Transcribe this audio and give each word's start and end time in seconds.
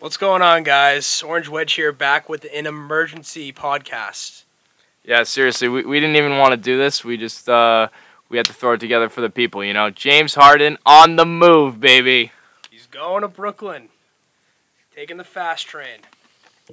What's 0.00 0.16
going 0.16 0.40
on, 0.40 0.62
guys? 0.62 1.22
Orange 1.22 1.48
Wedge 1.48 1.74
here, 1.74 1.92
back 1.92 2.28
with 2.28 2.46
an 2.54 2.66
emergency 2.66 3.52
podcast. 3.52 4.44
Yeah, 5.04 5.24
seriously, 5.24 5.68
we, 5.68 5.84
we 5.84 6.00
didn't 6.00 6.16
even 6.16 6.38
want 6.38 6.52
to 6.52 6.56
do 6.56 6.78
this. 6.78 7.04
We 7.04 7.18
just 7.18 7.48
uh, 7.48 7.88
we 8.30 8.38
had 8.38 8.46
to 8.46 8.54
throw 8.54 8.72
it 8.72 8.80
together 8.80 9.10
for 9.10 9.20
the 9.20 9.28
people, 9.28 9.62
you 9.62 9.74
know. 9.74 9.90
James 9.90 10.34
Harden 10.34 10.78
on 10.86 11.16
the 11.16 11.26
move, 11.26 11.80
baby. 11.80 12.32
He's 12.70 12.86
going 12.86 13.22
to 13.22 13.28
Brooklyn, 13.28 13.90
taking 14.94 15.18
the 15.18 15.24
fast 15.24 15.66
train. 15.66 16.00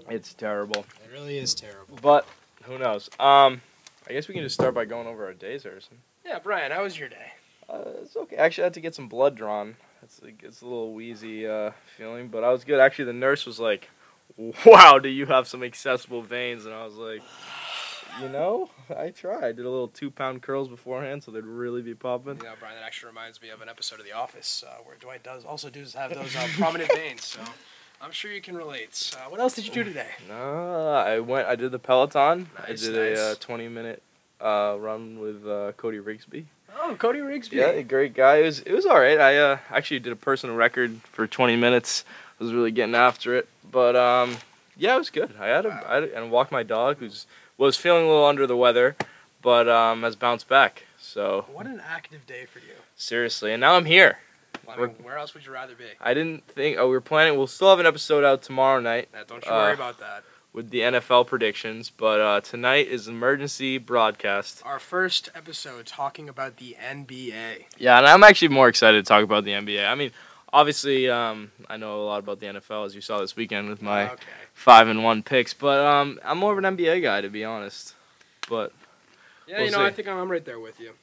It's 0.10 0.34
terrible, 0.34 0.86
It 1.04 1.12
really 1.12 1.38
is 1.38 1.54
terrible. 1.54 1.98
but 2.02 2.26
who 2.64 2.78
knows? 2.78 3.10
Um, 3.20 3.62
I 4.08 4.14
guess 4.14 4.28
we 4.30 4.36
can 4.36 4.44
just 4.44 4.56
start 4.56 4.74
by 4.74 4.86
going 4.86 5.08
over 5.08 5.26
our 5.26 5.34
days, 5.34 5.64
Harrison. 5.64 5.98
Yeah, 6.26 6.40
Brian, 6.40 6.72
how 6.72 6.84
was 6.84 6.98
your 6.98 7.10
day? 7.10 7.34
Uh, 7.70 7.82
it's 8.04 8.16
okay. 8.16 8.38
Actually, 8.38 8.64
I 8.64 8.68
had 8.68 8.74
to 8.76 8.80
get 8.82 8.96
some 8.96 9.10
blood 9.10 9.36
drawn. 9.36 9.76
It's 10.08 10.24
like, 10.24 10.42
it's 10.42 10.62
a 10.62 10.66
little 10.66 10.94
wheezy 10.94 11.46
uh, 11.46 11.72
feeling, 11.98 12.30
but 12.30 12.42
I 12.42 12.50
was 12.50 12.64
good. 12.64 12.80
Actually, 12.80 13.06
the 13.06 13.14
nurse 13.14 13.46
was 13.46 13.60
like, 13.60 13.90
"Wow, 14.66 15.00
do 15.00 15.10
you 15.10 15.26
have 15.26 15.50
some 15.50 15.64
accessible 15.64 16.22
veins?" 16.22 16.66
And 16.66 16.74
I 16.74 16.86
was 16.86 16.96
like, 16.96 17.22
"You 18.22 18.30
know, 18.30 18.70
I 18.96 19.10
tried. 19.10 19.44
I 19.44 19.52
did 19.52 19.66
a 19.66 19.70
little 19.70 19.90
two 19.90 20.10
pound 20.10 20.42
curls 20.44 20.70
beforehand, 20.70 21.26
so 21.26 21.32
they'd 21.32 21.44
really 21.44 21.82
be 21.82 21.94
popping." 21.94 22.38
You 22.38 22.44
know, 22.44 22.54
Brian, 22.58 22.76
that 22.76 22.86
actually 22.86 23.10
reminds 23.10 23.42
me 23.42 23.50
of 23.50 23.62
an 23.62 23.68
episode 23.68 24.00
of 24.00 24.06
The 24.06 24.14
Office 24.14 24.64
uh, 24.66 24.82
where 24.86 24.96
Dwight 24.96 25.24
does 25.24 25.44
also 25.44 25.70
does 25.70 25.94
have 25.94 26.14
those 26.14 26.34
uh, 26.38 26.48
prominent 26.54 26.90
veins. 26.94 27.26
So 27.26 27.42
I'm 28.02 28.12
sure 28.12 28.32
you 28.32 28.42
can 28.42 28.56
relate. 28.56 29.14
Uh, 29.14 29.30
what 29.30 29.42
else 29.42 29.56
did 29.56 29.68
you 29.68 29.74
do 29.74 29.84
today? 29.84 30.12
No, 30.30 30.88
I 30.88 31.20
went. 31.20 31.50
I 31.50 31.58
did 31.58 31.72
the 31.72 31.80
Peloton. 31.80 32.50
Nice, 32.58 32.88
I 32.88 32.92
did 32.92 32.96
nice. 32.96 33.18
a 33.20 33.32
uh, 33.32 33.36
twenty 33.42 33.68
minute 33.68 34.02
uh, 34.40 34.78
run 34.80 35.20
with 35.20 35.46
uh, 35.46 35.74
Cody 35.74 36.00
Rigsby. 36.00 36.46
Oh, 36.80 36.96
Cody 36.96 37.20
Rigsby. 37.20 37.54
Yeah, 37.54 37.68
a 37.70 37.84
great 37.84 38.14
guy. 38.14 38.38
It 38.38 38.44
was 38.44 38.60
it 38.60 38.74
was 38.74 38.86
all 38.86 39.00
right. 39.00 39.20
I 39.20 39.38
uh, 39.38 39.58
actually 39.72 40.00
did 40.00 40.14
a 40.14 40.16
personal 40.18 40.56
record 40.56 41.00
for 41.12 41.28
twenty 41.28 41.56
minutes. 41.56 42.04
I 42.40 42.44
was 42.44 42.54
really 42.54 42.72
getting 42.72 42.96
after 42.96 43.36
it, 43.36 43.48
but 43.72 43.96
um, 43.96 44.38
yeah, 44.78 44.96
it 44.96 45.00
was 45.00 45.10
good. 45.10 45.34
I 45.40 45.48
had 45.48 45.66
a, 45.66 45.84
I 45.88 45.94
had 45.96 46.04
a 46.04 46.18
and 46.18 46.32
walked 46.32 46.52
my 46.52 46.64
dog, 46.64 46.98
who's 46.98 47.26
was 47.58 47.76
feeling 47.78 48.06
a 48.06 48.08
little 48.08 48.26
under 48.26 48.46
the 48.46 48.56
weather, 48.58 48.96
but 49.42 49.68
um, 49.68 50.04
has 50.04 50.16
bounced 50.16 50.48
back. 50.48 50.84
So 51.00 51.46
What 51.52 51.66
an 51.66 51.82
active 51.88 52.28
day 52.28 52.46
for 52.46 52.60
you. 52.60 52.76
seriously, 52.96 53.52
and 53.54 53.62
now 53.62 53.74
I'm 53.76 53.86
here. 53.86 54.20
Well, 54.66 54.76
I 54.78 54.82
mean, 54.88 54.96
where 55.02 55.18
else 55.18 55.34
would 55.34 55.46
you 55.46 55.52
rather 55.54 55.74
be? 55.76 55.86
I 56.02 56.14
didn't 56.14 56.46
think. 56.48 56.78
Oh, 56.78 56.86
we 56.88 56.92
were 56.92 57.02
planning. 57.02 57.38
We'll 57.38 57.48
still 57.48 57.70
have 57.70 57.80
an 57.80 57.86
episode 57.86 58.24
out 58.24 58.44
tomorrow 58.44 58.80
night. 58.82 59.08
Uh, 59.14 59.24
don't 59.26 59.44
you 59.46 59.52
worry 59.52 59.72
Uh, 59.72 59.76
about 59.76 60.00
that. 60.00 60.24
With 60.58 60.72
the 60.72 60.80
NFL 60.80 61.28
predictions, 61.28 61.92
but 61.92 62.20
uh, 62.20 62.42
tonight 62.42 62.88
is 62.88 63.08
emergency 63.08 63.78
broadcast. 63.78 64.64
Our 64.66 64.80
first 64.80 65.30
episode 65.36 65.86
talking 65.86 66.28
about 66.30 66.58
the 66.58 66.76
NBA. 66.84 67.66
Yeah, 67.78 68.00
and 68.00 68.08
I'm 68.08 68.24
actually 68.24 68.48
more 68.48 68.68
excited 68.68 69.06
to 69.06 69.08
talk 69.08 69.24
about 69.24 69.44
the 69.44 69.52
NBA. 69.52 69.88
I 69.88 69.94
mean, 69.94 70.10
obviously, 70.52 71.12
um, 71.12 71.52
I 71.70 71.78
know 71.78 72.02
a 72.02 72.06
lot 72.06 72.18
about 72.18 72.40
the 72.40 72.48
NFL 72.48 72.88
as 72.88 72.96
you 72.96 73.02
saw 73.02 73.20
this 73.20 73.36
weekend 73.36 73.70
with 73.70 73.84
my 73.84 74.10
okay. 74.14 74.24
five 74.56 74.88
and 74.88 75.04
one 75.04 75.22
picks, 75.22 75.54
but 75.54 75.86
um, 75.86 76.20
I'm 76.26 76.40
more 76.40 76.54
of 76.54 76.58
an 76.58 76.76
NBA 76.76 77.04
guy 77.04 77.22
to 77.22 77.30
be 77.30 77.46
honest. 77.46 77.94
But 78.50 78.74
Yeah, 79.48 79.58
We'll 79.58 79.66
you 79.68 79.72
know, 79.74 79.82
I 79.82 79.90
see. 79.90 79.98
think 79.98 80.08
I'm, 80.08 80.18
I'm 80.18 80.32
right 80.32 80.44
there 80.44 80.60
with 80.60 80.80
you. 80.80 80.94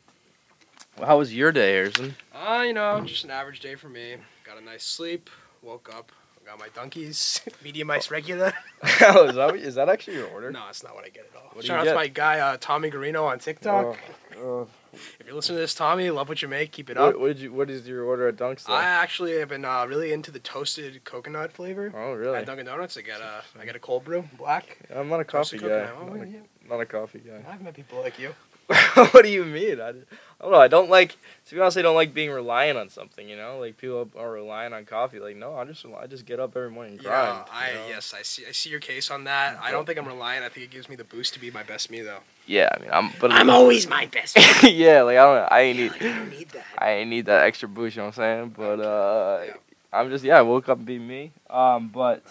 how 0.99 1.19
was 1.19 1.33
your 1.33 1.53
day, 1.53 1.75
Harrison? 1.75 2.17
Uh, 2.35 2.65
you 2.67 2.73
know, 2.73 3.01
just 3.03 3.23
an 3.23 3.31
average 3.31 3.61
day 3.61 3.77
for 3.77 3.89
me. 3.89 4.17
Got 4.45 4.59
a 4.59 4.65
nice 4.65 4.83
sleep. 4.83 5.31
Woke 5.63 5.95
up. 5.95 6.11
Got 6.47 6.59
my 6.59 6.69
donkeys. 6.75 7.41
Medium 7.65 7.91
ice 7.91 8.11
regular. 8.11 8.53
Oh, 9.01 9.29
is 9.29 9.35
that 9.35 9.57
is 9.57 9.75
that 9.77 9.89
actually 9.89 10.19
your 10.19 10.29
order? 10.29 10.51
No, 10.53 10.67
that's 10.67 10.83
not 10.85 10.95
what 10.95 11.05
I 11.05 11.09
get 11.09 11.31
at 11.33 11.41
all. 11.41 11.49
What 11.55 11.65
Shout 11.65 11.81
out 11.81 11.85
to 11.91 11.95
my 11.95 12.07
guy 12.07 12.41
uh, 12.41 12.59
Tommy 12.61 12.91
Garino 12.91 13.25
on 13.25 13.39
TikTok. 13.39 13.97
Oh, 14.39 14.69
If 14.93 15.23
you're 15.25 15.35
listening 15.35 15.57
to 15.57 15.61
this, 15.63 15.75
Tommy, 15.75 16.11
love 16.11 16.29
what 16.29 16.43
you 16.43 16.49
make. 16.49 16.73
Keep 16.73 16.91
it 16.91 16.99
up. 16.99 17.19
what 17.19 17.29
did 17.29 17.39
you? 17.39 17.53
What 17.53 17.71
is 17.71 17.89
your 17.89 18.05
order 18.05 18.29
at 18.29 18.37
Dunks? 18.37 18.69
I 18.69 18.85
actually 18.85 19.39
have 19.39 19.49
been 19.49 19.65
uh, 19.65 19.87
really 19.87 20.13
into 20.13 20.31
the 20.31 20.39
toasted 20.39 21.03
coconut 21.05 21.51
flavor. 21.51 21.93
oh, 21.97 22.13
really? 22.13 22.37
At 22.39 22.47
Dunkin' 22.47 22.67
Donuts, 22.67 22.97
I 22.99 23.01
get 23.01 23.21
a 23.21 23.43
I 23.59 23.65
get 23.65 23.75
a 23.75 23.81
cold 23.81 24.05
brew, 24.05 24.29
black. 24.37 24.79
I'm 24.95 25.09
not 25.09 25.21
a 25.21 25.25
coffee 25.25 25.59
guy. 25.59 25.89
Oh, 25.99 26.13
not, 26.13 26.31
yeah. 26.31 26.39
a, 26.67 26.69
not 26.69 26.81
a 26.81 26.87
coffee 26.87 27.21
guy. 27.21 27.43
I've 27.51 27.63
met 27.63 27.75
people 27.75 28.01
like 28.03 28.19
you. 28.19 28.35
what 28.95 29.23
do 29.23 29.29
you 29.29 29.45
mean? 29.45 29.81
I, 29.81 29.89
I 29.89 29.93
don't 30.41 30.53
know. 30.53 30.61
I 30.61 30.69
don't 30.69 30.91
like. 30.91 31.17
To 31.47 31.55
be 31.55 31.61
honest, 31.61 31.77
I 31.77 31.83
don't 31.83 31.95
like 31.95 32.15
being 32.15 32.31
reliant 32.31 32.79
on 32.79 32.89
something. 32.89 33.29
You 33.29 33.37
know, 33.37 33.59
like 33.59 33.77
people 33.77 34.09
are 34.19 34.31
relying 34.31 34.73
on 34.73 34.87
coffee. 34.87 35.19
Like, 35.19 35.37
no, 35.37 35.55
I 35.55 35.65
just 35.65 35.85
I 36.01 36.07
just 36.07 36.25
get 36.25 36.41
up 36.41 36.57
every 36.57 36.71
morning 36.71 36.95
and 36.95 37.03
grind. 37.03 37.45
Yeah, 37.47 37.53
I 37.53 37.69
you 37.69 37.75
know? 37.75 37.89
yes, 37.89 38.15
I 38.19 38.23
see. 38.23 38.45
I 38.47 38.53
see 38.53 38.71
your 38.71 38.81
case 38.81 39.11
on 39.11 39.25
that. 39.25 39.59
I 39.61 39.71
don't 39.71 39.85
think 39.85 39.99
I'm 39.99 40.07
reliant. 40.07 40.45
I 40.45 40.49
think 40.49 40.65
it 40.65 40.71
gives 40.71 40.89
me 40.89 40.97
the 40.97 41.05
boost 41.05 41.35
to 41.35 41.41
be 41.41 41.51
my 41.51 41.63
best 41.63 41.91
me, 41.91 42.01
though. 42.01 42.21
Yeah, 42.47 42.71
I 42.75 42.81
mean, 42.81 42.91
I'm. 42.93 43.11
But 43.21 43.33
I'm 43.33 43.51
always 43.51 43.89
my 43.89 44.07
best. 44.07 44.37
yeah, 44.63 45.03
like 45.03 45.19
I 45.19 45.25
don't. 45.25 45.53
I 45.53 45.61
ain't 45.61 45.79
need. 45.79 45.93
I 45.93 45.99
don't 45.99 46.31
need 46.31 46.49
that. 46.51 46.65
I 46.79 46.91
ain't 46.93 47.11
need 47.11 47.27
that 47.27 47.45
extra 47.45 47.69
boost. 47.69 47.97
You 47.97 48.03
know 48.03 48.07
what 48.07 48.19
I'm 48.19 48.55
saying? 48.55 48.55
But 48.57 48.81
uh, 48.81 49.43
Yeah. 49.47 49.53
I'm 49.93 50.11
just 50.11 50.25
yeah. 50.25 50.39
I 50.39 50.43
woke 50.43 50.69
up 50.69 50.79
and 50.79 50.87
be 50.87 50.99
me. 50.99 51.33
Um, 51.51 51.89
but 51.89 52.23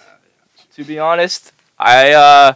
to 0.75 0.83
be 0.83 0.97
honest, 0.97 1.51
I 1.77 2.13
uh, 2.13 2.53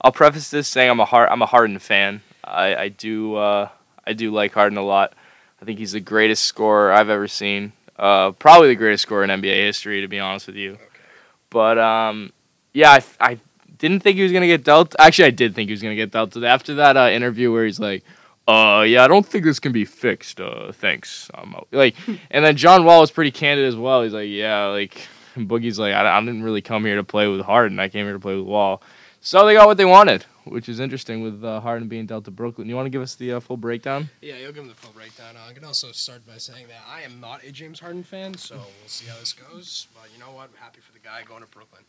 I'll 0.00 0.12
preface 0.12 0.50
this 0.50 0.66
saying 0.66 0.90
I'm 0.90 1.00
a 1.00 1.04
Hard 1.04 1.28
I'm 1.30 1.42
a 1.42 1.46
Harden 1.46 1.78
fan. 1.78 2.22
I 2.50 2.82
I 2.82 2.88
do 2.88 3.36
uh 3.36 3.68
I 4.06 4.12
do 4.12 4.30
like 4.30 4.52
Harden 4.52 4.78
a 4.78 4.82
lot. 4.82 5.14
I 5.60 5.64
think 5.64 5.78
he's 5.78 5.92
the 5.92 6.00
greatest 6.00 6.44
scorer 6.44 6.92
I've 6.92 7.10
ever 7.10 7.28
seen. 7.28 7.72
Uh, 7.98 8.32
probably 8.32 8.68
the 8.68 8.76
greatest 8.76 9.02
scorer 9.02 9.24
in 9.24 9.30
NBA 9.30 9.66
history, 9.66 10.00
to 10.00 10.08
be 10.08 10.18
honest 10.18 10.46
with 10.46 10.56
you. 10.56 10.72
Okay. 10.72 10.84
But 11.50 11.78
um, 11.78 12.32
yeah, 12.72 12.92
I, 12.92 13.02
I 13.20 13.38
didn't 13.78 14.00
think 14.00 14.16
he 14.16 14.22
was 14.22 14.32
gonna 14.32 14.46
get 14.46 14.64
dealt. 14.64 14.94
Actually, 14.98 15.26
I 15.26 15.30
did 15.30 15.54
think 15.54 15.68
he 15.68 15.72
was 15.72 15.82
gonna 15.82 15.96
get 15.96 16.10
dealt. 16.10 16.36
After 16.36 16.74
that 16.76 16.96
uh, 16.96 17.10
interview 17.10 17.52
where 17.52 17.66
he's 17.66 17.78
like, 17.78 18.02
"Uh, 18.48 18.84
yeah, 18.86 19.04
I 19.04 19.08
don't 19.08 19.26
think 19.26 19.44
this 19.44 19.60
can 19.60 19.72
be 19.72 19.84
fixed. 19.84 20.40
Uh, 20.40 20.72
thanks." 20.72 21.30
I'm 21.34 21.54
out. 21.54 21.68
Like, 21.72 21.94
and 22.30 22.44
then 22.44 22.56
John 22.56 22.84
Wall 22.84 23.00
was 23.00 23.10
pretty 23.10 23.30
candid 23.30 23.66
as 23.66 23.76
well. 23.76 24.02
He's 24.02 24.14
like, 24.14 24.28
"Yeah, 24.28 24.66
like." 24.66 25.08
Boogie's 25.36 25.78
like, 25.78 25.94
I, 25.94 26.18
I 26.18 26.20
didn't 26.20 26.42
really 26.42 26.60
come 26.60 26.84
here 26.84 26.96
to 26.96 27.04
play 27.04 27.28
with 27.28 27.40
Harden. 27.42 27.78
I 27.78 27.88
came 27.88 28.04
here 28.04 28.14
to 28.14 28.20
play 28.20 28.34
with 28.34 28.44
Wall. 28.44 28.82
So 29.20 29.46
they 29.46 29.54
got 29.54 29.68
what 29.68 29.76
they 29.76 29.84
wanted, 29.84 30.26
which 30.50 30.68
is 30.68 30.80
interesting 30.80 31.22
with 31.22 31.44
uh, 31.44 31.60
Harden 31.60 31.88
being 31.88 32.06
dealt 32.06 32.24
to 32.24 32.30
Brooklyn. 32.30 32.68
You 32.68 32.74
want 32.74 32.86
to 32.86 32.90
give 32.90 33.02
us 33.02 33.14
the 33.14 33.34
uh, 33.34 33.40
full 33.40 33.56
breakdown? 33.56 34.10
Yeah, 34.20 34.36
you'll 34.36 34.52
give 34.52 34.64
him 34.64 34.68
the 34.68 34.74
full 34.74 34.92
breakdown. 34.92 35.36
Uh, 35.36 35.48
I 35.48 35.52
can 35.52 35.64
also 35.64 35.92
start 35.92 36.26
by 36.26 36.38
saying 36.38 36.66
that 36.68 36.82
I 36.88 37.02
am 37.02 37.20
not 37.20 37.44
a 37.44 37.52
James 37.52 37.78
Harden 37.78 38.02
fan, 38.02 38.34
so 38.34 38.56
we'll 38.56 38.64
see 38.86 39.06
how 39.06 39.18
this 39.18 39.32
goes. 39.32 39.86
But 39.94 40.10
you 40.12 40.18
know 40.18 40.32
what? 40.32 40.50
I'm 40.50 40.60
happy 40.60 40.80
for 40.80 40.92
the 40.92 40.98
guy 40.98 41.22
going 41.26 41.42
to 41.42 41.48
Brooklyn. 41.48 41.82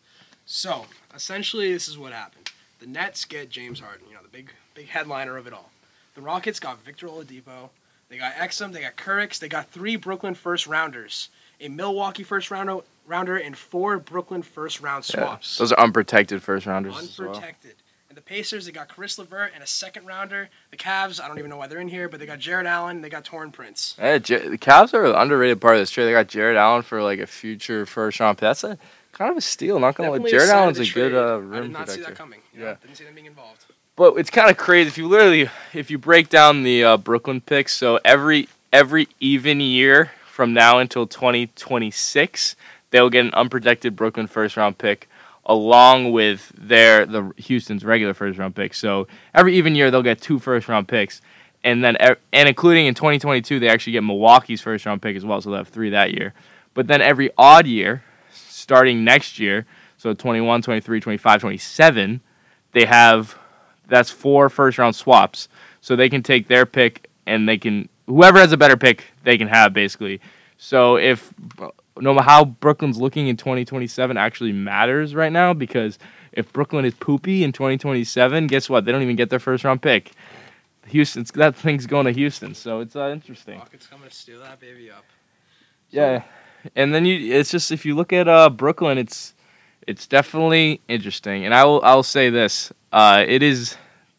So 0.46 0.86
essentially, 1.16 1.74
this 1.74 1.88
is 1.88 1.98
what 1.98 2.14
happened. 2.14 2.52
The 2.80 2.88
Nets 2.88 3.26
get 3.26 3.50
James 3.50 3.80
Harden. 3.80 4.08
You 4.08 4.16
know, 4.16 4.22
the 4.22 4.30
big 4.30 4.52
big 4.76 4.88
headliner 4.88 5.38
of 5.38 5.48
it 5.48 5.54
all. 5.54 5.72
The 6.16 6.22
Rockets 6.22 6.60
got 6.60 6.84
Victor 6.84 7.08
Oladipo. 7.08 7.70
They 8.10 8.18
got 8.18 8.34
Exum. 8.34 8.74
They 8.74 8.82
got 8.82 8.96
Kurucs. 8.96 9.40
They 9.40 9.48
got 9.48 9.70
three 9.70 9.96
Brooklyn 9.96 10.36
first 10.36 10.68
rounders, 10.68 11.30
a 11.60 11.70
Milwaukee 11.70 12.24
first 12.24 12.52
rounder, 12.52 12.80
rounder, 13.08 13.38
and 13.38 13.58
four 13.58 13.98
Brooklyn 13.98 14.42
first 14.42 14.82
round 14.82 15.06
swaps. 15.06 15.58
Those 15.58 15.72
are 15.72 15.80
unprotected 15.80 16.44
first 16.44 16.66
rounders. 16.66 16.98
as 16.98 17.18
well. 17.18 17.30
Unprotected. 17.30 17.76
And 18.12 18.18
the 18.18 18.22
Pacers, 18.22 18.66
they 18.66 18.74
got 18.74 18.94
Caris 18.94 19.18
Levert 19.18 19.52
and 19.56 19.64
a 19.64 19.66
second 19.68 20.06
rounder. 20.06 20.50
The 20.72 20.76
Cavs, 20.76 21.22
I 21.24 21.30
don't 21.30 21.40
even 21.40 21.50
know 21.50 21.56
why 21.56 21.68
they're 21.68 21.80
in 21.80 21.88
here, 21.88 22.10
but 22.10 22.20
they 22.20 22.26
got 22.26 22.40
Jarrett 22.40 22.68
Allen. 22.68 23.00
They 23.02 23.08
got 23.08 23.24
Taurean 23.24 23.54
Prince. 23.54 23.96
Yeah, 23.98 24.18
J- 24.18 24.50
the 24.50 24.58
Cavs 24.58 24.94
are 24.94 25.06
an 25.06 25.16
underrated 25.16 25.62
part 25.62 25.76
of 25.76 25.82
this 25.82 25.90
trade. 25.90 26.08
They 26.08 26.12
got 26.12 26.28
Jarrett 26.28 26.58
Allen 26.58 26.82
for 26.82 27.02
like 27.02 27.20
a 27.20 27.26
future 27.26 27.86
first 27.86 28.20
round. 28.20 28.38
pick. 28.38 28.42
That's 28.42 28.66
a 28.66 28.78
kind 29.14 29.32
of 29.32 29.38
a 29.38 29.42
steal. 29.42 29.80
Not 29.80 29.96
gonna 29.96 30.12
lie. 30.12 30.18
Jared 30.30 30.50
sign 30.50 30.58
of 30.58 30.62
Allen's 30.62 30.78
the 30.80 30.84
a 30.84 30.88
good 30.88 31.10
trade. 31.12 31.14
uh, 31.14 31.36
I 31.36 31.36
rim 31.38 31.64
did 31.64 31.72
not 31.72 31.88
see 31.88 32.00
protector. 32.00 32.12
that 32.14 32.18
coming. 32.18 32.40
You 32.54 32.60
know, 32.60 32.66
Yeah. 32.66 32.76
didn't 32.82 32.98
see 32.98 33.06
them 33.06 33.14
being 33.16 33.28
involved. 33.28 33.64
But 33.96 34.16
it's 34.18 34.30
kind 34.30 34.52
of 34.52 34.58
crazy 34.58 34.90
if 34.90 34.98
you 34.98 35.08
literally 35.08 35.50
if 35.74 35.90
you 35.90 35.98
break 35.98 36.28
down 36.28 36.64
the 36.64 36.84
uh, 36.84 36.98
Brooklyn 36.98 37.40
picks. 37.40 37.74
So 37.74 37.98
every 38.04 38.50
every 38.74 39.08
even 39.22 39.62
year 39.62 40.12
from 40.26 40.52
now 40.54 40.80
until 40.80 41.08
2026, 41.08 42.58
they'll 42.90 43.10
get 43.10 43.24
an 43.24 43.34
unprotected 43.36 43.96
Brooklyn 43.96 44.28
first 44.28 44.58
round 44.58 44.78
pick 44.78 45.08
along 45.52 46.14
with 46.14 46.50
their 46.58 47.06
the 47.06 47.34
Houston's 47.36 47.84
regular 47.84 48.14
first 48.14 48.40
round 48.40 48.56
pick. 48.56 48.74
So 48.74 49.08
every 49.36 49.58
even 49.58 49.76
year 49.76 49.92
they'll 49.92 50.02
get 50.02 50.22
two 50.22 50.40
first 50.40 50.70
round 50.70 50.88
picks. 50.88 51.22
And 51.64 51.84
then 51.84 51.98
and 52.32 52.48
including 52.48 52.86
in 52.86 52.94
2022 52.94 53.60
they 53.60 53.68
actually 53.68 53.94
get 53.94 54.04
Milwaukee's 54.04 54.62
first 54.62 54.86
round 54.86 55.02
pick 55.02 55.18
as 55.18 55.26
well, 55.26 55.42
so 55.42 55.50
they'll 55.50 55.58
have 55.58 55.68
3 55.68 55.90
that 55.90 56.14
year. 56.14 56.34
But 56.74 56.88
then 56.88 57.02
every 57.02 57.32
odd 57.38 57.68
year 57.68 58.02
starting 58.32 59.04
next 59.04 59.40
year, 59.40 59.66
so 59.98 60.14
21, 60.14 60.62
23, 60.62 61.00
25, 61.02 61.42
27, 61.42 62.22
they 62.72 62.86
have 62.86 63.38
that's 63.88 64.10
four 64.10 64.48
first 64.48 64.78
round 64.78 64.96
swaps. 64.96 65.50
So 65.82 65.98
they 65.98 66.08
can 66.08 66.24
take 66.24 66.48
their 66.48 66.66
pick 66.66 67.10
and 67.28 67.48
they 67.48 67.58
can 67.58 67.90
whoever 68.08 68.40
has 68.40 68.54
a 68.54 68.58
better 68.58 68.78
pick 68.78 69.04
they 69.26 69.38
can 69.38 69.50
have 69.50 69.74
basically. 69.74 70.22
So 70.58 70.96
if 70.96 71.34
no 72.00 72.14
matter 72.14 72.26
how 72.26 72.46
Brooklyn's 72.46 72.98
looking 72.98 73.28
in 73.28 73.38
2027 73.38 74.18
actually 74.18 74.52
matters 74.52 75.14
right 75.14 75.32
now 75.32 75.54
because 75.54 76.00
if 76.32 76.52
Brooklyn 76.54 76.86
is 76.86 76.94
poopy 76.94 77.44
in 77.44 77.52
2027, 77.52 78.48
guess 78.48 78.70
what? 78.70 78.86
They 78.86 78.92
don't 78.92 79.02
even 79.02 79.16
get 79.16 79.30
their 79.30 79.40
first 79.40 79.64
round 79.64 79.82
pick. 79.82 80.12
Houston's 80.88 81.32
that 81.32 81.56
thing's 81.56 81.86
going 81.86 82.06
to 82.06 82.12
Houston, 82.12 82.56
so 82.56 82.80
it's 82.80 82.96
uh, 82.96 83.10
interesting. 83.10 83.60
Rockets 83.60 83.88
coming 83.88 84.10
to 84.10 84.16
steal 84.16 84.40
that 84.42 84.60
baby 84.60 84.90
up. 84.90 85.06
Yeah, 85.90 86.24
and 86.76 86.94
then 86.94 87.06
you 87.06 87.34
it's 87.34 87.52
just 87.52 87.72
if 87.72 87.86
you 87.86 87.96
look 87.96 88.12
at 88.12 88.28
uh, 88.28 88.50
Brooklyn, 88.50 88.98
it's 88.98 89.34
it's 89.88 90.08
definitely 90.08 90.82
interesting. 90.88 91.46
And 91.46 91.54
I 91.54 91.66
will 91.66 91.82
I'll 91.84 92.04
say 92.04 92.30
this: 92.30 92.74
uh, 92.92 93.24
it 93.28 93.44
is 93.44 93.78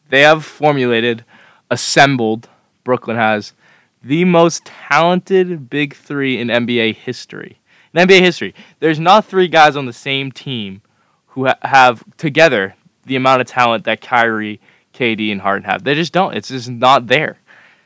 they 0.09 0.21
have 0.21 0.45
formulated, 0.45 1.25
assembled. 1.71 2.49
Brooklyn 2.85 3.17
has 3.17 3.55
the 4.03 4.25
most 4.25 4.65
talented 4.65 5.71
big 5.71 5.95
three 5.95 6.39
in 6.39 6.49
NBA 6.49 6.97
history. 6.97 7.59
In 7.95 8.09
NBA 8.09 8.21
history. 8.21 8.55
There's 8.81 8.99
not 9.01 9.25
three 9.25 9.49
guys 9.49 9.77
on 9.77 9.87
the 9.87 9.93
same 9.93 10.33
team 10.33 10.83
who 11.29 11.47
ha- 11.47 11.59
have 11.63 12.05
together 12.17 12.75
the 13.07 13.17
amount 13.17 13.41
of 13.41 13.47
talent 13.47 13.85
that 13.85 14.01
Kyrie, 14.01 14.61
KD, 14.95 15.33
and 15.33 15.41
Harden 15.41 15.65
have. 15.65 15.85
They 15.85 15.95
just 15.95 16.13
don't. 16.13 16.35
It's 16.35 16.49
just 16.49 16.69
not 16.71 17.07
there. 17.07 17.39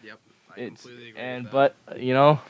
Yep. 0.04 0.18
I 0.56 0.60
It's, 0.60 0.82
completely 0.82 1.10
agree 1.10 1.20
and 1.20 1.50
but 1.50 1.74
you 1.96 2.12
know, 2.14 2.40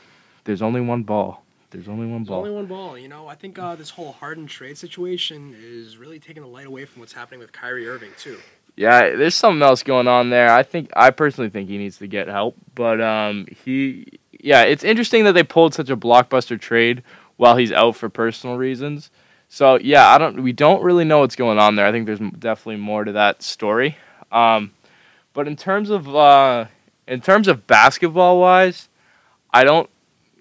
there's 0.43 0.61
only 0.61 0.81
one 0.81 1.03
ball. 1.03 1.43
There's 1.69 1.89
only 1.89 2.07
one 2.07 2.19
There's 2.23 2.29
ball. 2.29 2.39
only 2.39 2.51
one 2.51 2.65
ball. 2.65 2.97
You 2.97 3.09
know, 3.09 3.27
I 3.27 3.35
think 3.35 3.59
uh, 3.59 3.75
this 3.75 3.89
whole 3.89 4.13
Harden 4.13 4.47
trade 4.47 4.77
situation 4.77 5.53
is 5.61 5.97
really 5.97 6.17
taking 6.17 6.41
the 6.41 6.47
light 6.47 6.65
away 6.65 6.85
from 6.85 7.01
what's 7.01 7.11
happening 7.11 7.41
with 7.41 7.51
Kyrie 7.51 7.87
Irving 7.87 8.11
too. 8.17 8.37
Yeah, 8.77 9.15
there's 9.15 9.35
something 9.35 9.61
else 9.61 9.83
going 9.83 10.07
on 10.07 10.29
there. 10.29 10.49
I 10.53 10.63
think 10.63 10.91
I 10.95 11.09
personally 11.09 11.49
think 11.49 11.67
he 11.67 11.77
needs 11.77 11.97
to 11.97 12.07
get 12.07 12.27
help, 12.27 12.55
but 12.75 13.01
um, 13.01 13.47
he, 13.65 14.05
yeah, 14.39 14.61
it's 14.61 14.83
interesting 14.83 15.23
that 15.25 15.33
they 15.33 15.43
pulled 15.43 15.73
such 15.73 15.89
a 15.89 15.97
blockbuster 15.97 16.59
trade 16.59 17.03
while 17.37 17.55
he's 17.55 17.71
out 17.71 17.95
for 17.95 18.09
personal 18.09 18.57
reasons. 18.57 19.09
So 19.49 19.79
yeah, 19.79 20.09
I 20.09 20.17
don't, 20.17 20.43
we 20.43 20.51
don't 20.51 20.83
really 20.83 21.05
know 21.05 21.19
what's 21.19 21.35
going 21.35 21.57
on 21.57 21.75
there. 21.75 21.85
I 21.85 21.91
think 21.91 22.05
there's 22.05 22.19
definitely 22.19 22.77
more 22.77 23.05
to 23.05 23.13
that 23.13 23.41
story. 23.41 23.97
Um, 24.31 24.71
but 25.33 25.47
in 25.47 25.55
terms 25.55 25.89
of 25.89 26.13
uh, 26.13 26.65
in 27.07 27.21
terms 27.21 27.47
of 27.47 27.67
basketball 27.67 28.39
wise, 28.39 28.89
I 29.53 29.63
don't. 29.63 29.89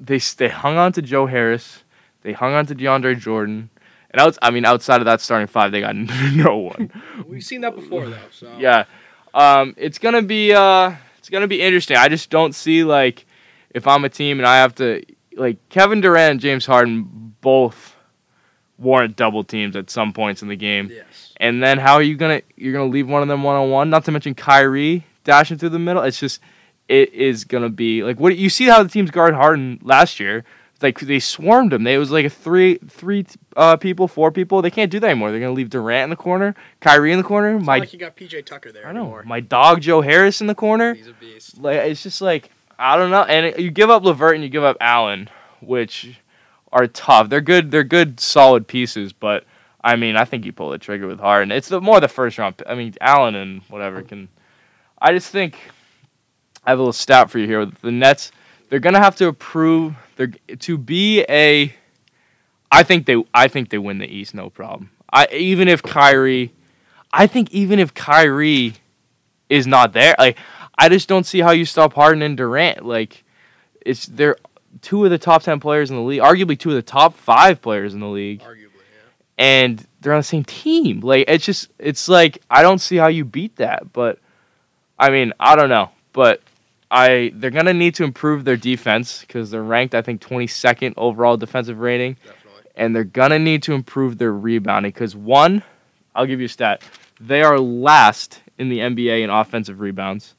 They 0.01 0.19
they 0.19 0.49
hung 0.49 0.77
on 0.77 0.93
to 0.93 1.03
Joe 1.03 1.27
Harris, 1.27 1.85
they 2.23 2.33
hung 2.33 2.55
on 2.55 2.67
to 2.67 2.75
DeAndre 2.75 3.19
Jordan, 3.19 3.71
and 4.11 4.21
outs, 4.21 4.39
I 4.43 4.51
mean 4.51 4.65
outside 4.65 5.01
of 5.01 5.05
that 5.05 5.21
starting 5.21 5.47
five, 5.47 5.71
they 5.73 5.81
got 5.81 5.95
no 6.35 6.57
one. 6.57 6.91
We've 7.27 7.45
seen 7.45 7.61
that 7.61 7.75
before 7.75 8.09
though. 8.09 8.19
So 8.31 8.57
Yeah. 8.59 8.85
Um, 9.33 9.75
it's 9.77 9.99
gonna 9.99 10.23
be 10.23 10.53
uh, 10.53 10.95
it's 11.19 11.29
gonna 11.29 11.47
be 11.47 11.61
interesting. 11.61 11.97
I 11.97 12.09
just 12.09 12.31
don't 12.31 12.55
see 12.55 12.83
like 12.83 13.27
if 13.71 13.87
I'm 13.87 14.05
a 14.05 14.09
team 14.09 14.39
and 14.39 14.47
I 14.47 14.57
have 14.57 14.75
to 14.77 15.03
like 15.37 15.57
Kevin 15.69 16.01
Durant 16.01 16.33
and 16.33 16.41
James 16.41 16.67
Harden 16.67 17.35
both 17.41 17.95
warrant 18.79 19.17
double 19.17 19.45
teams 19.45 19.75
at 19.77 19.89
some 19.91 20.13
points 20.13 20.43
in 20.43 20.49
the 20.49 20.57
game. 20.57 20.91
Yes. 20.93 21.33
And 21.39 21.63
then 21.63 21.79
how 21.79 21.95
are 21.95 22.03
you 22.03 22.17
gonna 22.17 22.43
you're 22.57 22.73
gonna 22.73 22.91
leave 22.91 23.09
one 23.09 23.23
of 23.23 23.29
them 23.29 23.43
one 23.43 23.57
on 23.57 23.71
one? 23.71 23.91
Not 23.91 24.05
to 24.07 24.13
mention 24.13 24.35
Kyrie 24.35 25.07
dashing 25.25 25.59
through 25.59 25.71
the 25.71 25.79
middle. 25.79 26.03
It's 26.03 26.19
just 26.19 26.41
it 26.89 27.13
is 27.13 27.45
gonna 27.45 27.69
be 27.71 28.03
like 28.03 28.19
what 28.21 28.37
you 28.37 28.49
see 28.51 28.65
how 28.67 28.83
the 28.83 28.89
teams 28.89 29.11
guard 29.11 29.35
Harden 29.35 29.79
last 29.83 30.19
year. 30.21 30.45
Like 30.83 31.01
they 31.01 31.21
swarmed 31.21 31.73
him. 31.73 31.85
They 31.85 31.95
it 31.95 31.99
was 31.99 32.11
like 32.11 32.27
a 32.27 32.31
three 32.31 32.77
three 32.87 33.25
uh, 33.57 33.77
people, 33.77 34.09
four 34.09 34.31
people. 34.31 34.61
They 34.61 34.71
can't 34.71 34.91
do 34.91 35.01
that 35.01 35.09
anymore. 35.09 35.31
They're 35.31 35.41
gonna 35.41 35.53
leave 35.53 35.71
Durant 35.71 36.05
in 36.05 36.11
the 36.11 36.17
corner, 36.17 36.55
Kyrie 36.81 37.13
in 37.13 37.19
the 37.19 37.25
corner, 37.25 37.57
It's 37.57 37.65
my 37.65 37.79
like 37.79 37.95
you 37.95 37.99
got 37.99 38.15
PJ 38.15 38.45
Tucker 38.45 38.73
there 38.73 38.87
I 38.87 38.93
know. 38.93 39.01
anymore. 39.01 39.23
My 39.25 39.41
dog 39.41 39.81
Joe 39.81 40.03
Harris 40.03 40.43
in 40.43 40.47
the 40.49 40.55
corner. 40.55 40.93
He's 40.93 41.07
a 41.09 41.15
beast. 41.15 41.57
Like 41.57 41.77
it's 41.79 42.03
just 42.03 42.21
like 42.21 42.51
I 42.79 42.97
don't 42.97 43.11
know. 43.11 43.23
And 43.23 43.59
you 43.59 43.71
give 43.71 43.91
up 43.91 44.05
Levert 44.05 44.35
and 44.35 44.45
you 44.45 44.51
give 44.51 44.65
up 44.65 44.77
Allen, 44.81 45.29
which 45.61 46.21
are 46.73 46.87
tough. 46.87 47.29
They're 47.29 47.41
good. 47.41 47.71
They're 47.71 47.85
good, 47.85 48.21
solid 48.21 48.69
pieces. 48.69 49.13
But 49.13 49.45
I 49.83 49.97
mean, 49.97 50.17
I 50.17 50.25
think 50.25 50.45
you 50.45 50.53
pull 50.53 50.71
the 50.71 50.79
trigger 50.79 51.07
with 51.07 51.21
Harden. 51.21 51.53
It's 51.53 51.69
the, 51.69 51.81
more 51.81 52.01
the 52.01 52.09
first 52.09 52.39
round. 52.39 52.63
I 52.67 52.75
mean, 52.75 52.95
Allen 53.01 53.35
and 53.35 53.63
whatever 53.69 54.03
can. 54.03 54.29
I 55.01 55.13
just 55.13 55.31
think 55.31 55.57
I 56.65 56.71
have 56.71 56.79
a 56.79 56.83
little 56.83 56.93
stat 56.93 57.31
for 57.31 57.39
you 57.39 57.47
here. 57.47 57.67
The 57.67 57.93
Nets, 57.93 58.33
they're 58.69 58.81
gonna 58.81 59.01
have 59.01 59.17
to 59.17 59.29
approve. 59.29 59.95
They're 60.17 60.33
to 60.59 60.79
be 60.79 61.25
a. 61.29 61.75
I 62.73 62.83
think 62.83 63.07
they. 63.07 63.23
I 63.33 63.49
think 63.49 63.71
they 63.71 63.79
win 63.79 63.99
the 63.99 64.09
East, 64.09 64.35
no 64.35 64.51
problem. 64.51 64.91
I 65.13 65.29
even 65.31 65.69
if 65.69 65.83
Kyrie, 65.83 66.53
I 67.13 67.27
think 67.27 67.53
even 67.53 67.79
if 67.79 67.95
Kyrie 67.95 68.75
is 69.49 69.67
not 69.67 69.93
there, 69.93 70.17
like 70.19 70.37
I 70.79 70.89
just 70.89 71.09
don't 71.09 71.25
see 71.25 71.41
how 71.41 71.53
you 71.53 71.65
stop 71.65 71.95
Harden 71.95 72.23
and 72.23 72.37
Durant. 72.37 72.85
Like 72.85 73.25
it's 73.85 74.07
they're 74.07 74.37
two 74.83 75.05
of 75.05 75.11
the 75.11 75.19
top 75.19 75.43
ten 75.43 75.61
players 75.61 75.91
in 75.91 75.97
the 75.97 76.03
league, 76.03 76.21
arguably 76.21 76.59
two 76.59 76.71
of 76.71 76.75
the 76.77 76.83
top 76.83 77.15
five 77.15 77.63
players 77.63 77.95
in 77.95 78.01
the 78.01 78.09
league, 78.09 78.41
Arguably, 78.43 78.59
yeah. 78.59 79.03
and 79.39 79.87
they're 80.01 80.13
on 80.13 80.19
the 80.21 80.25
same 80.25 80.45
team. 80.45 81.01
Like 81.01 81.25
it's 81.29 81.45
just 81.45 81.71
it's 81.79 82.09
like 82.09 82.39
I 82.51 82.63
don't 82.63 82.79
see 82.81 82.97
how 82.97 83.09
you 83.09 83.25
beat 83.25 83.57
that. 83.57 83.93
But 83.93 84.19
I 84.99 85.11
mean 85.11 85.33
I 85.41 85.57
don't 85.57 85.69
know, 85.71 85.91
but 86.13 86.43
I 86.91 87.33
they're 87.35 87.51
gonna 87.51 87.75
need 87.75 87.95
to 87.97 88.05
improve 88.05 88.45
their 88.45 88.57
defense 88.57 89.23
because 89.23 89.51
they're 89.51 89.63
ranked 89.63 89.95
I 89.95 90.03
think 90.03 90.21
twenty 90.21 90.47
second 90.47 90.95
overall 90.97 91.37
defensive 91.37 91.79
rating 91.81 92.17
Definitely. 92.25 92.71
and 92.77 92.95
they're 92.95 93.05
gonna 93.05 93.39
need 93.39 93.63
to 93.65 93.73
improve 93.73 94.19
their 94.19 94.33
rebounding 94.33 94.93
because 94.93 95.17
one, 95.17 95.63
I'll 96.15 96.27
give 96.27 96.39
you 96.41 96.47
a 96.47 96.51
stat, 96.51 96.83
they 97.19 97.43
are 97.43 97.59
last 97.59 98.41
in 98.59 98.69
the 98.69 98.79
NBA 98.79 99.23
in 99.23 99.31
offensive 99.31 99.81
rebounds 99.81 100.35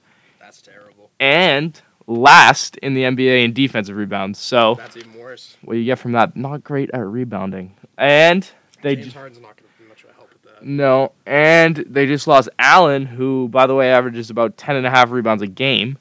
That's 0.47 0.61
terrible. 0.61 1.11
and 1.19 1.79
last 2.07 2.77
in 2.77 2.93
the 2.93 3.03
NBA 3.03 3.43
in 3.43 3.51
defensive 3.51 3.97
rebounds. 3.97 4.39
So 4.39 4.75
That's 4.75 4.95
even 4.95 5.13
worse. 5.15 5.57
what 5.61 5.73
you 5.73 5.83
get 5.83 5.99
from 5.99 6.13
that, 6.13 6.37
not 6.37 6.63
great 6.63 6.89
at 6.93 7.05
rebounding, 7.05 7.75
and 7.97 8.49
they 8.81 8.95
James 8.95 9.07
ju- 9.13 9.19
Harden's 9.19 9.41
not 9.41 9.57
going 9.57 9.69
to 9.77 9.83
be 9.83 9.89
much 9.89 10.03
of 10.05 10.11
a 10.11 10.13
help 10.13 10.29
with 10.31 10.43
that. 10.43 10.63
no, 10.63 11.11
and 11.25 11.75
they 11.75 12.05
just 12.05 12.27
lost 12.27 12.47
Allen, 12.59 13.05
who 13.05 13.49
by 13.49 13.67
the 13.67 13.75
way 13.75 13.91
averages 13.91 14.29
about 14.29 14.55
ten 14.55 14.77
and 14.77 14.87
a 14.87 14.89
half 14.89 15.11
rebounds 15.11 15.43
a 15.43 15.47
game. 15.47 15.97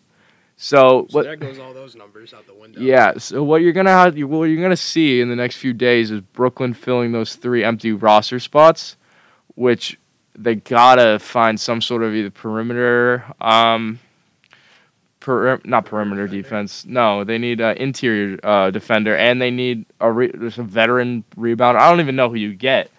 So 0.59 1.07
So 1.11 1.17
what? 1.19 1.25
there 1.25 1.35
goes 1.37 1.59
all 1.59 1.75
those 1.75 1.97
numbers 1.97 2.33
out 2.33 2.47
the 2.47 2.55
window. 2.55 2.81
Yeah. 2.81 3.15
So 3.19 3.43
what 3.43 3.61
you're 3.63 3.73
gonna 3.73 3.91
have, 3.91 4.17
you- 4.17 4.29
what 4.29 4.45
you're 4.45 4.63
gonna 4.63 4.77
see 4.77 5.21
in 5.21 5.29
the 5.29 5.37
next 5.37 5.57
few 5.57 5.73
days 5.73 6.11
is 6.13 6.21
Brooklyn 6.21 6.73
filling 6.73 7.11
those 7.13 7.35
three 7.35 7.63
empty 7.65 7.93
roster 7.93 8.39
spots, 8.41 8.97
which 9.57 9.99
they 10.39 10.55
gotta 10.55 11.19
find 11.19 11.59
some 11.59 11.81
sort 11.83 12.03
of 12.03 12.15
either 12.15 12.31
perimeter, 12.31 13.25
um, 13.41 13.99
per, 15.27 15.61
not 15.65 15.85
perimeter 15.85 16.29
defense. 16.29 16.87
No, 16.87 17.25
they 17.25 17.37
need 17.37 17.61
an 17.61 17.77
interior 17.77 18.39
uh, 18.43 18.71
defender, 18.71 19.17
and 19.17 19.43
they 19.43 19.51
need 19.51 19.85
a, 20.01 20.11
re- 20.11 20.33
a 20.33 20.63
veteran 20.63 21.25
rebounder. 21.37 21.79
I 21.79 21.91
don't 21.91 22.01
even 22.01 22.17
know 22.17 22.31
who 22.31 22.37
you 22.37 22.55
get. 22.55 22.91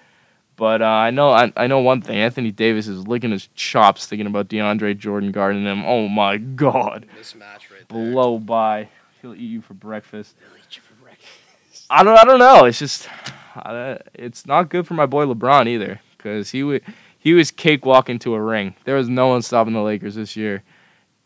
But 0.58 0.82
uh, 0.82 0.86
I 0.86 1.12
know 1.12 1.30
I, 1.30 1.54
I 1.56 1.68
know 1.68 1.80
one 1.80 2.02
thing. 2.02 2.18
Anthony 2.18 2.52
Davis 2.52 2.88
is 2.88 3.08
licking 3.08 3.32
his 3.32 3.48
chops 3.54 4.08
thinking 4.08 4.26
about 4.26 4.50
DeAndre 4.50 4.98
Jordan 4.98 5.32
guarding 5.32 5.64
him. 5.64 5.86
Oh 5.86 6.08
my 6.08 6.38
God, 6.38 7.06
Mismatch 7.20 7.70
right 7.72 7.88
there. 7.88 8.12
blow 8.12 8.40
by. 8.40 8.90
He'll 9.22 9.36
eat 9.36 9.42
you 9.42 9.62
for 9.62 9.76
breakfast. 9.76 10.36
They'll 10.40 10.58
eat 10.58 10.76
you 10.76 10.82
for 10.82 10.96
breakfast. 10.96 11.86
I 11.92 12.04
don't. 12.04 12.18
I 12.18 12.24
don't 12.24 12.40
know. 12.40 12.66
It's 12.66 12.80
just, 12.80 13.08
uh, 13.56 13.98
it's 14.16 14.48
not 14.48 14.70
good 14.70 14.88
for 14.88 14.96
my 14.96 15.06
boy 15.06 15.26
LeBron 15.26 15.68
either, 15.68 16.02
because 16.18 16.50
he 16.50 16.64
would 16.64 16.82
he 17.20 17.34
was 17.34 17.52
cakewalking 17.52 18.20
to 18.22 18.34
a 18.34 18.42
ring. 18.42 18.74
There 18.84 18.96
was 18.96 19.08
no 19.08 19.28
one 19.28 19.44
stopping 19.44 19.74
the 19.74 19.82
Lakers 19.82 20.16
this 20.16 20.36
year, 20.36 20.64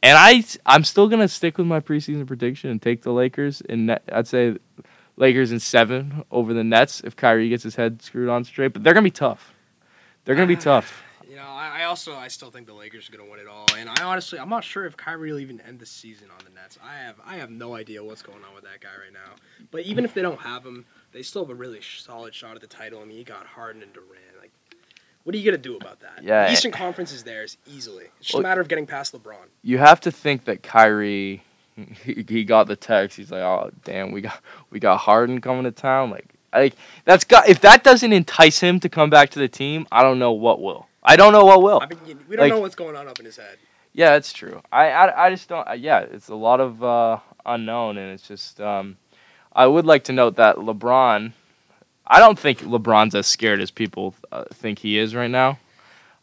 and 0.03 0.18
I 0.18 0.44
I'm 0.65 0.83
still 0.83 1.07
gonna 1.07 1.27
stick 1.27 1.57
with 1.57 1.68
my 1.68 1.80
preseason 1.80 2.25
prediction 2.25 2.69
and 2.69 2.81
take 2.81 3.03
the 3.03 3.12
Lakers. 3.12 3.62
And 3.69 4.00
I'd 4.12 4.27
say 4.27 4.57
Lakers 5.18 5.51
in 5.51 5.59
seven 5.59 6.24
over 6.31 6.53
the 6.53 6.63
Nets 6.63 7.01
if 7.01 7.15
Kyrie 7.15 7.50
gets 7.50 7.63
his 7.63 7.75
head 7.75 8.01
screwed 8.01 8.30
on 8.30 8.44
straight. 8.44 8.74
But 8.74 8.83
they're 8.83 8.94
gonna 8.94 9.03
be 9.03 9.12
tough. 9.12 9.53
They're 10.25 10.36
gonna 10.36 10.48
be 10.48 10.55
tough. 10.58 11.03
You 11.29 11.38
know, 11.38 11.43
I, 11.43 11.81
I 11.81 11.84
also 11.86 12.15
I 12.15 12.27
still 12.27 12.51
think 12.51 12.67
the 12.67 12.74
Lakers 12.74 13.08
are 13.08 13.15
gonna 13.15 13.29
win 13.29 13.39
it 13.39 13.48
all, 13.48 13.67
and 13.77 13.89
I 13.89 14.03
honestly 14.03 14.39
I'm 14.39 14.50
not 14.50 14.63
sure 14.63 14.86
if 14.86 14.98
Kyrie 14.98 15.31
will 15.31 15.39
even 15.39 15.62
end 15.62 15.79
the 15.79 15.86
season 15.86 16.29
on 16.31 16.43
the 16.43 16.51
Nets. 16.51 16.79
I 16.84 16.96
have 16.98 17.15
I 17.25 17.36
have 17.36 17.51
no 17.51 17.75
idea 17.75 18.03
what's 18.03 18.22
going 18.22 18.43
on 18.43 18.55
with 18.55 18.63
that 18.63 18.81
guy 18.81 18.89
right 18.89 19.13
now. 19.13 19.36
But 19.70 19.84
even 19.86 20.03
if 20.03 20.13
they 20.13 20.22
don't 20.22 20.41
have 20.41 20.65
him, 20.65 20.86
they 21.12 21.22
still 21.22 21.43
have 21.43 21.51
a 21.51 21.55
really 21.55 21.79
solid 21.81 22.34
shot 22.34 22.55
at 22.55 22.62
the 22.62 22.67
title. 22.67 23.01
I 23.01 23.05
mean, 23.05 23.17
you 23.17 23.24
got 23.24 23.46
Harden 23.46 23.84
and 23.84 23.93
Durant. 23.93 24.30
What 25.23 25.35
are 25.35 25.37
you 25.37 25.45
gonna 25.45 25.57
do 25.57 25.75
about 25.77 25.99
that? 25.99 26.23
Yeah. 26.23 26.47
the 26.47 26.53
Eastern 26.53 26.71
Conference 26.71 27.11
is 27.11 27.23
theirs 27.23 27.57
easily. 27.67 28.05
It's 28.19 28.27
just 28.27 28.33
Well- 28.33 28.41
a 28.41 28.43
matter 28.43 28.61
of 28.61 28.67
getting 28.67 28.87
past 28.87 29.13
LeBron. 29.13 29.35
You 29.61 29.77
have 29.77 30.01
to 30.01 30.11
think 30.11 30.45
that 30.45 30.63
Kyrie. 30.63 31.43
He, 32.03 32.43
got 32.43 32.67
the 32.67 32.75
text. 32.75 33.17
He's 33.17 33.31
like, 33.31 33.41
"Oh 33.41 33.71
damn, 33.85 34.11
we 34.11 34.21
got 34.21 34.39
we 34.71 34.79
got 34.79 34.97
Harden 34.97 35.39
coming 35.39 35.63
to 35.63 35.71
town." 35.71 36.09
Like, 36.11 36.27
like 36.53 36.75
that's 37.05 37.23
got 37.23 37.47
if 37.47 37.61
that 37.61 37.83
doesn't 37.83 38.11
entice 38.11 38.59
him 38.59 38.79
to 38.81 38.89
come 38.89 39.09
back 39.09 39.29
to 39.31 39.39
the 39.39 39.47
team, 39.47 39.87
I 39.91 40.03
don't 40.03 40.19
know 40.19 40.33
what 40.33 40.61
will. 40.61 40.87
I 41.01 41.15
don't 41.15 41.31
know 41.31 41.45
what 41.45 41.63
will. 41.63 41.79
I 41.81 41.87
mean, 41.87 42.19
we 42.27 42.35
don't 42.35 42.43
Like- 42.45 42.51
know 42.51 42.59
what's 42.59 42.75
going 42.75 42.95
on 42.97 43.07
up 43.07 43.19
in 43.19 43.25
his 43.25 43.37
head. 43.37 43.57
Yeah, 43.93 44.11
that's 44.11 44.31
true. 44.33 44.61
I, 44.71 44.89
I, 44.91 45.27
I 45.27 45.29
just 45.31 45.47
don't. 45.49 45.79
Yeah, 45.79 45.99
it's 46.01 46.27
a 46.27 46.35
lot 46.35 46.59
of 46.59 46.83
uh, 46.83 47.19
unknown, 47.45 47.97
and 47.97 48.11
it's 48.11 48.27
just. 48.27 48.59
Um, 48.61 48.97
I 49.53 49.65
would 49.65 49.85
like 49.85 50.03
to 50.05 50.13
note 50.13 50.35
that 50.35 50.57
LeBron. 50.57 51.31
I 52.05 52.20
don't 52.20 52.38
think 52.38 52.60
LeBron's 52.60 53.15
as 53.15 53.27
scared 53.27 53.62
as 53.62 53.72
people 53.72 54.15
uh, 54.31 54.46
think 54.53 54.79
he 54.79 54.98
is 54.98 55.15
right 55.15 55.29
now. 55.29 55.60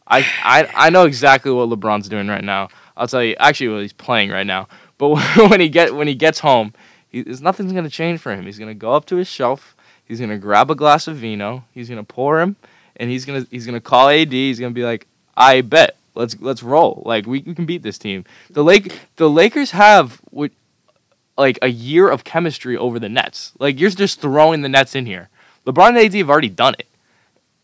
I, 0.07 0.25
I 0.43 0.71
I 0.75 0.89
know 0.89 1.05
exactly 1.05 1.51
what 1.51 1.69
LeBron's 1.69 2.09
doing 2.09 2.27
right 2.27 2.43
now. 2.43 2.69
I'll 2.97 3.07
tell 3.07 3.23
you. 3.23 3.35
Actually, 3.39 3.69
what 3.69 3.81
he's 3.81 3.93
playing 3.93 4.29
right 4.29 4.45
now. 4.45 4.67
But 4.97 5.09
when 5.49 5.59
he 5.59 5.69
get 5.69 5.95
when 5.95 6.07
he 6.07 6.15
gets 6.15 6.39
home, 6.39 6.73
he, 7.09 7.23
nothing's 7.23 7.73
gonna 7.73 7.89
change 7.89 8.19
for 8.19 8.33
him. 8.33 8.45
He's 8.45 8.59
gonna 8.59 8.73
go 8.73 8.93
up 8.93 9.05
to 9.07 9.15
his 9.15 9.27
shelf. 9.27 9.75
He's 10.05 10.19
gonna 10.19 10.37
grab 10.37 10.71
a 10.71 10.75
glass 10.75 11.07
of 11.07 11.17
vino. 11.17 11.63
He's 11.73 11.89
gonna 11.89 12.03
pour 12.03 12.41
him, 12.41 12.55
and 12.97 13.09
he's 13.09 13.25
gonna 13.25 13.45
he's 13.51 13.65
gonna 13.65 13.81
call 13.81 14.09
AD. 14.09 14.31
He's 14.31 14.59
gonna 14.59 14.73
be 14.73 14.83
like, 14.83 15.07
I 15.37 15.61
bet. 15.61 15.95
Let's 16.15 16.39
let's 16.41 16.63
roll. 16.63 17.03
Like 17.05 17.25
we, 17.25 17.43
we 17.45 17.55
can 17.55 17.65
beat 17.65 17.83
this 17.83 17.97
team. 17.97 18.25
The 18.49 18.63
Lake 18.63 18.99
the 19.15 19.29
Lakers 19.29 19.71
have 19.71 20.21
like 21.37 21.57
a 21.61 21.69
year 21.69 22.09
of 22.09 22.23
chemistry 22.23 22.75
over 22.75 22.99
the 22.99 23.09
Nets. 23.09 23.53
Like 23.59 23.79
you're 23.79 23.89
just 23.89 24.19
throwing 24.21 24.61
the 24.61 24.69
Nets 24.69 24.95
in 24.95 25.05
here. 25.05 25.29
LeBron 25.65 25.89
and 25.89 25.97
AD 25.97 26.13
have 26.13 26.29
already 26.29 26.49
done 26.49 26.75
it, 26.79 26.87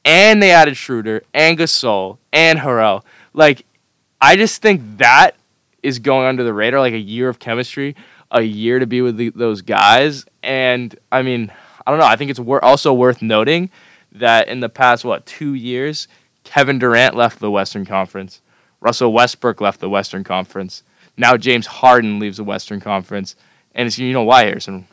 and 0.03 0.41
they 0.41 0.51
added 0.51 0.77
Schroeder 0.77 1.23
and 1.33 1.57
Gasol 1.57 2.17
and 2.31 2.59
Harrell. 2.59 3.03
Like 3.33 3.65
I 4.21 4.35
just 4.35 4.61
think 4.61 4.97
that 4.97 5.35
is 5.83 5.99
going 5.99 6.27
under 6.27 6.43
the 6.43 6.53
radar. 6.53 6.79
Like 6.79 6.93
a 6.93 6.99
year 6.99 7.29
of 7.29 7.39
chemistry, 7.39 7.95
a 8.31 8.41
year 8.41 8.79
to 8.79 8.87
be 8.87 9.01
with 9.01 9.17
the, 9.17 9.29
those 9.29 9.61
guys, 9.61 10.25
and 10.43 10.95
I 11.11 11.21
mean 11.21 11.51
I 11.85 11.91
don't 11.91 11.99
know. 11.99 12.07
I 12.07 12.15
think 12.15 12.31
it's 12.31 12.39
wor- 12.39 12.63
also 12.63 12.93
worth 12.93 13.21
noting 13.21 13.69
that 14.11 14.47
in 14.47 14.59
the 14.59 14.69
past 14.69 15.05
what 15.05 15.25
two 15.25 15.53
years, 15.53 16.07
Kevin 16.43 16.79
Durant 16.79 17.15
left 17.15 17.39
the 17.39 17.51
Western 17.51 17.85
Conference, 17.85 18.41
Russell 18.79 19.13
Westbrook 19.13 19.61
left 19.61 19.79
the 19.79 19.89
Western 19.89 20.23
Conference. 20.23 20.83
Now 21.17 21.37
James 21.37 21.67
Harden 21.67 22.19
leaves 22.19 22.37
the 22.37 22.43
Western 22.43 22.79
Conference, 22.79 23.35
and 23.73 23.87
it's 23.87 23.97
you 23.97 24.13
know 24.13 24.23
why 24.23 24.45
Harrison? 24.45 24.87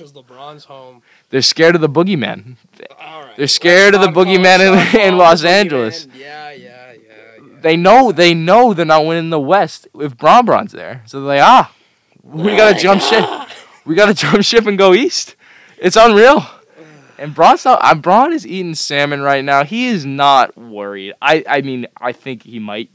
Because 0.00 0.12
LeBron's 0.14 0.64
home. 0.64 1.02
They're 1.28 1.42
scared 1.42 1.74
of 1.74 1.80
the 1.82 1.88
boogeyman. 1.88 2.56
All 2.98 3.22
right. 3.22 3.36
They're 3.36 3.46
scared 3.46 3.94
of 3.94 4.00
the 4.00 4.06
Let's 4.06 4.16
not 4.16 4.24
call- 4.24 4.34
boogeyman 4.36 4.94
in- 4.94 5.00
in 5.00 5.16
Los. 5.18 5.44
Angeles. 5.44 6.06
Yeah, 6.14 6.50
yeah, 6.52 6.92
yeah. 6.92 6.92
yeah. 6.92 7.60
They 7.60 7.76
know 7.76 8.10
they 8.10 8.32
know 8.32 8.72
they're 8.72 8.86
not 8.86 9.04
winning 9.04 9.28
the 9.30 9.38
West 9.40 9.88
if 10.00 10.16
Bron 10.16 10.46
Bron's 10.46 10.72
there. 10.72 11.02
So 11.06 11.20
they're 11.20 11.36
like, 11.38 11.42
ah, 11.46 11.72
we 12.22 12.56
gotta 12.56 12.78
jump 12.78 13.02
ship. 13.02 13.24
We 13.84 13.94
gotta 13.94 14.14
jump 14.22 14.42
ship 14.42 14.66
and 14.66 14.78
go 14.78 14.94
east. 14.94 15.36
It's 15.78 15.96
unreal. 15.96 16.46
And 17.18 17.34
Bron's 17.34 17.66
not. 17.66 17.80
Uh, 17.82 17.94
Bron 17.94 18.32
is 18.32 18.46
eating 18.46 18.74
salmon 18.74 19.20
right 19.20 19.44
now. 19.44 19.64
He 19.64 19.88
is 19.88 20.06
not 20.06 20.56
worried. 20.56 21.12
I. 21.20 21.44
I 21.46 21.60
mean, 21.60 21.86
I 22.00 22.12
think 22.12 22.44
he 22.44 22.58
might. 22.58 22.88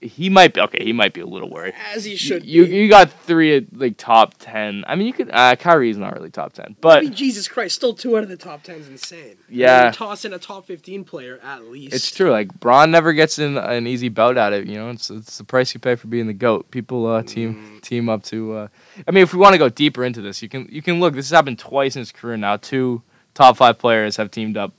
He 0.00 0.28
might 0.30 0.54
be 0.54 0.60
okay. 0.60 0.84
He 0.84 0.92
might 0.92 1.12
be 1.12 1.20
a 1.20 1.26
little 1.26 1.50
worried. 1.50 1.74
As 1.94 2.04
he 2.04 2.16
should. 2.16 2.44
You 2.44 2.66
be. 2.66 2.76
you 2.76 2.88
got 2.88 3.10
three 3.10 3.56
at 3.56 3.76
like 3.76 3.96
top 3.96 4.34
ten. 4.38 4.84
I 4.86 4.94
mean, 4.94 5.06
you 5.06 5.12
could. 5.12 5.30
Uh, 5.32 5.56
Kyrie's 5.56 5.96
not 5.96 6.14
really 6.14 6.30
top 6.30 6.52
ten, 6.52 6.66
I 6.68 6.74
but 6.80 7.02
mean, 7.04 7.14
Jesus 7.14 7.48
Christ, 7.48 7.74
still 7.74 7.94
two 7.94 8.16
out 8.16 8.22
of 8.22 8.28
the 8.28 8.36
top 8.36 8.62
ten 8.62 8.76
is 8.76 8.88
insane. 8.88 9.36
Yeah. 9.48 9.84
You're 9.84 9.92
tossing 9.92 10.32
a 10.32 10.38
top 10.38 10.66
fifteen 10.66 11.04
player 11.04 11.40
at 11.42 11.64
least. 11.64 11.94
It's 11.94 12.10
true. 12.10 12.30
Like 12.30 12.58
Bron 12.60 12.90
never 12.90 13.12
gets 13.12 13.38
in 13.38 13.56
an 13.56 13.86
easy 13.86 14.08
bout 14.08 14.36
at 14.36 14.52
it. 14.52 14.66
You 14.66 14.76
know, 14.76 14.90
it's 14.90 15.10
it's 15.10 15.38
the 15.38 15.44
price 15.44 15.74
you 15.74 15.80
pay 15.80 15.96
for 15.96 16.06
being 16.06 16.26
the 16.26 16.32
goat. 16.32 16.70
People 16.70 17.06
uh, 17.06 17.22
team 17.22 17.80
team 17.82 18.08
up 18.08 18.22
to. 18.24 18.52
Uh, 18.52 18.68
I 19.06 19.10
mean, 19.10 19.22
if 19.22 19.32
we 19.32 19.38
want 19.38 19.54
to 19.54 19.58
go 19.58 19.68
deeper 19.68 20.04
into 20.04 20.22
this, 20.22 20.42
you 20.42 20.48
can 20.48 20.68
you 20.70 20.82
can 20.82 21.00
look. 21.00 21.14
This 21.14 21.28
has 21.30 21.36
happened 21.36 21.58
twice 21.58 21.96
in 21.96 22.00
his 22.00 22.12
career 22.12 22.36
now. 22.36 22.56
Two 22.56 23.02
top 23.34 23.56
five 23.56 23.78
players 23.78 24.16
have 24.16 24.30
teamed 24.30 24.56
up 24.56 24.72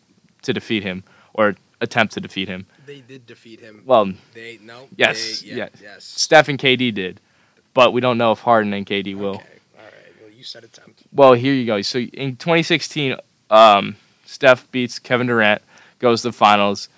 to 0.43 0.53
defeat 0.53 0.83
him 0.83 1.03
or 1.33 1.55
attempt 1.81 2.13
to 2.13 2.21
defeat 2.21 2.47
him. 2.47 2.65
They 2.89 3.01
did 3.01 3.27
defeat 3.27 3.59
him. 3.59 3.83
Well, 3.85 4.13
They 4.33 4.57
no. 4.63 4.87
Yes, 4.97 5.41
They, 5.41 5.49
yeah, 5.49 5.55
yes. 5.55 5.69
Yes. 5.79 6.03
Steph 6.03 6.49
and 6.49 6.57
KD 6.57 6.91
did, 6.91 7.21
but 7.75 7.93
we 7.93 8.01
don't 8.01 8.17
know 8.17 8.31
if 8.31 8.39
Harden 8.39 8.73
and 8.73 8.83
KD 8.83 9.15
will. 9.15 9.35
Okay. 9.35 9.59
All 9.77 9.83
right. 9.83 9.93
Well, 10.19 10.31
you 10.31 10.43
said 10.43 10.63
attempt. 10.63 11.03
Well, 11.13 11.33
here 11.33 11.53
you 11.53 11.67
go. 11.67 11.83
So 11.83 11.99
in 11.99 12.35
2016, 12.37 13.15
um, 13.51 13.95
Steph 14.25 14.71
beats 14.71 14.97
Kevin 14.97 15.27
Durant, 15.27 15.61
goes 15.99 16.23
to 16.23 16.29
the 16.29 16.31
finals. 16.31 16.89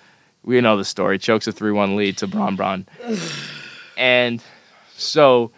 We 0.42 0.58
know 0.62 0.78
the 0.78 0.84
story. 0.86 1.18
Chokes 1.18 1.46
a 1.46 1.52
3-1 1.52 1.94
lead 1.94 2.16
to 2.18 2.26
Bron 2.26 2.56
Bron. 2.56 2.86
and 3.98 4.42
so 4.96 5.50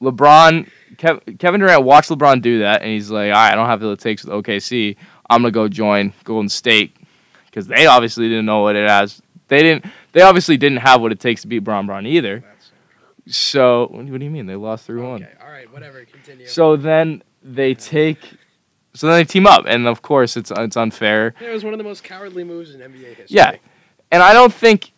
LeBron, 0.00 0.66
Kev, 0.96 1.38
Kevin 1.38 1.60
Durant 1.60 1.84
watched 1.84 2.08
LeBron 2.08 2.40
do 2.40 2.60
that, 2.60 2.80
and 2.80 2.90
he's 2.90 3.10
like, 3.10 3.26
all 3.26 3.32
right, 3.32 3.52
I 3.52 3.54
don't 3.54 3.66
have 3.66 3.80
the 3.80 3.96
takes 3.96 4.24
with 4.24 4.32
OKC. 4.32 4.96
I'm 5.28 5.42
gonna 5.42 5.50
go 5.50 5.68
join 5.68 6.14
Golden 6.24 6.48
State 6.48 6.96
because 7.44 7.66
they 7.66 7.86
obviously 7.86 8.28
didn't 8.28 8.46
know 8.46 8.60
what 8.60 8.76
it 8.76 8.88
has. 8.88 9.20
They 9.48 9.62
didn't. 9.62 9.86
They 10.12 10.22
obviously 10.22 10.56
didn't 10.56 10.78
have 10.78 11.00
what 11.00 11.12
it 11.12 11.20
takes 11.20 11.42
to 11.42 11.46
beat 11.48 11.60
Bron 11.60 11.86
Bron 11.86 12.06
either. 12.06 12.42
So 13.28 13.88
what 13.90 14.06
do 14.06 14.24
you 14.24 14.30
mean 14.30 14.46
they 14.46 14.54
lost 14.56 14.86
3-1? 14.88 15.14
okay. 15.16 15.28
All 15.44 15.50
right. 15.50 15.72
Whatever. 15.72 16.04
Continue. 16.04 16.46
So 16.46 16.76
then 16.76 17.22
they 17.42 17.74
take, 17.74 18.18
so 18.94 19.06
then 19.08 19.16
they 19.18 19.24
team 19.24 19.46
up, 19.46 19.64
and 19.66 19.86
of 19.86 20.02
course 20.02 20.36
it's 20.36 20.52
it's 20.56 20.76
unfair. 20.76 21.34
it 21.40 21.50
was 21.52 21.64
one 21.64 21.74
of 21.74 21.78
the 21.78 21.84
most 21.84 22.04
cowardly 22.04 22.44
moves 22.44 22.74
in 22.74 22.80
NBA 22.80 23.14
history. 23.16 23.26
Yeah, 23.28 23.56
and 24.12 24.22
I 24.22 24.32
don't 24.32 24.52
think 24.52 24.92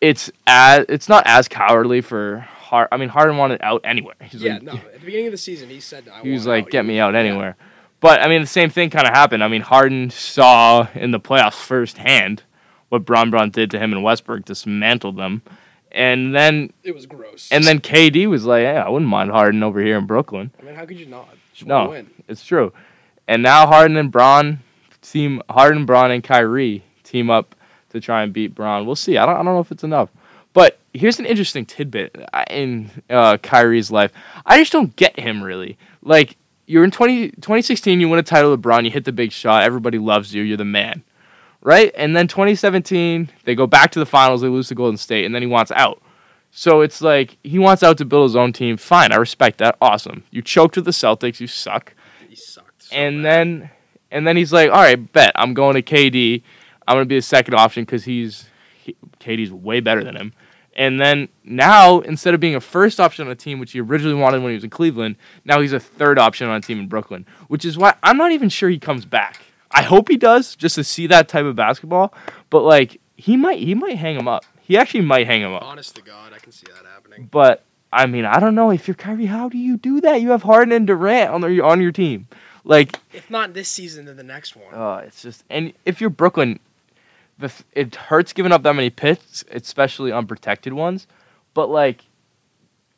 it's 0.00 0.30
as 0.46 0.84
it's 0.88 1.08
not 1.08 1.22
as 1.26 1.48
cowardly 1.48 2.00
for 2.00 2.40
Hard. 2.40 2.88
I 2.92 2.96
mean, 2.96 3.08
Harden 3.10 3.36
wanted 3.36 3.60
out 3.62 3.82
anywhere. 3.84 4.14
He's 4.22 4.42
Yeah. 4.42 4.54
like, 4.54 4.62
No. 4.62 4.72
At 4.72 4.94
the 5.00 5.04
beginning 5.06 5.26
of 5.26 5.32
the 5.32 5.38
season, 5.38 5.68
he 5.68 5.80
said, 5.80 6.08
I 6.08 6.22
he 6.22 6.30
was 6.32 6.46
like, 6.46 6.64
out. 6.64 6.70
get 6.70 6.84
me 6.86 6.98
out 6.98 7.12
yeah. 7.14 7.20
anywhere. 7.20 7.56
But 8.00 8.20
I 8.22 8.28
mean, 8.28 8.40
the 8.40 8.46
same 8.46 8.68
thing 8.70 8.88
kind 8.90 9.06
of 9.06 9.14
happened. 9.14 9.42
I 9.44 9.48
mean, 9.48 9.60
Harden 9.62 10.10
saw 10.10 10.86
in 10.94 11.10
the 11.10 11.20
playoffs 11.20 11.54
firsthand 11.54 12.42
what 12.94 13.04
Bron 13.04 13.30
Bron 13.30 13.50
did 13.50 13.70
to 13.72 13.78
him 13.78 13.92
in 13.92 14.02
Westbrook, 14.02 14.44
dismantled 14.44 15.16
them, 15.16 15.42
and 15.92 16.34
then 16.34 16.72
It 16.82 16.94
was 16.94 17.06
gross. 17.06 17.48
and 17.52 17.64
then 17.64 17.80
KD 17.80 18.28
was 18.28 18.44
like, 18.44 18.62
yeah, 18.62 18.84
I 18.84 18.88
wouldn't 18.88 19.10
mind 19.10 19.30
Harden 19.30 19.62
over 19.62 19.80
here 19.80 19.98
in 19.98 20.06
Brooklyn. 20.06 20.50
I 20.60 20.62
mean, 20.64 20.74
how 20.74 20.86
could 20.86 20.98
you 20.98 21.06
not? 21.06 21.28
No. 21.64 21.90
Win. 21.90 22.10
It's 22.28 22.44
true. 22.44 22.72
And 23.28 23.42
now 23.42 23.66
Harden 23.66 23.96
and 23.96 24.10
Bron 24.10 24.60
team 25.02 25.42
Harden, 25.50 25.84
Bron, 25.86 26.10
and 26.10 26.22
Kyrie 26.24 26.82
team 27.02 27.30
up 27.30 27.54
to 27.90 28.00
try 28.00 28.22
and 28.22 28.32
beat 28.32 28.54
Bron. 28.54 28.86
We'll 28.86 28.96
see. 28.96 29.16
I 29.18 29.26
don't, 29.26 29.34
I 29.34 29.38
don't 29.38 29.46
know 29.54 29.60
if 29.60 29.70
it's 29.72 29.84
enough. 29.84 30.08
But 30.52 30.78
here's 30.92 31.18
an 31.18 31.26
interesting 31.26 31.66
tidbit 31.66 32.16
uh, 32.32 32.44
in 32.48 32.90
uh, 33.10 33.36
Kyrie's 33.38 33.90
life. 33.90 34.12
I 34.46 34.58
just 34.58 34.72
don't 34.72 34.94
get 34.96 35.18
him 35.18 35.42
really. 35.42 35.76
Like 36.02 36.36
you're 36.66 36.84
in 36.84 36.90
20, 36.90 37.30
2016, 37.30 38.00
you 38.00 38.08
win 38.08 38.18
a 38.18 38.22
title 38.22 38.50
with 38.52 38.62
Bron, 38.62 38.84
you 38.84 38.90
hit 38.90 39.04
the 39.04 39.12
big 39.12 39.32
shot, 39.32 39.62
everybody 39.64 39.98
loves 39.98 40.32
you, 40.34 40.42
you're 40.42 40.56
the 40.56 40.64
man. 40.64 41.02
Right? 41.64 41.90
And 41.96 42.14
then 42.14 42.28
2017, 42.28 43.30
they 43.44 43.54
go 43.56 43.66
back 43.66 43.90
to 43.92 43.98
the 43.98 44.06
finals, 44.06 44.42
they 44.42 44.48
lose 44.48 44.68
to 44.68 44.74
Golden 44.76 44.98
State, 44.98 45.24
and 45.24 45.34
then 45.34 45.42
he 45.42 45.48
wants 45.48 45.72
out. 45.72 46.00
So 46.50 46.82
it's 46.82 47.00
like 47.00 47.38
he 47.42 47.58
wants 47.58 47.82
out 47.82 47.98
to 47.98 48.04
build 48.04 48.28
his 48.30 48.36
own 48.36 48.52
team. 48.52 48.76
Fine, 48.76 49.10
I 49.12 49.16
respect 49.16 49.58
that. 49.58 49.76
Awesome. 49.80 50.22
You 50.30 50.40
choked 50.42 50.76
with 50.76 50.84
the 50.84 50.92
Celtics, 50.92 51.40
you 51.40 51.46
suck 51.48 51.94
He 52.28 52.36
sucked. 52.36 52.84
so 52.84 52.94
and 52.96 53.22
bad. 53.22 53.30
then 53.32 53.70
and 54.12 54.24
then 54.26 54.36
he's 54.36 54.52
like, 54.52 54.70
"All 54.70 54.76
right, 54.76 55.12
bet 55.12 55.32
I'm 55.34 55.52
going 55.54 55.74
to 55.74 55.82
KD. 55.82 56.42
I'm 56.86 56.94
going 56.96 57.06
to 57.06 57.08
be 57.08 57.16
the 57.16 57.22
second 57.22 57.54
option 57.54 57.82
because 57.84 58.04
he's 58.04 58.46
he, 58.80 58.94
KD's 59.18 59.50
way 59.50 59.80
better 59.80 60.04
than 60.04 60.14
him." 60.16 60.32
And 60.76 61.00
then 61.00 61.28
now, 61.44 62.00
instead 62.00 62.34
of 62.34 62.40
being 62.40 62.54
a 62.56 62.60
first 62.60 63.00
option 63.00 63.24
on 63.26 63.32
a 63.32 63.36
team, 63.36 63.58
which 63.58 63.72
he 63.72 63.80
originally 63.80 64.14
wanted 64.14 64.42
when 64.42 64.50
he 64.50 64.54
was 64.56 64.64
in 64.64 64.70
Cleveland, 64.70 65.16
now 65.44 65.60
he's 65.60 65.72
a 65.72 65.80
third 65.80 66.18
option 66.18 66.48
on 66.48 66.56
a 66.56 66.60
team 66.60 66.78
in 66.78 66.88
Brooklyn. 66.88 67.26
Which 67.48 67.64
is 67.64 67.78
why 67.78 67.94
I'm 68.02 68.16
not 68.16 68.30
even 68.32 68.48
sure 68.48 68.68
he 68.68 68.78
comes 68.78 69.04
back. 69.06 69.40
I 69.74 69.82
hope 69.82 70.08
he 70.08 70.16
does, 70.16 70.54
just 70.56 70.76
to 70.76 70.84
see 70.84 71.06
that 71.08 71.28
type 71.28 71.44
of 71.44 71.56
basketball. 71.56 72.14
But 72.50 72.62
like, 72.62 73.00
he 73.16 73.36
might 73.36 73.58
he 73.58 73.74
might 73.74 73.96
hang 73.96 74.16
him 74.16 74.28
up. 74.28 74.44
He 74.62 74.78
actually 74.78 75.02
might 75.02 75.26
hang 75.26 75.42
him 75.42 75.52
up. 75.52 75.62
honest 75.62 75.96
to 75.96 76.02
God, 76.02 76.32
I 76.32 76.38
can 76.38 76.52
see 76.52 76.66
that 76.74 76.86
happening. 76.86 77.28
But 77.30 77.62
I 77.92 78.06
mean, 78.06 78.24
I 78.24 78.40
don't 78.40 78.54
know 78.54 78.70
if 78.70 78.86
you're 78.88 78.94
Kyrie. 78.94 79.26
How 79.26 79.48
do 79.48 79.58
you 79.58 79.76
do 79.76 80.00
that? 80.00 80.20
You 80.22 80.30
have 80.30 80.42
Harden 80.44 80.72
and 80.72 80.86
Durant 80.86 81.30
on 81.30 81.40
the, 81.42 81.60
on 81.62 81.80
your 81.80 81.92
team. 81.92 82.26
Like, 82.64 82.98
If 83.12 83.28
not 83.30 83.52
this 83.52 83.68
season, 83.68 84.06
then 84.06 84.16
the 84.16 84.22
next 84.22 84.56
one. 84.56 84.72
Oh, 84.72 84.94
it's 84.96 85.20
just 85.22 85.44
and 85.50 85.72
if 85.84 86.00
you're 86.00 86.08
Brooklyn, 86.10 86.58
the 87.38 87.52
it 87.72 87.94
hurts 87.94 88.32
giving 88.32 88.52
up 88.52 88.62
that 88.62 88.74
many 88.74 88.90
picks, 88.90 89.44
especially 89.52 90.12
unprotected 90.12 90.72
ones. 90.72 91.06
But 91.52 91.68
like, 91.68 92.04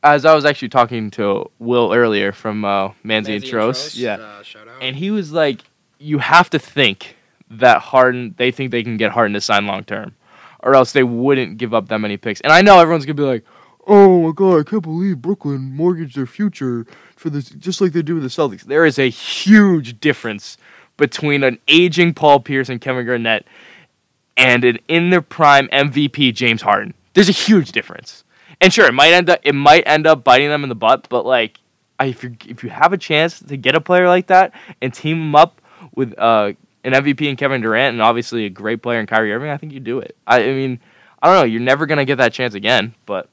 as 0.02 0.24
I 0.24 0.34
was 0.34 0.44
actually 0.44 0.68
talking 0.68 1.10
to 1.12 1.50
Will 1.58 1.92
earlier 1.92 2.32
from 2.32 2.64
uh, 2.64 2.90
Manzi 3.04 3.34
and 3.36 3.44
Tros, 3.44 3.96
yeah, 3.96 4.14
Uh, 4.14 4.42
shout 4.42 4.68
out. 4.68 4.80
and 4.82 4.94
he 4.94 5.10
was 5.10 5.32
like, 5.32 5.62
you 5.98 6.18
have 6.18 6.50
to 6.50 6.58
think 6.58 7.16
that 7.50 7.78
Harden, 7.80 8.34
they 8.36 8.50
think 8.50 8.70
they 8.70 8.82
can 8.82 8.96
get 8.96 9.12
Harden 9.12 9.34
to 9.34 9.40
sign 9.40 9.66
long 9.66 9.84
term, 9.84 10.14
or 10.60 10.74
else 10.74 10.92
they 10.92 11.02
wouldn't 11.02 11.58
give 11.58 11.74
up 11.74 11.88
that 11.88 11.98
many 11.98 12.16
picks. 12.16 12.40
And 12.40 12.52
I 12.52 12.62
know 12.62 12.78
everyone's 12.78 13.06
gonna 13.06 13.14
be 13.14 13.22
like, 13.22 13.44
oh 13.86 14.22
my 14.22 14.32
god, 14.34 14.60
I 14.60 14.62
can't 14.68 14.82
believe 14.82 15.22
Brooklyn 15.22 15.74
mortgaged 15.74 16.16
their 16.16 16.26
future 16.26 16.86
for 17.14 17.30
this, 17.30 17.50
just 17.50 17.80
like 17.80 17.92
they 17.92 18.02
do 18.02 18.14
with 18.14 18.24
the 18.24 18.28
Celtics. 18.28 18.62
There 18.62 18.84
is 18.84 18.98
a 18.98 19.08
huge 19.08 20.00
difference 20.00 20.56
between 20.96 21.42
an 21.44 21.58
aging 21.68 22.14
Paul 22.14 22.40
Pierce 22.40 22.68
and 22.68 22.80
Kevin 22.80 23.06
Garnett 23.06 23.46
and 24.36 24.64
an 24.64 24.78
in 24.88 25.10
their 25.10 25.22
prime 25.22 25.68
MVP 25.68 26.34
James 26.34 26.62
Harden. 26.62 26.94
There's 27.14 27.28
a 27.28 27.32
huge 27.32 27.72
difference. 27.72 28.24
And 28.60 28.72
sure, 28.72 28.86
it 28.86 28.94
might 28.94 29.12
end 29.12 29.30
up 29.30 29.40
it 29.42 29.54
might 29.54 29.84
end 29.86 30.06
up 30.06 30.24
biting 30.24 30.48
them 30.48 30.62
in 30.62 30.68
the 30.68 30.74
butt, 30.74 31.08
but 31.08 31.24
like 31.24 31.58
if 32.00 32.22
you 32.22 32.36
if 32.46 32.62
you 32.62 32.70
have 32.70 32.92
a 32.92 32.98
chance 32.98 33.40
to 33.40 33.56
get 33.56 33.74
a 33.74 33.80
player 33.80 34.08
like 34.08 34.26
that 34.28 34.52
and 34.82 34.92
team 34.92 35.20
him 35.20 35.34
up 35.34 35.60
with 35.96 36.16
uh, 36.16 36.52
an 36.84 36.92
MVP 36.92 37.28
and 37.28 37.36
Kevin 37.36 37.60
Durant 37.60 37.94
and 37.94 38.02
obviously 38.02 38.44
a 38.44 38.50
great 38.50 38.80
player 38.82 39.00
in 39.00 39.06
Kyrie 39.06 39.32
Irving, 39.32 39.50
I 39.50 39.56
think 39.56 39.72
you 39.72 39.80
do 39.80 39.98
it. 39.98 40.16
I, 40.26 40.44
I 40.44 40.52
mean, 40.52 40.78
I 41.20 41.26
don't 41.26 41.40
know. 41.40 41.52
You're 41.52 41.60
never 41.60 41.86
gonna 41.86 42.04
get 42.04 42.18
that 42.18 42.32
chance 42.32 42.54
again, 42.54 42.94
but 43.06 43.28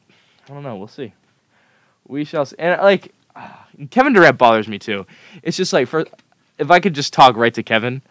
I 0.50 0.54
don't 0.54 0.64
know. 0.64 0.76
We'll 0.76 0.88
see. 0.88 1.14
We 2.08 2.26
shall 2.26 2.46
see. 2.46 2.56
And 2.58 2.82
like 2.82 3.14
Kevin 3.92 4.14
Durant 4.14 4.40
bothers 4.40 4.68
me 4.68 4.80
too. 4.80 5.06
It's 5.44 5.58
just 5.58 5.72
like 5.72 5.88
for 5.88 6.06
if 6.58 6.72
I 6.72 6.80
could 6.80 6.96
just 6.96 7.14
talk 7.14 7.36
right 7.38 7.54
to 7.54 7.62
Kevin. 7.62 8.02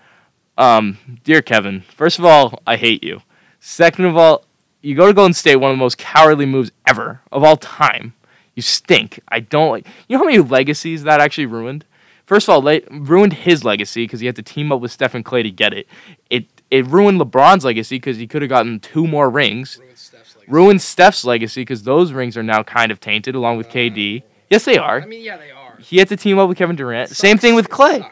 Um, 0.58 1.18
dear 1.24 1.40
Kevin, 1.40 1.80
first 1.80 2.18
of 2.18 2.26
all, 2.26 2.60
I 2.66 2.76
hate 2.76 3.02
you. 3.02 3.22
Second 3.58 4.04
of 4.04 4.16
all, 4.16 4.44
you 4.82 4.94
go 4.94 5.06
to 5.06 5.14
Golden 5.14 5.32
State, 5.32 5.56
one 5.56 5.70
of 5.70 5.76
the 5.76 5.80
most 5.80 5.96
cowardly 5.96 6.44
moves 6.44 6.70
ever 6.86 7.20
of 7.32 7.42
all 7.42 7.56
time. 7.56 8.12
You 8.54 8.60
stink. 8.60 9.20
I 9.28 9.40
don't 9.40 9.70
like. 9.70 9.86
You 10.08 10.16
know 10.16 10.24
how 10.24 10.26
many 10.26 10.40
legacies 10.40 11.04
that 11.04 11.20
actually 11.20 11.46
ruined? 11.46 11.86
First 12.26 12.48
of 12.48 12.54
all, 12.54 12.62
le- 12.62 12.80
ruined 12.90 13.32
his 13.32 13.64
legacy 13.64 14.04
because 14.04 14.20
he 14.20 14.26
had 14.26 14.36
to 14.36 14.42
team 14.42 14.72
up 14.72 14.80
with 14.80 14.90
Steph 14.92 15.14
and 15.14 15.24
Clay 15.24 15.42
to 15.42 15.50
get 15.50 15.72
it. 15.72 15.86
It 16.30 16.46
it 16.70 16.86
ruined 16.86 17.20
LeBron's 17.20 17.64
legacy 17.64 17.96
because 17.96 18.16
he 18.16 18.26
could 18.26 18.40
have 18.42 18.48
gotten 18.48 18.80
two 18.80 19.06
more 19.06 19.28
rings. 19.28 19.78
Ruined 19.78 19.98
Steph's 19.98 20.36
legacy. 20.36 20.52
Ruined 20.52 20.82
Steph's 20.82 21.24
legacy 21.24 21.60
because 21.62 21.82
those 21.82 22.12
rings 22.12 22.36
are 22.36 22.42
now 22.42 22.62
kind 22.62 22.90
of 22.90 23.00
tainted 23.00 23.34
along 23.34 23.58
with 23.58 23.68
KD. 23.68 24.22
Uh, 24.22 24.26
yes, 24.48 24.64
they 24.64 24.78
are. 24.78 25.02
I 25.02 25.06
mean, 25.06 25.22
yeah, 25.22 25.36
they 25.36 25.50
are. 25.50 25.76
He 25.78 25.98
had 25.98 26.08
to 26.08 26.16
team 26.16 26.38
up 26.38 26.48
with 26.48 26.56
Kevin 26.56 26.76
Durant. 26.76 27.10
Same 27.10 27.36
thing 27.38 27.54
with 27.54 27.66
It 27.66 27.70
Clay. 27.70 28.02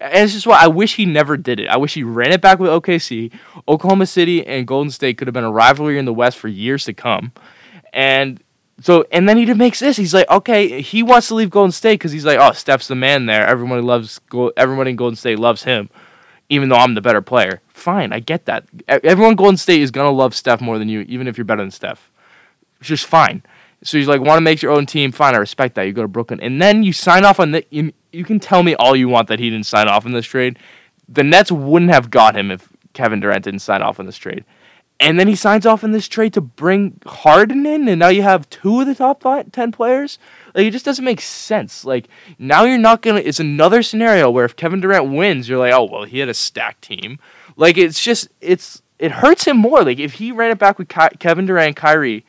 And 0.00 0.24
it's 0.24 0.32
just 0.32 0.46
why 0.46 0.58
I 0.62 0.68
wish 0.68 0.94
he 0.94 1.04
never 1.04 1.36
did 1.36 1.58
it. 1.58 1.68
I 1.68 1.76
wish 1.76 1.94
he 1.94 2.04
ran 2.04 2.30
it 2.32 2.40
back 2.40 2.60
with 2.60 2.70
OKC. 2.70 3.32
Oklahoma 3.66 4.06
City 4.06 4.46
and 4.46 4.66
Golden 4.66 4.90
State 4.92 5.18
could 5.18 5.26
have 5.26 5.34
been 5.34 5.44
a 5.44 5.50
rivalry 5.50 5.98
in 5.98 6.04
the 6.04 6.14
West 6.14 6.38
for 6.38 6.46
years 6.48 6.84
to 6.84 6.94
come. 6.94 7.32
And 7.92 8.42
So 8.80 9.04
and 9.10 9.28
then 9.28 9.36
he 9.36 9.52
makes 9.54 9.80
this. 9.80 9.96
He's 9.96 10.14
like, 10.14 10.28
okay, 10.30 10.80
he 10.80 11.02
wants 11.02 11.28
to 11.28 11.34
leave 11.34 11.50
Golden 11.50 11.72
State 11.72 11.94
because 11.94 12.12
he's 12.12 12.24
like, 12.24 12.38
oh, 12.38 12.52
Steph's 12.52 12.88
the 12.88 12.94
man 12.94 13.26
there. 13.26 13.46
Everyone 13.46 13.82
loves 13.82 14.20
Go- 14.30 14.52
in 14.56 14.96
Golden 14.96 15.16
State 15.16 15.38
loves 15.38 15.64
him, 15.64 15.90
even 16.48 16.68
though 16.68 16.76
I'm 16.76 16.94
the 16.94 17.00
better 17.00 17.22
player. 17.22 17.60
Fine, 17.68 18.12
I 18.12 18.20
get 18.20 18.44
that. 18.46 18.64
Everyone 18.86 19.32
in 19.32 19.36
Golden 19.36 19.56
State 19.56 19.82
is 19.82 19.90
gonna 19.90 20.12
love 20.12 20.34
Steph 20.34 20.60
more 20.60 20.78
than 20.78 20.88
you, 20.88 21.00
even 21.02 21.26
if 21.26 21.36
you're 21.36 21.44
better 21.44 21.62
than 21.62 21.70
Steph. 21.70 22.10
It's 22.80 22.88
just 22.88 23.06
fine. 23.06 23.42
So 23.82 23.96
he's 23.96 24.08
like, 24.08 24.20
want 24.20 24.38
to 24.38 24.42
make 24.42 24.60
your 24.60 24.72
own 24.72 24.86
team? 24.86 25.12
Fine, 25.12 25.34
I 25.34 25.38
respect 25.38 25.76
that. 25.76 25.82
You 25.82 25.92
go 25.92 26.02
to 26.02 26.08
Brooklyn, 26.08 26.40
and 26.40 26.60
then 26.60 26.82
you 26.82 26.92
sign 26.92 27.24
off 27.24 27.38
on 27.38 27.52
the. 27.52 27.64
You, 27.70 27.92
you 28.12 28.24
can 28.24 28.40
tell 28.40 28.62
me 28.62 28.74
all 28.74 28.96
you 28.96 29.08
want 29.08 29.28
that 29.28 29.38
he 29.38 29.50
didn't 29.50 29.66
sign 29.66 29.88
off 29.88 30.04
on 30.06 30.12
this 30.12 30.26
trade. 30.26 30.58
The 31.08 31.22
Nets 31.22 31.52
wouldn't 31.52 31.90
have 31.92 32.10
got 32.10 32.36
him 32.36 32.50
if 32.50 32.68
Kevin 32.92 33.20
Durant 33.20 33.44
didn't 33.44 33.60
sign 33.60 33.82
off 33.82 34.00
on 34.00 34.06
this 34.06 34.16
trade. 34.16 34.44
And 35.00 35.18
then 35.18 35.28
he 35.28 35.36
signs 35.36 35.64
off 35.64 35.84
in 35.84 35.92
this 35.92 36.08
trade 36.08 36.32
to 36.34 36.40
bring 36.40 37.00
Harden 37.06 37.64
in, 37.66 37.86
and 37.86 38.00
now 38.00 38.08
you 38.08 38.22
have 38.22 38.50
two 38.50 38.80
of 38.80 38.86
the 38.88 38.96
top 38.96 39.22
five, 39.22 39.52
ten 39.52 39.70
players. 39.70 40.18
Like 40.54 40.66
it 40.66 40.72
just 40.72 40.84
doesn't 40.84 41.04
make 41.04 41.20
sense. 41.20 41.84
Like 41.84 42.08
now 42.38 42.64
you're 42.64 42.78
not 42.78 43.02
gonna. 43.02 43.20
It's 43.20 43.38
another 43.38 43.82
scenario 43.84 44.28
where 44.28 44.44
if 44.44 44.56
Kevin 44.56 44.80
Durant 44.80 45.12
wins, 45.12 45.48
you're 45.48 45.58
like, 45.58 45.72
oh 45.72 45.84
well, 45.84 46.04
he 46.04 46.18
had 46.18 46.28
a 46.28 46.34
stacked 46.34 46.82
team. 46.82 47.20
Like 47.56 47.78
it's 47.78 48.02
just 48.02 48.28
it's 48.40 48.82
it 48.98 49.12
hurts 49.12 49.44
him 49.44 49.56
more. 49.58 49.84
Like 49.84 50.00
if 50.00 50.14
he 50.14 50.32
ran 50.32 50.50
it 50.50 50.58
back 50.58 50.78
with 50.78 50.88
Ky- 50.88 51.16
Kevin 51.20 51.46
Durant, 51.46 51.76
Kyrie, 51.76 52.24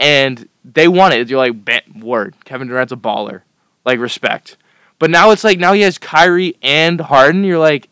and 0.00 0.48
they 0.64 0.88
won 0.88 1.12
it, 1.12 1.28
you're 1.28 1.38
like, 1.38 1.64
"Bet- 1.64 1.96
word, 1.96 2.34
Kevin 2.44 2.66
Durant's 2.66 2.92
a 2.92 2.96
baller. 2.96 3.42
Like 3.84 4.00
respect. 4.00 4.56
But 4.98 5.10
now 5.10 5.30
it's 5.30 5.44
like 5.44 5.60
now 5.60 5.72
he 5.72 5.82
has 5.82 5.98
Kyrie 5.98 6.56
and 6.62 7.00
Harden. 7.00 7.44
You're 7.44 7.58
like, 7.58 7.88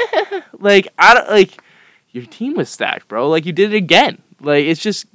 like 0.58 0.88
I 0.98 1.14
don't 1.14 1.30
like 1.30 1.62
your 2.12 2.26
team 2.26 2.54
was 2.54 2.68
stacked, 2.68 3.08
bro. 3.08 3.28
Like 3.28 3.46
you 3.46 3.52
did 3.52 3.72
it 3.72 3.76
again. 3.76 4.20
Like 4.40 4.64
it's 4.64 4.80
just 4.80 5.06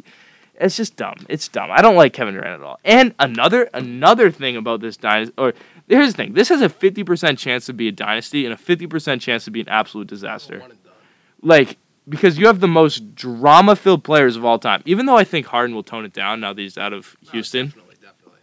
it's 0.60 0.78
just 0.78 0.96
dumb. 0.96 1.18
It's 1.28 1.48
dumb. 1.48 1.70
I 1.72 1.82
don't 1.82 1.96
like 1.96 2.14
Kevin 2.14 2.34
Durant 2.34 2.62
at 2.62 2.66
all. 2.66 2.80
And 2.86 3.14
another 3.20 3.70
another 3.74 4.32
thing 4.32 4.56
about 4.58 4.80
this 4.82 4.98
dynasty 4.98 5.34
or 5.38 5.54
here's 5.88 6.14
the 6.14 6.18
thing. 6.18 6.34
This 6.34 6.50
has 6.50 6.62
a 6.62 6.70
50% 6.70 7.38
chance 7.38 7.66
to 7.68 7.74
be 7.74 7.88
a 7.88 7.92
dynasty 7.92 8.46
and 8.46 8.54
a 8.54 8.58
50% 8.58 9.20
chance 9.22 9.46
to 9.46 9.52
be 9.52 9.62
an 9.62 9.70
absolute 9.70 10.08
disaster. 10.08 10.60
One 10.60 10.72
and 10.72 10.84
done. 10.84 10.94
Like 11.42 11.78
because 12.08 12.38
you 12.38 12.46
have 12.48 12.60
the 12.60 12.68
most 12.68 13.16
drama-filled 13.16 14.04
players 14.04 14.36
of 14.36 14.46
all 14.46 14.60
time. 14.60 14.84
Even 14.86 15.08
though 15.08 15.18
I 15.18 15.24
think 15.24 15.48
Harden 15.48 15.76
will 15.76 15.82
tone 15.84 16.06
it 16.06 16.14
down 16.14 16.40
now 16.40 16.54
that 16.54 16.62
he's 16.62 16.78
out 16.78 16.94
of 16.94 17.18
No, 17.26 17.32
Houston, 17.32 17.66
definitely, 17.68 17.96
definitely. 18.00 18.40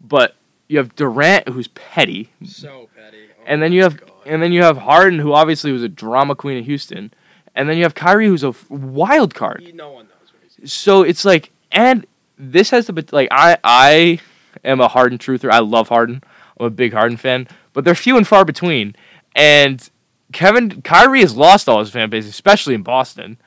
but 0.00 0.36
you 0.68 0.78
have 0.78 0.94
Durant 0.94 1.48
who's 1.48 1.66
petty, 1.68 2.30
So 2.44 2.88
petty. 2.96 3.18
Oh 3.38 3.42
and 3.44 3.60
then 3.60 3.72
you 3.72 3.82
have 3.82 3.98
God. 3.98 4.10
and 4.24 4.40
then 4.42 4.52
you 4.52 4.62
have 4.62 4.78
Harden 4.78 5.18
who 5.18 5.32
obviously 5.32 5.72
was 5.72 5.82
a 5.82 5.88
drama 5.88 6.34
queen 6.36 6.56
in 6.56 6.64
Houston, 6.64 7.12
and 7.54 7.68
then 7.68 7.76
you 7.76 7.82
have 7.82 7.94
Kyrie 7.94 8.26
who's 8.26 8.44
a 8.44 8.48
f- 8.48 8.70
wild 8.70 9.34
card. 9.34 9.72
No 9.74 9.90
one 9.90 10.06
knows 10.06 10.32
what 10.32 10.42
he's. 10.58 10.72
So 10.72 11.02
it's 11.02 11.24
like, 11.24 11.50
and 11.70 12.06
this 12.38 12.70
has 12.70 12.86
the 12.86 13.04
like 13.12 13.28
I 13.30 13.56
I 13.62 14.20
am 14.64 14.80
a 14.80 14.88
Harden 14.88 15.18
truther. 15.18 15.50
I 15.50 15.60
love 15.60 15.88
Harden. 15.88 16.22
I'm 16.58 16.66
a 16.66 16.70
big 16.70 16.92
Harden 16.92 17.16
fan, 17.16 17.48
but 17.72 17.84
they're 17.84 17.94
few 17.94 18.16
and 18.16 18.26
far 18.26 18.44
between. 18.44 18.94
And 19.34 19.88
Kevin 20.32 20.82
Kyrie 20.82 21.20
has 21.20 21.36
lost 21.36 21.68
all 21.68 21.78
his 21.80 21.90
fan 21.90 22.10
base, 22.10 22.26
especially 22.26 22.74
in 22.74 22.82
Boston. 22.82 23.38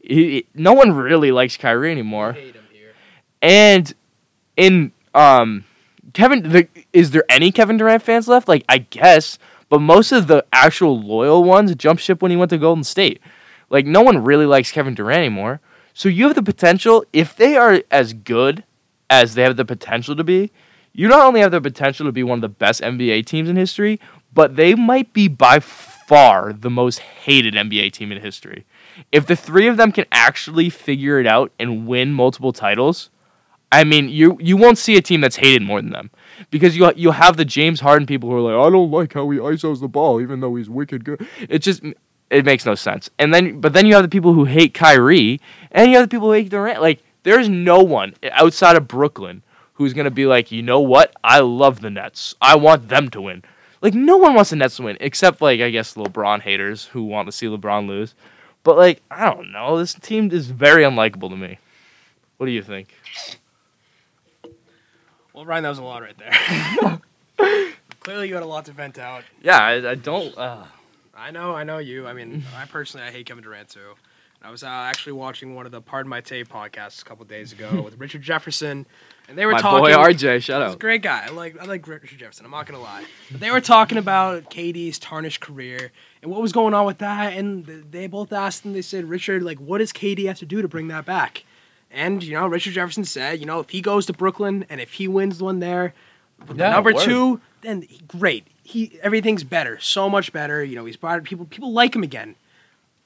He, 0.00 0.46
no 0.54 0.74
one 0.74 0.92
really 0.92 1.32
likes 1.32 1.56
Kyrie 1.56 1.90
anymore. 1.90 2.32
hate 2.32 2.54
him 2.54 2.64
here. 2.72 2.92
And 3.40 3.94
in 4.56 4.92
um 5.14 5.64
Kevin 6.12 6.48
the, 6.50 6.68
is 6.92 7.10
there 7.10 7.24
any 7.28 7.50
Kevin 7.50 7.76
Durant 7.76 8.02
fans 8.02 8.28
left? 8.28 8.46
Like 8.48 8.64
I 8.68 8.78
guess, 8.78 9.38
but 9.68 9.80
most 9.80 10.12
of 10.12 10.26
the 10.26 10.44
actual 10.52 11.00
loyal 11.00 11.42
ones 11.44 11.74
jumped 11.74 12.02
ship 12.02 12.22
when 12.22 12.30
he 12.30 12.36
went 12.36 12.50
to 12.50 12.58
Golden 12.58 12.84
State. 12.84 13.20
Like 13.74 13.86
no 13.86 14.02
one 14.02 14.22
really 14.22 14.46
likes 14.46 14.70
Kevin 14.70 14.94
Durant 14.94 15.18
anymore. 15.18 15.60
So 15.94 16.08
you 16.08 16.26
have 16.28 16.36
the 16.36 16.44
potential 16.44 17.04
if 17.12 17.34
they 17.34 17.56
are 17.56 17.82
as 17.90 18.12
good 18.12 18.62
as 19.10 19.34
they 19.34 19.42
have 19.42 19.56
the 19.56 19.64
potential 19.64 20.14
to 20.14 20.22
be, 20.22 20.52
you 20.92 21.08
not 21.08 21.26
only 21.26 21.40
have 21.40 21.50
the 21.50 21.60
potential 21.60 22.06
to 22.06 22.12
be 22.12 22.22
one 22.22 22.38
of 22.38 22.42
the 22.42 22.48
best 22.48 22.80
NBA 22.82 23.26
teams 23.26 23.48
in 23.48 23.56
history, 23.56 23.98
but 24.32 24.54
they 24.54 24.76
might 24.76 25.12
be 25.12 25.26
by 25.26 25.58
far 25.58 26.52
the 26.52 26.70
most 26.70 27.00
hated 27.00 27.54
NBA 27.54 27.90
team 27.90 28.12
in 28.12 28.22
history. 28.22 28.64
If 29.10 29.26
the 29.26 29.34
three 29.34 29.66
of 29.66 29.76
them 29.76 29.90
can 29.90 30.04
actually 30.12 30.70
figure 30.70 31.18
it 31.18 31.26
out 31.26 31.50
and 31.58 31.88
win 31.88 32.12
multiple 32.12 32.52
titles, 32.52 33.10
I 33.72 33.82
mean, 33.82 34.08
you 34.08 34.38
you 34.40 34.56
won't 34.56 34.78
see 34.78 34.96
a 34.96 35.02
team 35.02 35.20
that's 35.20 35.34
hated 35.34 35.62
more 35.62 35.82
than 35.82 35.90
them 35.90 36.12
because 36.50 36.76
you 36.76 36.92
you'll 36.94 37.10
have 37.10 37.36
the 37.36 37.44
James 37.44 37.80
Harden 37.80 38.06
people 38.06 38.30
who 38.30 38.36
are 38.36 38.40
like, 38.40 38.68
I 38.68 38.70
don't 38.70 38.92
like 38.92 39.14
how 39.14 39.28
he 39.30 39.40
isos 39.40 39.80
the 39.80 39.88
ball, 39.88 40.20
even 40.20 40.38
though 40.38 40.54
he's 40.54 40.70
wicked 40.70 41.04
good. 41.04 41.26
It 41.48 41.58
just 41.58 41.82
it 42.30 42.44
makes 42.44 42.66
no 42.66 42.74
sense. 42.74 43.10
And 43.18 43.32
then 43.32 43.60
but 43.60 43.72
then 43.72 43.86
you 43.86 43.94
have 43.94 44.02
the 44.02 44.08
people 44.08 44.32
who 44.32 44.44
hate 44.44 44.74
Kyrie, 44.74 45.40
and 45.70 45.90
you 45.90 45.98
have 45.98 46.08
the 46.08 46.14
people 46.14 46.28
who 46.28 46.32
hate 46.34 46.50
Durant. 46.50 46.80
Like 46.80 47.02
there's 47.22 47.48
no 47.48 47.82
one 47.82 48.14
outside 48.32 48.76
of 48.76 48.88
Brooklyn 48.88 49.42
who's 49.74 49.92
gonna 49.92 50.10
be 50.10 50.26
like, 50.26 50.52
you 50.52 50.62
know 50.62 50.80
what? 50.80 51.14
I 51.22 51.40
love 51.40 51.80
the 51.80 51.90
Nets. 51.90 52.34
I 52.40 52.56
want 52.56 52.88
them 52.88 53.10
to 53.10 53.20
win. 53.20 53.42
Like 53.80 53.94
no 53.94 54.16
one 54.16 54.34
wants 54.34 54.50
the 54.50 54.56
Nets 54.56 54.76
to 54.76 54.82
win 54.84 54.96
except 55.00 55.40
like 55.40 55.60
I 55.60 55.70
guess 55.70 55.94
LeBron 55.94 56.40
haters 56.40 56.86
who 56.86 57.04
want 57.04 57.28
to 57.28 57.32
see 57.32 57.46
LeBron 57.46 57.86
lose. 57.86 58.14
But 58.62 58.76
like 58.76 59.02
I 59.10 59.26
don't 59.26 59.52
know, 59.52 59.78
this 59.78 59.94
team 59.94 60.30
is 60.30 60.50
very 60.50 60.82
unlikable 60.82 61.30
to 61.30 61.36
me. 61.36 61.58
What 62.36 62.46
do 62.46 62.52
you 62.52 62.62
think? 62.62 62.88
Well, 65.32 65.44
Ryan, 65.44 65.64
that 65.64 65.68
was 65.70 65.78
a 65.78 65.82
lot 65.82 66.02
right 66.02 66.16
there. 66.16 67.00
Clearly, 68.00 68.28
you 68.28 68.34
had 68.34 68.42
a 68.42 68.46
lot 68.46 68.66
to 68.66 68.72
vent 68.72 68.98
out. 68.98 69.24
Yeah, 69.42 69.58
I, 69.58 69.90
I 69.90 69.94
don't. 69.96 70.36
Uh, 70.36 70.64
I 71.16 71.30
know, 71.30 71.54
I 71.54 71.64
know 71.64 71.78
you. 71.78 72.06
I 72.06 72.12
mean, 72.12 72.42
I 72.56 72.64
personally, 72.66 73.06
I 73.06 73.10
hate 73.10 73.26
Kevin 73.26 73.44
Durant 73.44 73.68
too. 73.68 73.94
I 74.42 74.50
was 74.50 74.62
uh, 74.62 74.66
actually 74.66 75.12
watching 75.14 75.54
one 75.54 75.64
of 75.64 75.72
the 75.72 75.80
Pardon 75.80 76.10
My 76.10 76.20
Take 76.20 76.48
podcasts 76.48 77.00
a 77.00 77.04
couple 77.06 77.24
days 77.24 77.52
ago 77.52 77.80
with 77.84 77.98
Richard 77.98 78.20
Jefferson, 78.20 78.84
and 79.26 79.38
they 79.38 79.46
were 79.46 79.52
my 79.52 79.60
talking. 79.60 79.84
boy 79.84 79.92
RJ, 79.92 80.42
shout 80.42 80.60
He's 80.60 80.70
a 80.70 80.72
out. 80.72 80.78
great 80.78 81.00
guy. 81.02 81.24
I 81.26 81.30
like 81.30 81.58
I 81.60 81.64
like 81.64 81.86
Richard 81.88 82.18
Jefferson. 82.18 82.44
I'm 82.44 82.50
not 82.50 82.66
gonna 82.66 82.82
lie. 82.82 83.04
But 83.30 83.40
they 83.40 83.50
were 83.50 83.62
talking 83.62 83.96
about 83.96 84.50
KD's 84.50 84.98
tarnished 84.98 85.40
career 85.40 85.92
and 86.20 86.30
what 86.30 86.42
was 86.42 86.52
going 86.52 86.74
on 86.74 86.84
with 86.84 86.98
that. 86.98 87.32
And 87.32 87.64
they 87.64 88.06
both 88.06 88.32
asked 88.34 88.66
him. 88.66 88.74
They 88.74 88.82
said, 88.82 89.06
Richard, 89.06 89.42
like, 89.42 89.58
what 89.58 89.78
does 89.78 89.92
KD 89.94 90.26
have 90.26 90.38
to 90.40 90.46
do 90.46 90.60
to 90.60 90.68
bring 90.68 90.88
that 90.88 91.06
back? 91.06 91.44
And 91.90 92.22
you 92.22 92.34
know, 92.34 92.46
Richard 92.46 92.74
Jefferson 92.74 93.04
said, 93.04 93.40
you 93.40 93.46
know, 93.46 93.60
if 93.60 93.70
he 93.70 93.80
goes 93.80 94.04
to 94.06 94.12
Brooklyn 94.12 94.66
and 94.68 94.78
if 94.78 94.92
he 94.94 95.08
wins 95.08 95.40
one 95.42 95.60
there, 95.60 95.94
with 96.40 96.58
the 96.58 96.64
Yeah, 96.64 96.70
number 96.70 96.92
word. 96.92 97.02
two, 97.02 97.40
then 97.62 97.82
he- 97.82 98.00
great. 98.06 98.46
He 98.64 98.98
everything's 99.02 99.44
better, 99.44 99.78
so 99.78 100.10
much 100.10 100.32
better. 100.32 100.64
You 100.64 100.74
know, 100.74 100.84
he's 100.84 100.96
brought 100.96 101.22
people. 101.22 101.44
People 101.44 101.72
like 101.72 101.94
him 101.94 102.02
again. 102.02 102.34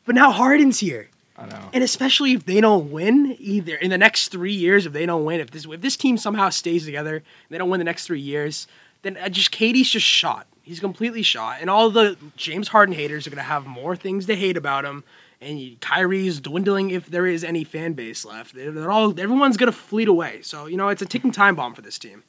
But 0.06 0.14
now 0.14 0.30
Harden's 0.30 0.80
here. 0.80 1.10
I 1.36 1.46
know. 1.46 1.68
And 1.72 1.84
especially 1.84 2.32
if 2.32 2.46
they 2.46 2.60
don't 2.60 2.90
win 2.90 3.36
either 3.38 3.76
in 3.76 3.90
the 3.90 3.98
next 3.98 4.28
three 4.28 4.52
years, 4.52 4.86
if 4.86 4.92
they 4.92 5.06
don't 5.06 5.24
win, 5.24 5.40
if 5.40 5.50
this 5.50 5.66
if 5.66 5.80
this 5.80 5.96
team 5.96 6.16
somehow 6.16 6.48
stays 6.48 6.84
together 6.84 7.16
and 7.16 7.24
they 7.50 7.58
don't 7.58 7.70
win 7.70 7.78
the 7.78 7.84
next 7.84 8.06
three 8.06 8.20
years, 8.20 8.66
then 9.02 9.16
just 9.30 9.52
KD's 9.52 9.90
just 9.90 10.06
shot. 10.06 10.46
He's 10.62 10.80
completely 10.80 11.22
shot, 11.22 11.58
and 11.60 11.70
all 11.70 11.88
the 11.90 12.16
James 12.36 12.68
Harden 12.68 12.94
haters 12.94 13.26
are 13.26 13.30
gonna 13.30 13.42
have 13.42 13.66
more 13.66 13.96
things 13.96 14.26
to 14.26 14.36
hate 14.36 14.56
about 14.56 14.84
him. 14.84 15.04
And 15.40 15.80
Kyrie's 15.80 16.40
dwindling 16.40 16.90
if 16.90 17.06
there 17.06 17.26
is 17.26 17.44
any 17.44 17.62
fan 17.62 17.92
base 17.92 18.24
left. 18.24 18.54
They're 18.54 18.90
all 18.90 19.18
everyone's 19.18 19.56
gonna 19.56 19.72
fleet 19.72 20.08
away. 20.08 20.42
So 20.42 20.66
you 20.66 20.76
know 20.76 20.88
it's 20.88 21.02
a 21.02 21.06
ticking 21.06 21.30
time 21.30 21.54
bomb 21.54 21.74
for 21.74 21.82
this 21.82 21.98
team. 21.98 22.24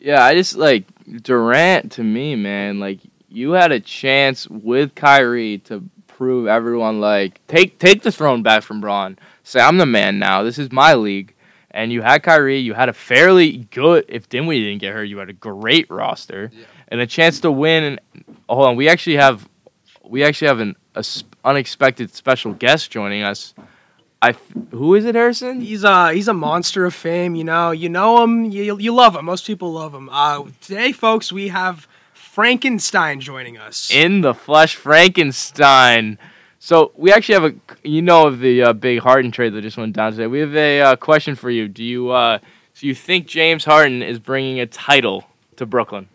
Yeah, 0.00 0.24
I 0.24 0.34
just 0.34 0.56
like 0.56 0.84
Durant 1.22 1.92
to 1.92 2.02
me, 2.02 2.34
man. 2.36 2.80
Like 2.80 3.00
you 3.28 3.52
had 3.52 3.70
a 3.72 3.80
chance 3.80 4.48
with 4.48 4.94
Kyrie 4.94 5.58
to 5.64 5.84
prove 6.06 6.46
everyone 6.46 7.00
like 7.00 7.40
take 7.46 7.78
take 7.78 8.02
the 8.02 8.12
throne 8.12 8.42
back 8.42 8.62
from 8.62 8.80
Bron. 8.80 9.18
Say 9.44 9.60
I'm 9.60 9.76
the 9.78 9.86
man 9.86 10.18
now. 10.18 10.42
This 10.42 10.58
is 10.58 10.72
my 10.72 10.94
league. 10.94 11.34
And 11.72 11.92
you 11.92 12.02
had 12.02 12.22
Kyrie. 12.24 12.58
You 12.58 12.74
had 12.74 12.88
a 12.88 12.92
fairly 12.92 13.58
good. 13.70 14.04
If 14.08 14.28
Dinwiddie 14.28 14.64
didn't 14.64 14.80
get 14.80 14.92
hurt, 14.92 15.04
you 15.04 15.18
had 15.18 15.28
a 15.30 15.34
great 15.34 15.88
roster 15.88 16.50
Yeah. 16.52 16.64
and 16.88 17.00
a 17.00 17.06
chance 17.06 17.38
to 17.40 17.52
win. 17.52 17.84
And 17.84 18.00
hold 18.48 18.66
on, 18.66 18.76
we 18.76 18.88
actually 18.88 19.16
have 19.16 19.48
we 20.02 20.24
actually 20.24 20.48
have 20.48 20.60
an 20.60 20.76
a 20.96 21.04
unexpected 21.44 22.12
special 22.14 22.52
guest 22.54 22.90
joining 22.90 23.22
us. 23.22 23.54
I 24.22 24.34
who 24.70 24.94
is 24.94 25.06
it, 25.06 25.14
Harrison? 25.14 25.62
He's 25.62 25.82
a 25.82 26.12
he's 26.12 26.28
a 26.28 26.34
monster 26.34 26.84
of 26.84 26.94
fame. 26.94 27.34
You 27.34 27.44
know, 27.44 27.70
you 27.70 27.88
know 27.88 28.22
him, 28.22 28.44
you 28.44 28.78
you 28.78 28.94
love 28.94 29.16
him. 29.16 29.24
Most 29.24 29.46
people 29.46 29.72
love 29.72 29.94
him. 29.94 30.10
Uh, 30.12 30.44
today, 30.60 30.92
folks, 30.92 31.32
we 31.32 31.48
have 31.48 31.88
Frankenstein 32.12 33.20
joining 33.20 33.56
us. 33.56 33.90
in 33.90 34.20
the 34.20 34.34
flesh 34.34 34.76
Frankenstein. 34.76 36.18
So 36.58 36.92
we 36.96 37.10
actually 37.10 37.34
have 37.34 37.44
a 37.44 37.54
you 37.82 38.02
know 38.02 38.26
of 38.26 38.40
the 38.40 38.62
uh, 38.62 38.72
big 38.74 38.98
Harden 39.00 39.30
trade 39.30 39.54
that 39.54 39.62
just 39.62 39.78
went 39.78 39.96
down 39.96 40.12
today. 40.12 40.26
We 40.26 40.40
have 40.40 40.54
a 40.54 40.80
uh, 40.82 40.96
question 40.96 41.34
for 41.34 41.48
you. 41.48 41.66
Do 41.66 41.82
you 41.82 42.10
uh, 42.10 42.40
do 42.74 42.86
you 42.86 42.94
think 42.94 43.26
James 43.26 43.64
Harden 43.64 44.02
is 44.02 44.18
bringing 44.18 44.60
a 44.60 44.66
title 44.66 45.24
to 45.56 45.64
Brooklyn? 45.64 46.10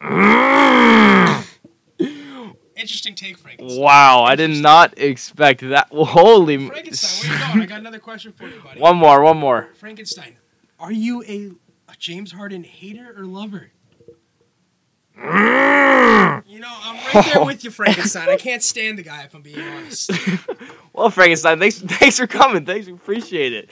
Interesting 2.78 3.14
take, 3.14 3.38
Frankenstein. 3.38 3.80
Wow, 3.80 4.22
I 4.22 4.36
did 4.36 4.50
not 4.50 4.96
expect 4.98 5.60
that. 5.62 5.88
Holy 5.92 6.68
Frankenstein, 6.68 7.30
where 7.30 7.38
you 7.38 7.46
going? 7.46 7.62
I 7.62 7.66
got 7.66 7.80
another 7.80 7.98
question 7.98 8.32
for 8.32 8.46
you, 8.46 8.60
buddy. 8.62 8.80
one 8.80 8.96
more, 8.96 9.22
one 9.22 9.36
more. 9.36 9.68
Frankenstein, 9.74 10.36
are 10.78 10.92
you 10.92 11.24
a, 11.24 11.50
a 11.90 11.96
James 11.98 12.32
Harden 12.32 12.62
hater 12.62 13.12
or 13.16 13.24
lover? 13.24 13.70
you 15.18 15.24
know, 15.24 16.76
I'm 16.80 17.14
right 17.14 17.34
there 17.34 17.44
with 17.44 17.64
you, 17.64 17.72
Frankenstein. 17.72 18.28
I 18.28 18.36
can't 18.38 18.62
stand 18.62 18.98
the 18.98 19.02
guy 19.02 19.24
if 19.24 19.34
I'm 19.34 19.42
being 19.42 19.60
honest. 19.60 20.12
Well, 20.92 21.10
Frankenstein, 21.10 21.58
thanks 21.58 21.80
thanks 21.80 22.18
for 22.18 22.28
coming. 22.28 22.64
Thanks, 22.64 22.86
appreciate 22.86 23.68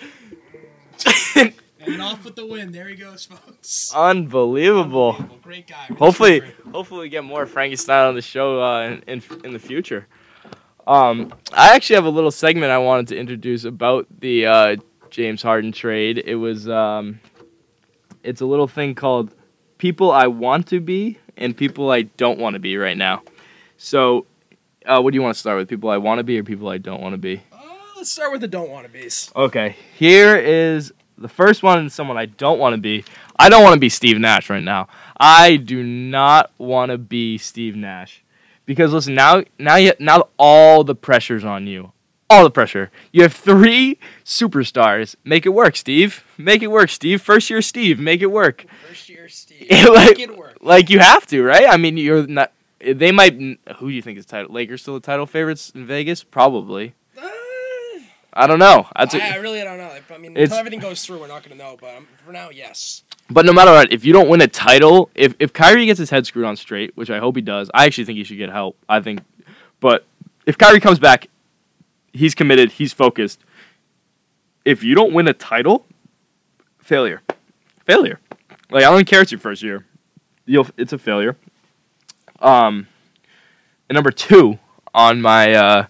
it. 1.36 1.54
And 1.87 2.03
off 2.03 2.25
with 2.25 2.35
the 2.35 2.46
win. 2.46 2.72
There 2.72 2.88
he 2.88 2.96
goes, 2.96 3.25
folks. 3.25 3.92
Unbelievable. 3.94 5.12
Unbelievable. 5.12 5.38
Great 5.42 5.66
guy. 5.66 5.87
Hopefully, 5.99 6.42
hopefully 6.72 7.03
we 7.03 7.09
get 7.09 7.25
more 7.25 7.46
Frankenstein 7.46 8.09
on 8.09 8.14
the 8.14 8.22
show 8.22 8.61
uh, 8.61 8.83
in, 8.83 9.03
in 9.07 9.22
in 9.44 9.53
the 9.53 9.59
future. 9.59 10.07
Um, 10.87 11.33
I 11.53 11.75
actually 11.75 11.96
have 11.96 12.05
a 12.05 12.11
little 12.11 12.31
segment 12.31 12.70
I 12.70 12.79
wanted 12.79 13.09
to 13.09 13.16
introduce 13.16 13.64
about 13.64 14.07
the 14.20 14.46
uh, 14.46 14.77
James 15.11 15.42
Harden 15.42 15.72
trade. 15.72 16.22
It 16.25 16.37
was 16.37 16.68
um, 16.68 17.20
it's 18.22 18.40
a 18.40 18.46
little 18.46 18.68
thing 18.68 18.94
called 18.94 19.35
"People 19.79 20.11
I 20.11 20.27
Want 20.27 20.66
to 20.68 20.81
Be" 20.81 21.18
and 21.37 21.57
"People 21.57 21.90
I 21.90 22.03
Don't 22.03 22.38
Want 22.38 22.55
to 22.55 22.61
Be" 22.61 22.77
right 22.77 22.96
now. 22.96 23.22
So, 23.79 24.27
uh, 24.87 25.01
what 25.01 25.12
do 25.12 25.16
you 25.16 25.22
want 25.22 25.35
to 25.35 25.40
start 25.40 25.59
with? 25.59 25.68
People 25.68 25.90
I 25.90 25.99
want 25.99 26.18
to 26.18 26.25
be 26.25 26.38
or 26.38 26.44
people 26.44 26.68
I 26.68 26.79
don't 26.79 27.01
want 27.01 27.14
to 27.14 27.18
be? 27.18 27.42
Uh, 27.53 27.59
let's 27.96 28.11
start 28.11 28.33
with 28.33 28.40
the 28.40 28.49
don't 28.49 28.70
want 28.70 28.87
to 28.87 28.92
be's. 28.92 29.31
Okay, 29.37 29.77
here 29.96 30.37
is 30.37 30.92
the 31.18 31.29
first 31.29 31.62
one 31.62 31.87
is 31.87 31.94
someone 31.94 32.16
I 32.16 32.26
don't 32.26 32.59
want 32.59 32.74
to 32.74 32.81
be. 32.81 33.05
I 33.38 33.48
don't 33.48 33.62
want 33.62 33.74
to 33.74 33.81
be 33.81 33.88
Steve 33.88 34.18
Nash 34.18 34.50
right 34.50 34.62
now. 34.62 34.88
I 35.18 35.57
do 35.57 35.83
not 35.83 36.50
want 36.59 36.90
to 36.90 36.98
be 36.98 37.38
Steve 37.38 37.76
Nash. 37.76 38.22
Because 38.66 38.92
listen, 38.92 39.14
now 39.14 39.44
now 39.59 39.76
you 39.76 39.92
now 39.98 40.29
all 40.38 40.85
the 40.85 40.94
pressure's 40.94 41.44
on 41.44 41.66
you. 41.66 41.92
All 42.29 42.42
the 42.42 42.50
pressure. 42.50 42.90
You 43.12 43.22
have 43.22 43.33
three 43.33 43.98
superstars. 44.24 45.14
Make 45.24 45.46
it 45.46 45.50
work, 45.50 45.76
Steve. 45.76 46.24
Make 46.37 46.61
it 46.61 46.66
work, 46.66 46.90
Steve. 46.90 47.22
First 47.22 47.48
year 47.50 47.62
Steve, 47.62 48.00
make 48.00 48.20
it 48.20 48.26
work. 48.26 48.66
First 48.88 49.09
year, 49.09 49.29
Steve. 49.29 49.68
like, 49.70 50.18
Make 50.18 50.18
it 50.18 50.37
work. 50.37 50.57
like 50.61 50.90
you 50.90 50.98
have 50.98 51.24
to, 51.29 51.42
right? 51.44 51.66
I 51.68 51.76
mean, 51.76 51.96
you're 51.96 52.26
not 52.26 52.52
they 52.81 53.12
might 53.12 53.35
who 53.76 53.88
do 53.88 53.90
you 53.90 54.02
think 54.02 54.18
is 54.18 54.26
title 54.26 54.52
Lakers 54.52 54.83
still 54.83 54.94
the 54.94 55.00
title 55.00 55.26
favorites 55.26 55.70
in 55.74 55.87
Vegas? 55.87 56.24
Probably. 56.24 56.94
I 58.37 58.46
don't 58.46 58.59
know. 58.59 58.87
That's 58.96 59.14
a- 59.14 59.22
I, 59.25 59.31
I 59.33 59.37
really 59.37 59.61
don't 59.62 59.79
know. 59.79 59.90
I 60.14 60.18
mean, 60.18 60.37
until 60.37 60.59
everything 60.59 60.79
goes 60.79 61.05
through, 61.05 61.20
we're 61.20 61.27
not 61.27 61.42
going 61.42 61.57
to 61.57 61.64
know. 61.64 61.77
But 61.81 61.96
um, 61.96 62.07
for 62.25 62.33
now, 62.33 62.51
yes. 62.51 63.03
But 63.31 63.46
no 63.46 63.53
matter 63.53 63.72
what, 63.72 63.92
if 63.92 64.05
you 64.05 64.12
don't 64.12 64.29
win 64.29 64.42
a 64.42 64.46
title, 64.46 65.11
if 65.14 65.35
if 65.38 65.53
Kyrie 65.53 65.87
gets 65.87 65.99
his 65.99 66.11
head 66.11 66.27
screwed 66.27 66.44
on 66.44 66.55
straight, 66.57 66.96
which 66.96 67.11
I 67.11 67.18
hope 67.18 67.35
he 67.35 67.42
does, 67.42 67.70
I 67.75 67.87
actually 67.87 68.05
think 68.05 68.18
he 68.18 68.25
should 68.25 68.37
get 68.37 68.51
help. 68.51 68.77
I 68.88 69.01
think, 69.01 69.20
but 69.81 70.05
if 70.44 70.59
Kyrie 70.59 70.81
comes 70.81 70.99
back, 70.99 71.29
he's 72.12 72.35
committed, 72.35 72.72
he's 72.72 72.92
focused. 72.92 73.40
If 74.64 74.85
you 74.85 74.94
don't 74.94 75.12
win 75.14 75.29
a 75.29 75.33
title, 75.33 75.87
failure, 76.79 77.22
failure. 77.87 78.20
Like 78.70 78.85
I 78.85 78.90
don't 78.90 79.07
care 79.07 79.22
it's 79.22 79.33
your 79.33 79.40
first 79.40 79.62
year, 79.62 79.87
you'll 80.44 80.68
it's 80.77 80.92
a 80.92 80.99
failure. 80.99 81.37
Um, 82.40 82.87
and 83.88 83.94
number 83.94 84.11
two 84.11 84.59
on 84.94 85.22
my 85.22 85.53
uh, 85.55 85.87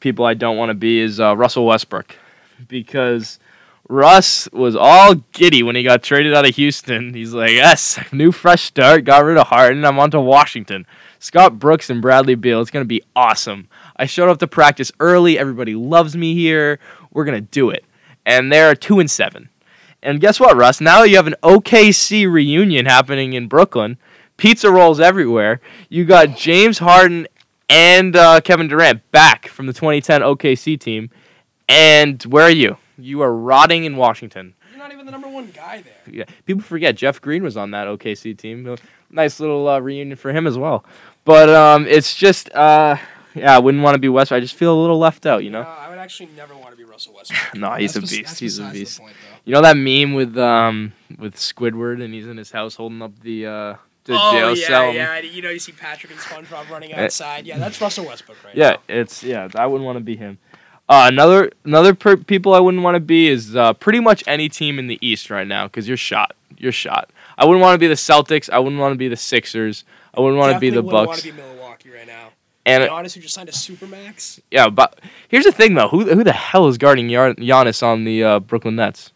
people 0.00 0.24
I 0.24 0.34
don't 0.34 0.56
want 0.56 0.70
to 0.70 0.74
be 0.74 1.00
is 1.00 1.20
uh, 1.20 1.36
Russell 1.36 1.66
Westbrook, 1.66 2.16
because. 2.68 3.38
Russ 3.88 4.48
was 4.52 4.76
all 4.76 5.16
giddy 5.32 5.64
when 5.64 5.74
he 5.74 5.82
got 5.82 6.04
traded 6.04 6.32
out 6.32 6.48
of 6.48 6.54
Houston. 6.54 7.12
He's 7.12 7.34
like, 7.34 7.50
yes, 7.50 7.98
new 8.12 8.30
fresh 8.30 8.62
start, 8.62 9.04
got 9.04 9.24
rid 9.24 9.36
of 9.36 9.48
Harden, 9.48 9.84
I'm 9.84 9.98
on 9.98 10.12
to 10.12 10.20
Washington. 10.20 10.86
Scott 11.18 11.58
Brooks 11.58 11.90
and 11.90 12.00
Bradley 12.00 12.36
Beal, 12.36 12.60
it's 12.60 12.70
going 12.70 12.84
to 12.84 12.88
be 12.88 13.02
awesome. 13.16 13.68
I 13.96 14.06
showed 14.06 14.30
up 14.30 14.38
to 14.38 14.46
practice 14.46 14.92
early, 15.00 15.40
everybody 15.40 15.74
loves 15.74 16.16
me 16.16 16.34
here, 16.34 16.78
we're 17.10 17.24
going 17.24 17.42
to 17.42 17.50
do 17.50 17.70
it. 17.70 17.84
And 18.24 18.52
they're 18.52 18.76
2 18.76 19.00
and 19.00 19.10
7. 19.10 19.48
And 20.02 20.20
guess 20.20 20.40
what, 20.40 20.56
Russ? 20.56 20.80
Now 20.80 21.02
you 21.02 21.16
have 21.16 21.26
an 21.26 21.36
OKC 21.42 22.30
reunion 22.30 22.86
happening 22.86 23.34
in 23.34 23.48
Brooklyn. 23.48 23.98
Pizza 24.38 24.70
rolls 24.70 25.00
everywhere. 25.00 25.60
You 25.90 26.06
got 26.06 26.36
James 26.36 26.78
Harden 26.78 27.26
and 27.70 28.16
uh, 28.16 28.40
Kevin 28.42 28.68
Durant 28.68 29.10
back 29.12 29.46
from 29.48 29.66
the 29.66 29.72
2010 29.72 30.20
OKC 30.20 30.78
team. 30.78 31.08
And 31.68 32.22
where 32.24 32.44
are 32.44 32.50
you? 32.50 32.76
You 32.98 33.22
are 33.22 33.32
rotting 33.32 33.84
in 33.84 33.96
Washington. 33.96 34.54
You're 34.70 34.78
not 34.80 34.92
even 34.92 35.06
the 35.06 35.12
number 35.12 35.28
one 35.28 35.50
guy 35.54 35.82
there. 35.82 35.94
Yeah, 36.14 36.24
people 36.44 36.62
forget 36.62 36.96
Jeff 36.96 37.20
Green 37.20 37.42
was 37.42 37.56
on 37.56 37.70
that 37.70 37.86
OKC 37.86 38.36
team. 38.36 38.76
Nice 39.10 39.40
little 39.40 39.68
uh, 39.68 39.78
reunion 39.78 40.16
for 40.16 40.32
him 40.32 40.46
as 40.46 40.58
well. 40.58 40.84
But 41.24 41.48
um, 41.48 41.86
it's 41.86 42.14
just, 42.14 42.50
uh, 42.54 42.96
yeah, 43.34 43.54
I 43.54 43.58
wouldn't 43.60 43.82
want 43.84 43.94
to 43.94 44.00
be 44.00 44.08
West. 44.08 44.32
I 44.32 44.40
just 44.40 44.54
feel 44.54 44.76
a 44.76 44.80
little 44.80 44.98
left 44.98 45.24
out, 45.26 45.44
you 45.44 45.50
know. 45.50 45.62
No, 45.62 45.68
I 45.68 45.88
would 45.88 45.98
actually 45.98 46.30
never 46.36 46.56
want 46.56 46.70
to 46.72 46.76
be 46.76 46.84
Russell 46.84 47.14
Westbrook. 47.14 47.54
No, 47.54 47.72
he's 47.74 47.94
That's 47.94 48.12
a 48.12 48.16
beast. 48.16 48.40
He's 48.40 48.58
a 48.58 48.70
beast. 48.70 48.98
point. 48.98 49.14
You 49.44 49.54
know 49.54 49.62
that 49.62 49.76
meme 49.76 50.14
with 50.14 50.36
um 50.36 50.92
with 51.18 51.34
Squidward 51.36 52.02
and 52.02 52.12
he's 52.12 52.26
in 52.26 52.36
his 52.36 52.50
house 52.50 52.74
holding 52.74 53.00
up 53.02 53.18
the 53.20 53.46
uh 53.46 53.74
the 54.04 54.14
oh 54.18 54.32
jail 54.32 54.56
yeah, 54.56 54.66
cell. 54.66 54.92
yeah. 54.92 55.18
You 55.20 55.42
know, 55.42 55.50
you 55.50 55.58
see 55.58 55.72
Patrick 55.72 56.12
and 56.12 56.20
SpongeBob 56.20 56.68
running 56.70 56.92
Eh. 56.92 57.04
outside. 57.04 57.46
Yeah, 57.46 57.58
that's 57.58 57.80
Russell 57.80 58.06
Westbrook 58.06 58.42
right 58.44 58.54
Yeah, 58.56 58.70
now. 58.70 58.78
it's 58.88 59.22
yeah. 59.22 59.48
I 59.54 59.66
wouldn't 59.66 59.84
want 59.86 59.96
to 59.98 60.04
be 60.04 60.16
him. 60.16 60.38
Uh, 60.88 61.06
another 61.12 61.52
another 61.64 61.94
per- 61.94 62.16
people 62.16 62.52
I 62.54 62.58
wouldn't 62.60 62.82
want 62.82 62.96
to 62.96 63.00
be 63.00 63.28
is 63.28 63.54
uh, 63.54 63.72
pretty 63.74 64.00
much 64.00 64.24
any 64.26 64.48
team 64.48 64.78
in 64.78 64.86
the 64.88 64.98
East 65.06 65.30
right 65.30 65.46
now 65.46 65.66
because 65.66 65.86
you're 65.86 65.96
shot. 65.96 66.34
You're 66.58 66.72
shot. 66.72 67.10
I 67.38 67.44
wouldn't 67.46 67.62
want 67.62 67.74
to 67.74 67.78
be 67.78 67.86
the 67.86 67.94
Celtics. 67.94 68.50
I 68.50 68.58
wouldn't 68.58 68.80
want 68.80 68.92
to 68.92 68.98
be 68.98 69.08
the 69.08 69.16
Sixers. 69.16 69.84
I 70.14 70.20
wouldn't 70.20 70.38
want 70.38 70.52
to 70.52 70.58
be 70.60 70.70
the 70.70 70.82
Bucks. 70.82 71.06
Want 71.08 71.20
to 71.20 71.32
be 71.32 71.40
Milwaukee 71.40 71.90
right 71.90 72.06
now. 72.06 72.30
and 72.66 72.82
Giannis, 72.84 73.14
who 73.14 73.20
just 73.20 73.34
signed 73.34 73.48
a 73.48 73.52
supermax. 73.52 74.40
yeah, 74.50 74.68
but 74.68 75.00
here's 75.28 75.44
the 75.44 75.52
thing 75.52 75.74
though. 75.74 75.88
Who 75.88 76.12
who 76.12 76.24
the 76.24 76.32
hell 76.32 76.66
is 76.68 76.76
guarding 76.76 77.08
Gian- 77.08 77.36
Giannis 77.36 77.82
on 77.82 78.04
the 78.04 78.24
uh, 78.24 78.40
Brooklyn 78.40 78.76
Nets? 78.76 79.12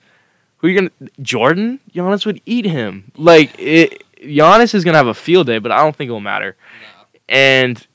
Who 0.59 0.69
are 0.69 0.71
you 0.71 0.77
gonna 0.81 1.11
Jordan? 1.21 1.81
Giannis 1.93 2.25
would 2.25 2.41
eat 2.47 2.65
him. 2.65 3.11
Like 3.17 3.51
it, 3.59 4.05
Giannis 4.25 4.75
is 4.75 4.85
gonna 4.85 4.99
have 4.99 5.07
a 5.07 5.15
field 5.15 5.47
day, 5.47 5.59
but 5.59 5.73
I 5.73 5.79
don't 5.79 5.95
think 5.95 6.09
it'll 6.09 6.21
matter. 6.21 6.57
No. 6.83 7.35
and 7.37 7.87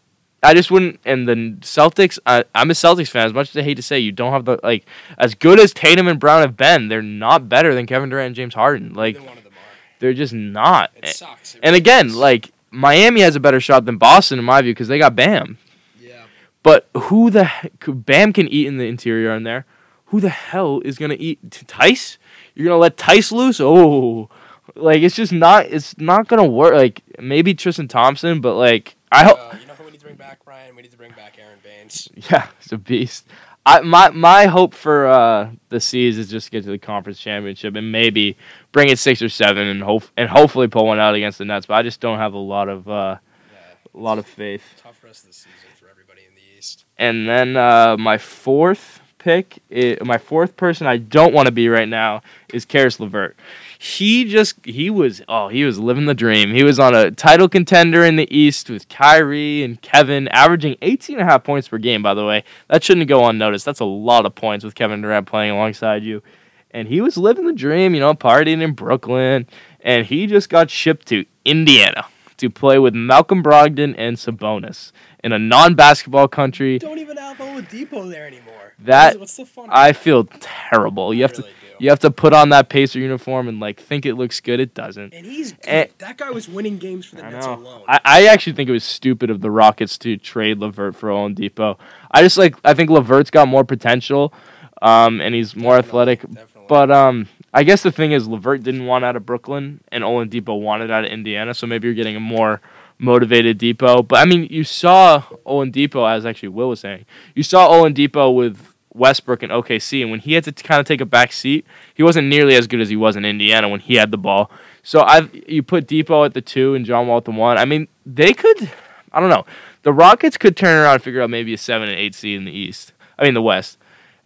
I 0.42 0.54
just 0.54 0.72
wouldn't. 0.72 1.00
And 1.04 1.28
the 1.28 1.36
Celtics, 1.62 2.18
I, 2.26 2.46
I'm 2.56 2.72
a 2.72 2.74
Celtics 2.74 3.10
fan. 3.10 3.26
As 3.26 3.34
much 3.34 3.50
as 3.50 3.58
I 3.58 3.62
hate 3.64 3.76
to 3.76 3.82
say, 3.82 4.00
you 4.00 4.12
don't 4.14 4.32
have 4.32 4.46
the 4.46 4.58
like 4.64 4.86
as 5.18 5.36
good 5.36 5.60
as 5.60 5.74
Tatum 5.74 6.08
and 6.08 6.20
Brown 6.20 6.42
have 6.42 6.56
been. 6.56 6.88
They're 6.88 7.02
not 7.02 7.50
better 7.50 7.76
than 7.76 7.86
Kevin 7.86 8.10
Durant 8.10 8.28
and 8.28 8.36
James 8.36 8.54
Harden. 8.54 8.94
Like 8.94 9.16
Neither 9.16 9.28
one 9.28 9.38
of 9.38 9.44
them 9.44 9.54
are. 9.54 10.00
they're 10.00 10.14
just 10.14 10.34
not. 10.34 10.92
It 10.96 11.08
sucks. 11.10 11.56
It 11.56 11.60
And 11.64 11.72
really 11.74 11.80
again, 11.80 12.14
like 12.14 12.52
Miami 12.72 13.20
has 13.22 13.36
a 13.36 13.40
better 13.42 13.60
shot 13.60 13.84
than 13.86 13.98
Boston 13.98 14.40
in 14.40 14.46
my 14.46 14.62
view 14.62 14.72
because 14.74 14.88
they 14.88 14.98
got 15.00 15.16
Bam. 15.16 15.58
yeah, 16.00 16.22
But 16.64 16.88
who 16.96 17.30
the 17.30 17.44
heck, 17.44 17.74
Bam 17.88 18.32
can 18.32 18.48
eat 18.48 18.68
in 18.68 18.78
the 18.78 18.86
interior 18.88 19.36
in 19.36 19.44
there? 19.44 19.66
Who 20.06 20.22
the 20.22 20.30
hell 20.30 20.80
is 20.86 20.98
gonna 20.98 21.18
eat 21.20 21.40
Theis? 21.52 22.18
You're 22.56 22.66
gonna 22.66 22.78
let 22.80 22.96
Theis 22.98 23.32
loose? 23.34 23.60
Oh, 23.60 24.30
like 24.76 25.02
it's 25.02 25.16
just 25.16 25.32
not. 25.32 25.66
It's 25.68 25.98
not 25.98 26.28
gonna 26.28 26.46
work. 26.46 26.74
Like 26.74 27.02
maybe 27.20 27.54
Tristan 27.54 27.88
Thompson, 27.88 28.42
but 28.42 28.56
like 28.56 28.96
I 29.12 29.24
hope. 29.26 29.40
uh, 29.40 29.56
you 29.60 29.66
know 29.68 29.74
who 29.74 29.84
we 29.86 29.92
need 29.92 30.00
to 30.00 30.06
bring 30.06 30.16
back, 30.16 30.40
Ryan? 30.46 30.76
We 30.76 30.82
need 30.82 30.92
to 30.92 30.98
bring 30.98 31.12
back 31.12 31.38
Aron 31.40 31.60
Baynes. 31.64 32.08
Yeah, 32.32 32.48
he's 32.60 32.72
a 32.72 32.78
beast. 32.78 33.28
I 33.66 33.82
my 33.82 34.10
my 34.10 34.46
hope 34.46 34.74
for 34.74 35.08
uh, 35.08 35.52
the 35.70 35.80
C's 35.80 36.18
is 36.18 36.30
just 36.30 36.46
to 36.48 36.52
get 36.52 36.64
to 36.64 36.70
the 36.72 36.78
conference 36.78 37.20
championship 37.20 37.76
and 37.76 37.92
maybe 37.92 38.38
bring 38.72 38.90
it 38.90 38.98
six 39.00 39.22
or 39.22 39.30
seven 39.30 39.68
and 39.68 39.84
hope 39.84 40.04
and 40.18 40.30
hopefully 40.30 40.68
pull 40.68 40.86
one 40.88 41.00
out 41.00 41.14
against 41.16 41.38
the 41.40 41.46
Nets. 41.46 41.66
But 41.66 41.76
I 41.76 41.84
just 41.84 42.00
don't 42.00 42.18
have 42.20 42.34
a 42.34 42.38
lot 42.40 42.70
of 42.70 42.88
uh, 42.90 43.18
Yeah, 43.52 44.00
a 44.00 44.02
lot 44.02 44.18
of 44.18 44.26
faith. 44.26 44.64
tough 44.82 45.04
rest 45.04 45.24
of 45.24 45.30
the 45.30 45.34
season 45.34 45.50
for 45.80 45.88
everybody 45.90 46.22
in 46.28 46.34
the 46.36 46.58
East. 46.58 46.86
And 46.98 47.28
then 47.28 47.58
uh, 47.58 47.98
my 47.98 48.18
fourth 48.18 48.99
pick, 49.20 49.62
i 49.72 49.98
my 50.04 50.18
fourth 50.18 50.58
person 50.58 50.88
I 50.88 50.98
don't 50.98 51.34
want 51.34 51.46
to 51.46 51.52
be 51.52 51.70
right 51.70 51.88
now 51.88 52.22
is 52.54 52.66
Caris 52.66 53.00
Levert. 53.00 53.38
He 53.78 54.26
just 54.26 54.66
he 54.66 54.90
was 54.90 55.22
oh 55.28 55.50
he 55.50 55.64
was 55.64 55.78
living 55.78 56.06
the 56.06 56.14
dream. 56.14 56.52
He 56.52 56.64
was 56.64 56.80
on 56.80 56.96
a 56.96 57.12
title 57.12 57.48
contender 57.48 58.04
in 58.04 58.16
the 58.16 58.36
East 58.36 58.70
with 58.70 58.90
Kyrie 58.90 59.64
and 59.64 59.82
Kevin, 59.82 60.28
averaging 60.30 60.78
18 60.82 61.20
and 61.20 61.28
a 61.28 61.32
half 61.32 61.44
points 61.44 61.68
per 61.68 61.78
game. 61.78 62.02
By 62.02 62.14
the 62.14 62.26
way, 62.26 62.44
that 62.70 62.84
shouldn't 62.84 63.08
go 63.08 63.28
unnoticed. 63.28 63.66
That's 63.66 63.82
a 63.82 63.86
lot 63.86 64.26
of 64.26 64.34
points 64.34 64.66
with 64.66 64.76
Kevin 64.76 65.02
Durant 65.02 65.28
playing 65.28 65.52
alongside 65.52 66.04
you. 66.04 66.24
And 66.72 66.88
he 66.88 67.02
was 67.02 67.18
living 67.18 67.46
the 67.46 67.54
dream, 67.54 67.94
you 67.94 68.00
know, 68.00 68.14
partying 68.14 68.62
in 68.62 68.74
Brooklyn. 68.74 69.48
And 69.82 70.06
he 70.06 70.28
just 70.28 70.50
got 70.50 70.70
shipped 70.70 71.08
to 71.08 71.26
Indiana 71.46 72.06
to 72.40 72.50
play 72.50 72.80
with 72.80 72.94
Malcolm 72.96 73.42
Brogdon 73.44 73.96
and 73.98 74.18
Sabonis 74.18 74.92
in 75.24 75.32
a 75.32 75.40
non-basketball 75.40 76.28
country. 76.28 76.80
Don't 76.80 77.00
even 77.00 77.18
have 77.18 77.38
Oladipo 77.38 78.10
there 78.10 78.26
anymore. 78.28 78.74
That- 78.80 79.20
what's 79.20 79.38
the 79.38 79.46
fun? 79.46 79.70
I 79.70 79.92
that? 79.92 79.98
feel 80.02 80.24
terrible. 80.40 81.14
You 81.14 81.24
I 81.24 81.28
have 81.28 81.34
to 81.34 81.42
do. 81.44 81.48
you 81.80 81.90
have 81.90 82.00
to 82.00 82.12
put 82.12 82.34
on 82.34 82.50
that 82.50 82.70
Pacer 82.70 83.00
uniform 83.00 83.48
and 83.48 83.60
like 83.60 83.80
think 83.80 84.06
it 84.06 84.16
looks 84.16 84.40
good. 84.40 84.60
It 84.60 84.74
doesn't. 84.74 85.14
And 85.14 85.26
he's 85.26 85.52
good. 85.54 85.68
Eh. 85.68 85.88
that 86.00 86.18
guy 86.18 86.30
was 86.30 86.48
winning 86.50 86.78
games 86.78 87.06
for 87.06 87.18
the 87.18 87.26
I 87.26 87.30
Nets 87.32 87.46
know. 87.46 87.56
alone. 87.56 87.84
I, 87.88 88.00
I 88.06 88.26
actually 88.28 88.54
think 88.54 88.70
it 88.70 88.74
was 88.74 88.84
stupid 88.86 89.30
of 89.30 89.42
the 89.42 89.52
Rockets 89.52 89.98
to 90.00 90.16
trade 90.18 90.60
Levert 90.60 90.96
for 90.96 91.10
Oladipo. 91.10 91.78
I 92.12 92.22
just 92.22 92.38
like 92.38 92.56
I 92.64 92.74
think 92.74 92.90
Levert's 92.90 93.32
got 93.32 93.48
more 93.50 93.64
potential, 93.66 94.34
um, 94.82 95.20
and 95.22 95.36
he's 95.36 95.56
more 95.56 95.76
Definitely, 95.76 95.90
athletic. 95.90 96.22
definitely. 96.22 96.66
But 96.70 96.92
um, 96.92 97.28
I 97.54 97.64
guess 97.64 97.82
the 97.82 97.92
thing 97.92 98.12
is 98.12 98.28
Levert 98.28 98.64
didn't 98.64 98.86
want 98.86 99.06
out 99.06 99.16
of 99.16 99.26
Brooklyn, 99.26 99.82
and 99.92 100.04
Oladipo 100.04 100.60
wanted 100.60 100.92
out 100.92 101.06
of 101.06 101.12
Indiana. 101.12 101.54
So 101.54 101.68
maybe 101.68 101.88
you're 101.88 101.96
getting 101.96 102.16
a 102.16 102.20
more 102.20 102.62
motivated 103.00 103.58
Depot. 103.58 104.04
But 104.04 104.20
I 104.20 104.26
mean, 104.26 104.48
you 104.52 104.64
saw 104.64 105.22
Oladipo, 105.46 106.10
as 106.10 106.26
actually 106.26 106.50
Will 106.50 106.70
was 106.70 106.82
saying, 106.82 107.06
you 107.34 107.44
saw 107.44 107.70
Oladipo 107.70 108.36
with 108.36 108.76
Westbrook 108.94 109.42
and 109.42 109.52
OKC, 109.52 110.02
and 110.02 110.12
when 110.12 110.20
he 110.20 110.34
had 110.34 110.44
to 110.44 110.52
kind 110.52 110.80
of 110.80 110.86
take 110.86 111.02
a 111.02 111.06
back 111.06 111.32
seat, 111.32 111.66
he 111.94 112.04
wasn't 112.04 112.28
nearly 112.28 112.56
as 112.56 112.68
good 112.68 112.82
as 112.82 112.90
he 112.90 112.96
was 112.96 113.16
in 113.16 113.26
Indiana 113.26 113.70
when 113.70 113.80
he 113.80 113.96
had 113.96 114.12
the 114.12 114.18
ball. 114.18 114.52
So 114.84 115.02
I, 115.02 115.30
you 115.48 115.64
put 115.64 115.88
Depot 115.88 116.24
at 116.24 116.34
the 116.34 116.42
two 116.42 116.76
and 116.76 116.86
John 116.86 117.08
Wall 117.08 117.18
at 117.18 117.26
the 117.26 117.32
one. 117.32 117.58
I 117.58 117.66
mean, 117.66 117.88
they 118.06 118.34
could. 118.34 118.72
I 119.12 119.20
don't 119.20 119.30
know. 119.30 119.46
The 119.84 119.94
Rockets 119.94 120.38
could 120.38 120.56
turn 120.56 120.78
around 120.78 120.96
and 120.96 121.04
figure 121.04 121.22
out 121.22 121.30
maybe 121.30 121.54
a 121.54 121.58
seven 121.58 121.90
and 121.90 121.98
eight 121.98 122.14
seed 122.14 122.38
in 122.38 122.46
the 122.46 122.52
East. 122.52 122.94
I 123.18 123.24
mean, 123.24 123.34
the 123.34 123.42
West. 123.42 123.78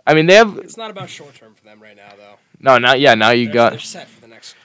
I 0.05 0.13
mean, 0.13 0.25
they 0.25 0.35
have 0.35 0.57
It's 0.57 0.77
not 0.77 0.91
about 0.91 1.09
short 1.09 1.35
term 1.35 1.53
for 1.53 1.63
them 1.63 1.81
right 1.81 1.95
now, 1.95 2.11
though. 2.17 2.35
no, 2.59 2.77
now 2.77 2.93
yeah, 2.93 3.15
now 3.15 3.31
you 3.31 3.45
they're, 3.45 3.53
got. 3.53 3.69
They're 3.71 3.79
set 3.79 4.07
for 4.07 4.21
the 4.21 4.27
next 4.27 4.55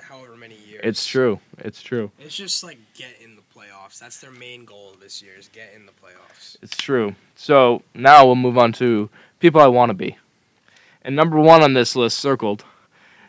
however 0.00 0.36
many 0.36 0.56
years. 0.56 0.80
It's 0.84 1.06
true. 1.06 1.40
It's 1.58 1.82
true. 1.82 2.10
It's 2.18 2.36
just 2.36 2.64
like 2.64 2.78
get 2.94 3.14
in 3.22 3.36
the 3.36 3.42
playoffs. 3.56 3.98
That's 3.98 4.20
their 4.20 4.30
main 4.32 4.64
goal 4.64 4.94
this 5.00 5.22
year 5.22 5.32
is 5.38 5.48
get 5.48 5.72
in 5.74 5.86
the 5.86 5.92
playoffs. 5.92 6.56
It's 6.62 6.76
true. 6.76 7.14
So 7.36 7.82
now 7.94 8.26
we'll 8.26 8.34
move 8.36 8.58
on 8.58 8.72
to 8.74 9.08
people 9.38 9.60
I 9.60 9.68
want 9.68 9.90
to 9.90 9.94
be. 9.94 10.18
And 11.02 11.16
number 11.16 11.38
one 11.38 11.62
on 11.62 11.74
this 11.74 11.96
list, 11.96 12.18
circled. 12.18 12.64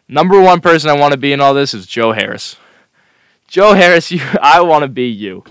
Number 0.07 0.41
one 0.41 0.61
person 0.61 0.89
I 0.89 0.97
want 0.97 1.13
to 1.13 1.17
be 1.17 1.33
in 1.33 1.41
all 1.41 1.53
this 1.53 1.73
is 1.73 1.87
Joe 1.87 2.11
Harris. 2.11 2.57
Joe 3.47 3.73
Harris, 3.73 4.11
you, 4.11 4.21
I 4.41 4.61
want 4.61 4.83
to 4.83 4.87
be 4.87 5.07
you. 5.07 5.43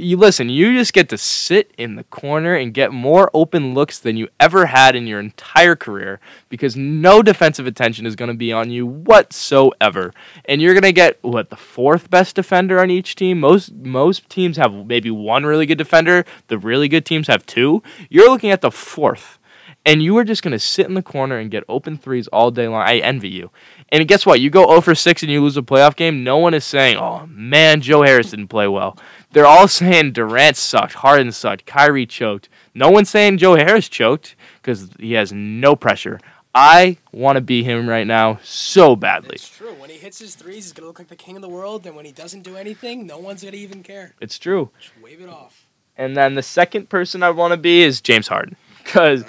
You 0.00 0.16
listen. 0.16 0.48
You 0.48 0.76
just 0.76 0.92
get 0.92 1.08
to 1.10 1.18
sit 1.18 1.72
in 1.76 1.96
the 1.96 2.04
corner 2.04 2.54
and 2.54 2.72
get 2.72 2.92
more 2.92 3.30
open 3.34 3.74
looks 3.74 3.98
than 3.98 4.16
you 4.16 4.28
ever 4.38 4.66
had 4.66 4.96
in 4.96 5.06
your 5.06 5.20
entire 5.20 5.76
career 5.76 6.20
because 6.48 6.76
no 6.76 7.22
defensive 7.22 7.66
attention 7.66 8.06
is 8.06 8.16
going 8.16 8.28
to 8.30 8.36
be 8.36 8.52
on 8.52 8.70
you 8.70 8.86
whatsoever. 8.86 10.12
And 10.44 10.60
you're 10.60 10.74
going 10.74 10.82
to 10.82 10.92
get 10.92 11.22
what 11.22 11.50
the 11.50 11.56
fourth 11.56 12.10
best 12.10 12.36
defender 12.36 12.80
on 12.80 12.90
each 12.90 13.14
team. 13.14 13.40
Most 13.40 13.72
most 13.72 14.28
teams 14.28 14.56
have 14.56 14.72
maybe 14.86 15.10
one 15.10 15.44
really 15.44 15.66
good 15.66 15.78
defender. 15.78 16.24
The 16.48 16.58
really 16.58 16.88
good 16.88 17.04
teams 17.04 17.28
have 17.28 17.46
two. 17.46 17.82
You're 18.08 18.30
looking 18.30 18.50
at 18.50 18.60
the 18.60 18.70
fourth. 18.70 19.38
And 19.84 20.00
you 20.00 20.16
are 20.18 20.24
just 20.24 20.42
going 20.42 20.52
to 20.52 20.60
sit 20.60 20.86
in 20.86 20.94
the 20.94 21.02
corner 21.02 21.38
and 21.38 21.50
get 21.50 21.64
open 21.68 21.98
threes 21.98 22.28
all 22.28 22.52
day 22.52 22.68
long. 22.68 22.82
I 22.82 22.98
envy 22.98 23.28
you. 23.28 23.50
And 23.88 24.06
guess 24.06 24.24
what? 24.24 24.40
You 24.40 24.48
go 24.48 24.66
0 24.68 24.80
for 24.80 24.94
6 24.94 25.22
and 25.22 25.32
you 25.32 25.42
lose 25.42 25.56
a 25.56 25.62
playoff 25.62 25.96
game. 25.96 26.22
No 26.22 26.38
one 26.38 26.54
is 26.54 26.64
saying, 26.64 26.96
oh 26.96 27.26
man, 27.26 27.80
Joe 27.80 28.02
Harris 28.02 28.30
didn't 28.30 28.48
play 28.48 28.68
well. 28.68 28.96
They're 29.32 29.46
all 29.46 29.66
saying 29.66 30.12
Durant 30.12 30.56
sucked, 30.56 30.94
Harden 30.94 31.32
sucked, 31.32 31.66
Kyrie 31.66 32.06
choked. 32.06 32.48
No 32.74 32.90
one's 32.90 33.10
saying 33.10 33.38
Joe 33.38 33.56
Harris 33.56 33.88
choked 33.88 34.36
because 34.60 34.90
he 35.00 35.14
has 35.14 35.32
no 35.32 35.74
pressure. 35.74 36.20
I 36.54 36.98
want 37.12 37.36
to 37.36 37.40
be 37.40 37.64
him 37.64 37.88
right 37.88 38.06
now 38.06 38.38
so 38.42 38.94
badly. 38.94 39.36
It's 39.36 39.48
true. 39.48 39.72
When 39.74 39.88
he 39.88 39.96
hits 39.96 40.18
his 40.18 40.34
threes, 40.34 40.64
he's 40.64 40.72
gonna 40.72 40.86
look 40.86 40.98
like 40.98 41.08
the 41.08 41.16
king 41.16 41.36
of 41.36 41.42
the 41.42 41.48
world. 41.48 41.86
And 41.86 41.96
when 41.96 42.04
he 42.04 42.12
doesn't 42.12 42.42
do 42.42 42.56
anything, 42.56 43.06
no 43.06 43.18
one's 43.18 43.42
gonna 43.42 43.56
even 43.56 43.82
care. 43.82 44.14
It's 44.20 44.38
true. 44.38 44.70
Just 44.78 44.92
wave 45.02 45.22
it 45.22 45.30
off. 45.30 45.66
And 45.96 46.16
then 46.16 46.34
the 46.34 46.42
second 46.42 46.90
person 46.90 47.22
I 47.22 47.30
want 47.30 47.52
to 47.52 47.56
be 47.56 47.82
is 47.82 48.00
James 48.00 48.28
Harden. 48.28 48.56
Because. 48.84 49.24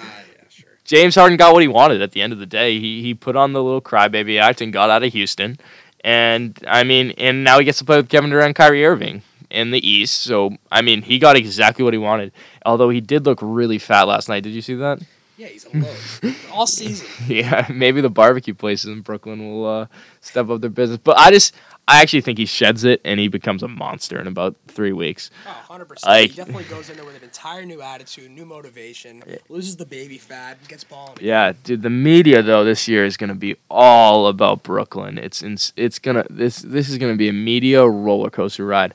James 0.84 1.14
Harden 1.14 1.36
got 1.36 1.52
what 1.52 1.62
he 1.62 1.68
wanted 1.68 2.02
at 2.02 2.12
the 2.12 2.22
end 2.22 2.32
of 2.32 2.38
the 2.38 2.46
day. 2.46 2.78
He 2.78 3.02
he 3.02 3.14
put 3.14 3.36
on 3.36 3.52
the 3.52 3.62
little 3.62 3.80
crybaby 3.80 4.40
act 4.40 4.60
and 4.60 4.72
got 4.72 4.90
out 4.90 5.02
of 5.02 5.12
Houston. 5.12 5.58
And 6.02 6.58
I 6.68 6.84
mean, 6.84 7.12
and 7.12 7.42
now 7.42 7.58
he 7.58 7.64
gets 7.64 7.78
to 7.78 7.84
play 7.84 7.96
with 7.96 8.10
Kevin 8.10 8.30
Durant 8.30 8.46
and 8.48 8.54
Kyrie 8.54 8.84
Irving 8.84 9.22
in 9.50 9.70
the 9.70 9.86
East. 9.86 10.20
So 10.20 10.56
I 10.70 10.82
mean, 10.82 11.02
he 11.02 11.18
got 11.18 11.36
exactly 11.36 11.84
what 11.84 11.94
he 11.94 11.98
wanted. 11.98 12.32
Although 12.66 12.90
he 12.90 13.00
did 13.00 13.24
look 13.24 13.38
really 13.40 13.78
fat 13.78 14.02
last 14.02 14.28
night. 14.28 14.42
Did 14.42 14.52
you 14.52 14.62
see 14.62 14.74
that? 14.74 15.00
Yeah, 15.36 15.48
he's 15.48 15.66
a 15.66 15.76
load 15.76 16.36
all 16.52 16.66
season. 16.66 17.08
yeah, 17.26 17.66
maybe 17.68 18.00
the 18.00 18.10
barbecue 18.10 18.54
places 18.54 18.90
in 18.92 19.00
Brooklyn 19.00 19.40
will 19.40 19.66
uh, 19.66 19.86
step 20.20 20.48
up 20.48 20.60
their 20.60 20.70
business. 20.70 21.00
But 21.02 21.18
I 21.18 21.32
just, 21.32 21.54
I 21.86 22.00
actually 22.00 22.22
think 22.22 22.38
he 22.38 22.46
sheds 22.46 22.84
it 22.84 23.00
and 23.04 23.20
he 23.20 23.28
becomes 23.28 23.62
a 23.62 23.68
monster 23.68 24.18
in 24.18 24.26
about 24.26 24.56
three 24.68 24.92
weeks. 24.92 25.30
Oh, 25.46 25.64
100%. 25.68 26.06
Like- 26.06 26.30
he 26.30 26.36
definitely 26.36 26.64
goes 26.64 26.88
in 26.88 26.96
there 26.96 27.04
with 27.04 27.16
an 27.16 27.24
entire 27.24 27.64
new 27.66 27.82
attitude, 27.82 28.30
new 28.30 28.46
motivation, 28.46 29.22
loses 29.50 29.76
the 29.76 29.84
baby 29.84 30.16
fat, 30.16 30.56
gets 30.66 30.82
balling. 30.84 31.18
Yeah, 31.20 31.52
dude. 31.62 31.82
The 31.82 31.90
media 31.90 32.42
though 32.42 32.64
this 32.64 32.88
year 32.88 33.04
is 33.04 33.16
gonna 33.18 33.34
be 33.34 33.56
all 33.70 34.28
about 34.28 34.62
Brooklyn. 34.62 35.18
It's 35.18 35.42
in, 35.42 35.58
it's 35.76 35.98
gonna 35.98 36.24
this 36.30 36.58
this 36.60 36.88
is 36.88 36.96
gonna 36.96 37.16
be 37.16 37.28
a 37.28 37.32
media 37.34 37.86
roller 37.86 38.30
coaster 38.30 38.64
ride. 38.64 38.94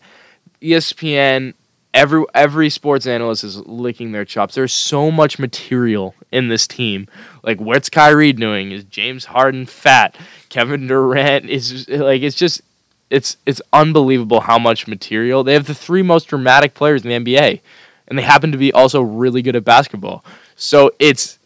ESPN, 0.61 1.53
every 1.93 2.23
every 2.33 2.69
sports 2.69 3.05
analyst 3.05 3.43
is 3.43 3.57
licking 3.67 4.11
their 4.11 4.25
chops. 4.25 4.55
There's 4.55 4.73
so 4.73 5.11
much 5.11 5.39
material 5.39 6.15
in 6.31 6.47
this 6.47 6.67
team. 6.67 7.07
Like, 7.43 7.59
what's 7.61 7.89
Kyrie 7.89 8.33
doing? 8.33 8.71
Is 8.71 8.83
James 8.83 9.25
Harden 9.25 9.65
fat? 9.65 10.15
Kevin 10.49 10.87
Durant 10.87 11.45
is 11.45 11.87
like 11.87 12.21
it's 12.21 12.35
just 12.35 12.61
it's 13.09 13.37
it's 13.45 13.61
unbelievable 13.73 14.41
how 14.41 14.59
much 14.59 14.87
material 14.87 15.43
they 15.43 15.53
have. 15.53 15.65
The 15.65 15.73
three 15.73 16.01
most 16.01 16.25
dramatic 16.27 16.73
players 16.73 17.03
in 17.05 17.09
the 17.09 17.15
NBA, 17.33 17.61
and 18.07 18.17
they 18.17 18.23
happen 18.23 18.51
to 18.51 18.57
be 18.57 18.71
also 18.73 19.01
really 19.01 19.41
good 19.41 19.55
at 19.55 19.63
basketball. 19.63 20.23
So 20.55 20.91
it's 20.99 21.39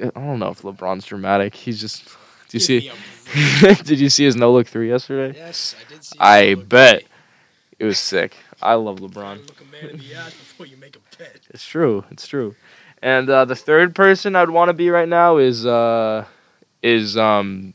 I 0.00 0.10
don't 0.20 0.38
know 0.38 0.50
if 0.50 0.62
LeBron's 0.62 1.06
dramatic. 1.06 1.54
He's 1.54 1.80
just. 1.80 2.04
Did 2.48 2.54
you 2.54 2.60
see? 2.60 2.80
Give 2.80 2.94
me 2.94 3.70
a- 3.70 3.74
did 3.82 4.00
you 4.00 4.08
see 4.08 4.24
his 4.24 4.36
no 4.36 4.52
look 4.52 4.66
three 4.66 4.88
yesterday? 4.88 5.36
Yes, 5.38 5.74
I 5.78 5.92
did 5.92 6.04
see. 6.04 6.16
I 6.18 6.54
bet 6.54 7.00
great. 7.00 7.08
it 7.78 7.84
was 7.84 7.98
sick. 7.98 8.36
I 8.62 8.74
love 8.74 8.98
LeBron. 9.00 9.46
Look 9.46 9.60
a 9.60 9.64
man 9.64 9.90
in 9.90 9.98
the 9.98 10.16
eye 10.16 10.24
before 10.30 10.66
you 10.66 10.76
make 10.76 10.96
a 10.96 11.16
bet. 11.18 11.40
It's 11.50 11.64
true. 11.64 12.04
It's 12.10 12.26
true. 12.26 12.54
And 13.02 13.28
uh, 13.28 13.44
the 13.44 13.54
third 13.54 13.94
person 13.94 14.34
I'd 14.34 14.50
want 14.50 14.70
to 14.70 14.72
be 14.72 14.88
right 14.90 15.08
now 15.08 15.36
is 15.36 15.66
uh, 15.66 16.24
is 16.82 17.16
um. 17.16 17.74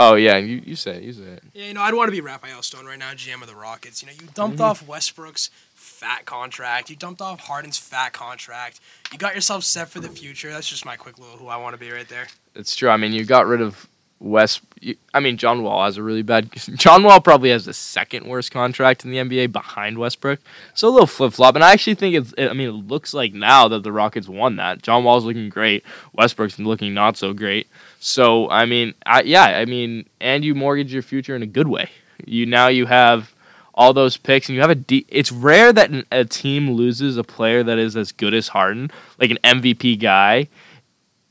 Oh 0.00 0.14
yeah, 0.14 0.36
you 0.36 0.62
you 0.64 0.76
say 0.76 0.96
it. 0.98 1.02
You 1.02 1.12
say 1.12 1.22
it. 1.24 1.42
Yeah, 1.52 1.66
you 1.66 1.74
know, 1.74 1.82
I'd 1.82 1.92
want 1.92 2.06
to 2.08 2.12
be 2.12 2.20
Rafael 2.20 2.62
Stone 2.62 2.86
right 2.86 2.98
now, 2.98 3.10
GM 3.12 3.42
of 3.42 3.48
the 3.48 3.56
Rockets. 3.56 4.00
You 4.00 4.06
know, 4.08 4.14
you 4.14 4.28
dumped 4.32 4.58
Mm-hmm. 4.58 4.64
off 4.64 4.86
Westbrook's 4.86 5.50
fat 5.74 6.24
contract. 6.24 6.88
You 6.88 6.94
dumped 6.96 7.20
off 7.20 7.40
Harden's 7.40 7.78
fat 7.78 8.12
contract. 8.12 8.78
You 9.12 9.18
got 9.18 9.34
yourself 9.34 9.64
set 9.64 9.88
for 9.88 9.98
the 9.98 10.08
future. 10.08 10.50
That's 10.50 10.68
just 10.68 10.86
my 10.86 10.96
quick 10.96 11.18
little 11.18 11.36
who 11.36 11.48
I 11.48 11.56
want 11.56 11.74
to 11.74 11.80
be 11.80 11.90
right 11.90 12.08
there. 12.08 12.28
It's 12.54 12.76
true. 12.76 12.88
I 12.90 12.96
mean, 12.96 13.12
you 13.12 13.24
got 13.24 13.46
rid 13.46 13.60
of 13.60 13.88
West. 14.20 14.60
You, 14.80 14.94
I 15.12 15.18
mean, 15.18 15.36
John 15.36 15.64
Wall 15.64 15.84
has 15.84 15.96
a 15.96 16.02
really 16.04 16.22
bad. 16.22 16.50
John 16.76 17.02
Wall 17.02 17.20
probably 17.20 17.50
has 17.50 17.64
the 17.64 17.74
second 17.74 18.24
worst 18.26 18.52
contract 18.52 19.04
in 19.04 19.10
the 19.10 19.16
NBA 19.16 19.50
behind 19.50 19.98
Westbrook. 19.98 20.38
So 20.74 20.88
a 20.88 20.90
little 20.90 21.06
flip 21.08 21.32
flop, 21.32 21.56
and 21.56 21.64
I 21.64 21.72
actually 21.72 21.94
think 21.96 22.14
it's. 22.14 22.32
I 22.38 22.52
mean, 22.52 22.68
it 22.68 22.72
looks 22.88 23.12
like 23.14 23.34
now 23.34 23.66
that 23.66 23.82
the 23.82 23.90
Rockets 23.92 24.28
won 24.28 24.54
that. 24.56 24.82
John 24.82 25.02
Wall's 25.02 25.24
looking 25.24 25.48
great. 25.48 25.82
Westbrook's 26.12 26.60
looking 26.60 26.94
not 26.94 27.16
so 27.16 27.32
great. 27.32 27.66
So 28.00 28.48
I 28.50 28.64
mean, 28.66 28.94
I, 29.04 29.22
yeah, 29.22 29.44
I 29.44 29.64
mean, 29.64 30.08
and 30.20 30.44
you 30.44 30.54
mortgage 30.54 30.92
your 30.92 31.02
future 31.02 31.34
in 31.34 31.42
a 31.42 31.46
good 31.46 31.68
way. 31.68 31.90
You 32.24 32.46
now 32.46 32.68
you 32.68 32.86
have 32.86 33.34
all 33.74 33.92
those 33.92 34.16
picks, 34.16 34.48
and 34.48 34.56
you 34.56 34.60
have 34.60 34.70
a. 34.70 34.74
De- 34.74 35.06
it's 35.08 35.32
rare 35.32 35.72
that 35.72 35.90
a 36.10 36.24
team 36.24 36.72
loses 36.72 37.16
a 37.16 37.24
player 37.24 37.62
that 37.62 37.78
is 37.78 37.96
as 37.96 38.12
good 38.12 38.34
as 38.34 38.48
Harden, 38.48 38.90
like 39.18 39.30
an 39.30 39.38
MVP 39.44 40.00
guy, 40.00 40.48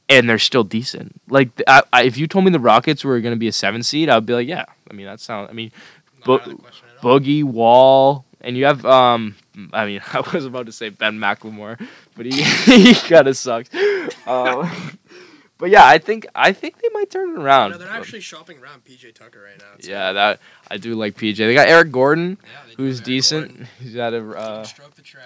and 0.09 0.29
they're 0.29 0.39
still 0.39 0.63
decent. 0.63 1.21
Like 1.29 1.49
I, 1.67 1.83
I, 1.93 2.03
if 2.03 2.17
you 2.17 2.27
told 2.27 2.45
me 2.45 2.51
the 2.51 2.59
Rockets 2.59 3.03
were 3.03 3.19
going 3.19 3.33
to 3.33 3.39
be 3.39 3.47
a 3.47 3.53
seven 3.53 3.83
seed, 3.83 4.09
I'd 4.09 4.25
be 4.25 4.33
like, 4.33 4.47
yeah. 4.47 4.65
I 4.89 4.93
mean, 4.93 5.05
that 5.05 5.19
sounds. 5.19 5.49
I 5.49 5.53
mean, 5.53 5.71
Bo- 6.25 6.35
out 6.35 6.47
of 6.47 6.49
the 6.49 6.61
question 6.61 6.87
at 6.97 7.03
all. 7.05 7.19
Boogie 7.19 7.43
Wall, 7.43 8.25
and 8.41 8.57
you 8.57 8.65
have 8.65 8.85
um. 8.85 9.35
I 9.73 9.85
mean, 9.85 10.01
I 10.13 10.21
was 10.33 10.45
about 10.45 10.65
to 10.67 10.71
say 10.71 10.89
Ben 10.89 11.17
McLemore, 11.19 11.79
but 12.15 12.25
he 12.25 12.41
he 12.43 12.93
kind 12.93 13.27
of 13.27 13.37
sucks. 13.37 13.69
Um, 14.25 14.69
but 15.57 15.69
yeah, 15.69 15.85
I 15.85 15.97
think 15.97 16.27
I 16.35 16.53
think 16.53 16.81
they 16.81 16.89
might 16.93 17.09
turn 17.09 17.31
it 17.31 17.39
around. 17.41 17.71
No, 17.71 17.77
they're 17.77 17.89
actually 17.89 18.21
shopping 18.21 18.59
around 18.59 18.85
PJ 18.85 19.13
Tucker 19.15 19.41
right 19.41 19.57
now. 19.57 19.65
It's 19.77 19.87
yeah, 19.87 20.13
that 20.13 20.39
I 20.69 20.77
do 20.77 20.95
like 20.95 21.15
PJ. 21.15 21.37
They 21.37 21.53
got 21.53 21.67
Eric 21.67 21.91
Gordon, 21.91 22.37
Yeah, 22.43 22.75
who's 22.77 22.99
decent. 22.99 23.47
Gordon. 23.49 23.67
He's 23.79 23.97
out 23.97 24.13
of. 24.13 24.31
Uh, 24.31 24.63
stroke 24.63 24.95
the 24.95 25.01
tray. 25.01 25.21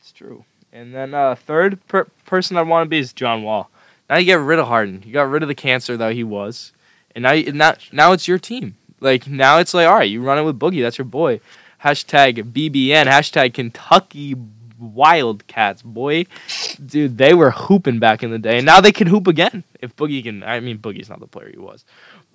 it's 0.00 0.12
true. 0.12 0.44
And 0.72 0.94
then 0.94 1.14
uh, 1.14 1.34
third 1.34 1.86
per- 1.88 2.06
person 2.26 2.56
I 2.56 2.62
want 2.62 2.86
to 2.86 2.88
be 2.88 2.98
is 2.98 3.12
John 3.12 3.42
Wall. 3.42 3.70
Now 4.10 4.16
you 4.16 4.24
get 4.24 4.34
rid 4.40 4.58
of 4.58 4.68
Harden. 4.68 5.02
You 5.06 5.12
got 5.12 5.28
rid 5.30 5.42
of 5.42 5.48
the 5.48 5.54
cancer 5.54 5.96
that 5.96 6.12
he 6.14 6.24
was, 6.24 6.72
and 7.14 7.22
now 7.22 7.32
you, 7.32 7.52
now 7.52 7.74
now 7.92 8.12
it's 8.12 8.26
your 8.28 8.38
team. 8.38 8.76
Like 9.00 9.26
now 9.26 9.58
it's 9.58 9.74
like 9.74 9.86
all 9.86 9.94
right, 9.96 10.10
you 10.10 10.22
run 10.22 10.38
it 10.38 10.42
with 10.42 10.58
Boogie. 10.58 10.82
That's 10.82 10.98
your 10.98 11.04
boy. 11.04 11.40
Hashtag 11.84 12.52
BBN. 12.52 13.06
Hashtag 13.06 13.54
Kentucky 13.54 14.34
Wildcats. 14.78 15.82
Boy, 15.82 16.26
dude, 16.84 17.18
they 17.18 17.34
were 17.34 17.50
hooping 17.50 17.98
back 17.98 18.22
in 18.22 18.30
the 18.30 18.38
day, 18.38 18.58
and 18.58 18.66
now 18.66 18.80
they 18.80 18.92
can 18.92 19.06
hoop 19.06 19.26
again. 19.26 19.64
If 19.80 19.94
Boogie 19.96 20.22
can, 20.22 20.42
I 20.42 20.60
mean, 20.60 20.78
Boogie's 20.78 21.08
not 21.08 21.20
the 21.20 21.26
player 21.26 21.50
he 21.50 21.58
was, 21.58 21.84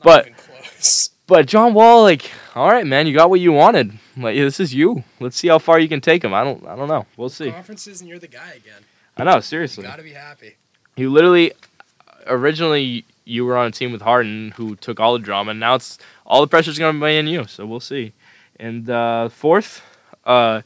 But- 0.01 0.35
close. 0.37 1.09
but 1.27 1.45
John 1.45 1.73
Wall, 1.73 2.03
like, 2.03 2.31
all 2.55 2.69
right, 2.69 2.85
man, 2.85 3.07
you 3.07 3.13
got 3.13 3.29
what 3.29 3.39
you 3.39 3.51
wanted. 3.51 3.93
Like, 4.17 4.35
this 4.35 4.59
is 4.59 4.73
you. 4.73 5.03
Let's 5.19 5.37
see 5.37 5.47
how 5.47 5.59
far 5.59 5.79
you 5.79 5.87
can 5.89 6.01
take 6.01 6.23
him. 6.23 6.33
I 6.33 6.43
don't, 6.43 6.65
I 6.67 6.75
don't 6.75 6.87
know. 6.87 7.05
We'll 7.17 7.29
see. 7.29 7.51
Conferences 7.51 8.01
and 8.01 8.09
you're 8.09 8.19
the 8.19 8.27
guy 8.27 8.51
again. 8.55 8.81
I 9.17 9.23
know, 9.23 9.39
seriously. 9.39 9.83
You 9.83 9.89
gotta 9.89 10.03
be 10.03 10.11
happy. 10.13 10.55
You 10.95 11.09
literally, 11.11 11.51
originally, 12.27 13.05
you 13.25 13.45
were 13.45 13.57
on 13.57 13.67
a 13.67 13.71
team 13.71 13.91
with 13.91 14.01
Harden, 14.01 14.51
who 14.57 14.75
took 14.75 14.99
all 14.99 15.13
the 15.13 15.19
drama, 15.19 15.51
and 15.51 15.59
now 15.59 15.75
it's 15.75 15.97
all 16.25 16.41
the 16.41 16.47
pressure's 16.47 16.79
gonna 16.79 16.99
be 16.99 17.17
on 17.17 17.27
you. 17.27 17.45
So 17.45 17.65
we'll 17.65 17.79
see. 17.79 18.13
And 18.59 18.89
uh, 18.89 19.29
fourth, 19.29 19.81
uh, 20.25 20.61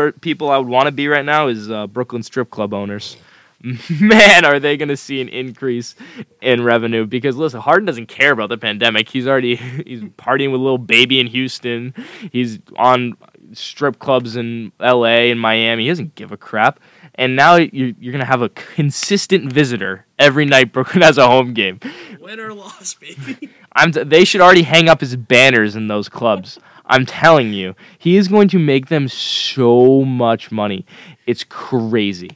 per, 0.00 0.12
people 0.12 0.50
I 0.50 0.56
would 0.58 0.68
want 0.68 0.86
to 0.86 0.92
be 0.92 1.08
right 1.08 1.24
now 1.24 1.48
is 1.48 1.70
uh, 1.70 1.86
Brooklyn 1.86 2.22
strip 2.22 2.50
club 2.50 2.72
owners. 2.72 3.16
Man, 4.00 4.46
are 4.46 4.58
they 4.58 4.78
gonna 4.78 4.96
see 4.96 5.20
an 5.20 5.28
increase 5.28 5.94
in 6.40 6.64
revenue? 6.64 7.04
Because 7.04 7.36
listen, 7.36 7.60
Harden 7.60 7.84
doesn't 7.84 8.06
care 8.06 8.32
about 8.32 8.48
the 8.48 8.56
pandemic. 8.56 9.10
He's 9.10 9.26
already 9.26 9.56
he's 9.86 10.00
partying 10.00 10.50
with 10.50 10.60
a 10.60 10.64
little 10.64 10.78
baby 10.78 11.20
in 11.20 11.26
Houston. 11.26 11.94
He's 12.32 12.58
on 12.76 13.18
strip 13.52 13.98
clubs 13.98 14.36
in 14.36 14.72
L.A. 14.80 15.30
and 15.30 15.38
Miami. 15.38 15.82
He 15.82 15.88
doesn't 15.90 16.14
give 16.14 16.32
a 16.32 16.38
crap. 16.38 16.80
And 17.16 17.36
now 17.36 17.56
you're, 17.56 17.92
you're 17.98 18.12
gonna 18.12 18.24
have 18.24 18.40
a 18.40 18.48
consistent 18.48 19.52
visitor 19.52 20.06
every 20.18 20.46
night. 20.46 20.72
Brooklyn 20.72 21.02
has 21.08 21.18
a 21.18 21.26
home 21.26 21.52
game. 21.52 21.80
Win 22.18 22.40
or 22.40 22.54
loss, 22.54 22.94
baby. 22.94 23.50
I'm 23.74 23.92
t- 23.92 24.04
they 24.04 24.24
should 24.24 24.40
already 24.40 24.62
hang 24.62 24.88
up 24.88 25.02
his 25.02 25.16
banners 25.16 25.76
in 25.76 25.88
those 25.88 26.08
clubs. 26.08 26.58
I'm 26.90 27.06
telling 27.06 27.52
you, 27.52 27.76
he 27.96 28.16
is 28.16 28.26
going 28.26 28.48
to 28.48 28.58
make 28.58 28.88
them 28.88 29.06
so 29.06 30.04
much 30.04 30.50
money. 30.50 30.84
It's 31.24 31.44
crazy. 31.44 32.32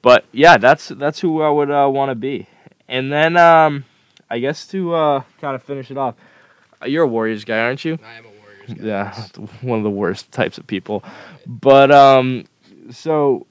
But 0.00 0.24
yeah, 0.32 0.56
that's 0.56 0.88
that's 0.88 1.20
who 1.20 1.42
I 1.42 1.50
would 1.50 1.70
uh, 1.70 1.90
want 1.92 2.10
to 2.10 2.14
be. 2.14 2.46
And 2.88 3.12
then 3.12 3.36
um, 3.36 3.84
I 4.30 4.38
guess 4.38 4.66
to 4.68 4.94
uh, 4.94 5.22
kind 5.42 5.54
of 5.54 5.62
finish 5.62 5.90
it 5.90 5.98
off, 5.98 6.14
you're 6.86 7.04
a 7.04 7.06
Warriors 7.06 7.44
guy, 7.44 7.58
aren't 7.58 7.84
you? 7.84 7.98
I 8.02 8.14
am 8.14 8.24
a 8.24 8.28
Warriors 8.28 8.74
guy. 8.74 8.86
Yeah, 8.86 9.46
one 9.60 9.78
of 9.78 9.84
the 9.84 9.90
worst 9.90 10.32
types 10.32 10.56
of 10.56 10.66
people. 10.66 11.04
But 11.46 11.90
um, 11.90 12.46
so 12.90 13.46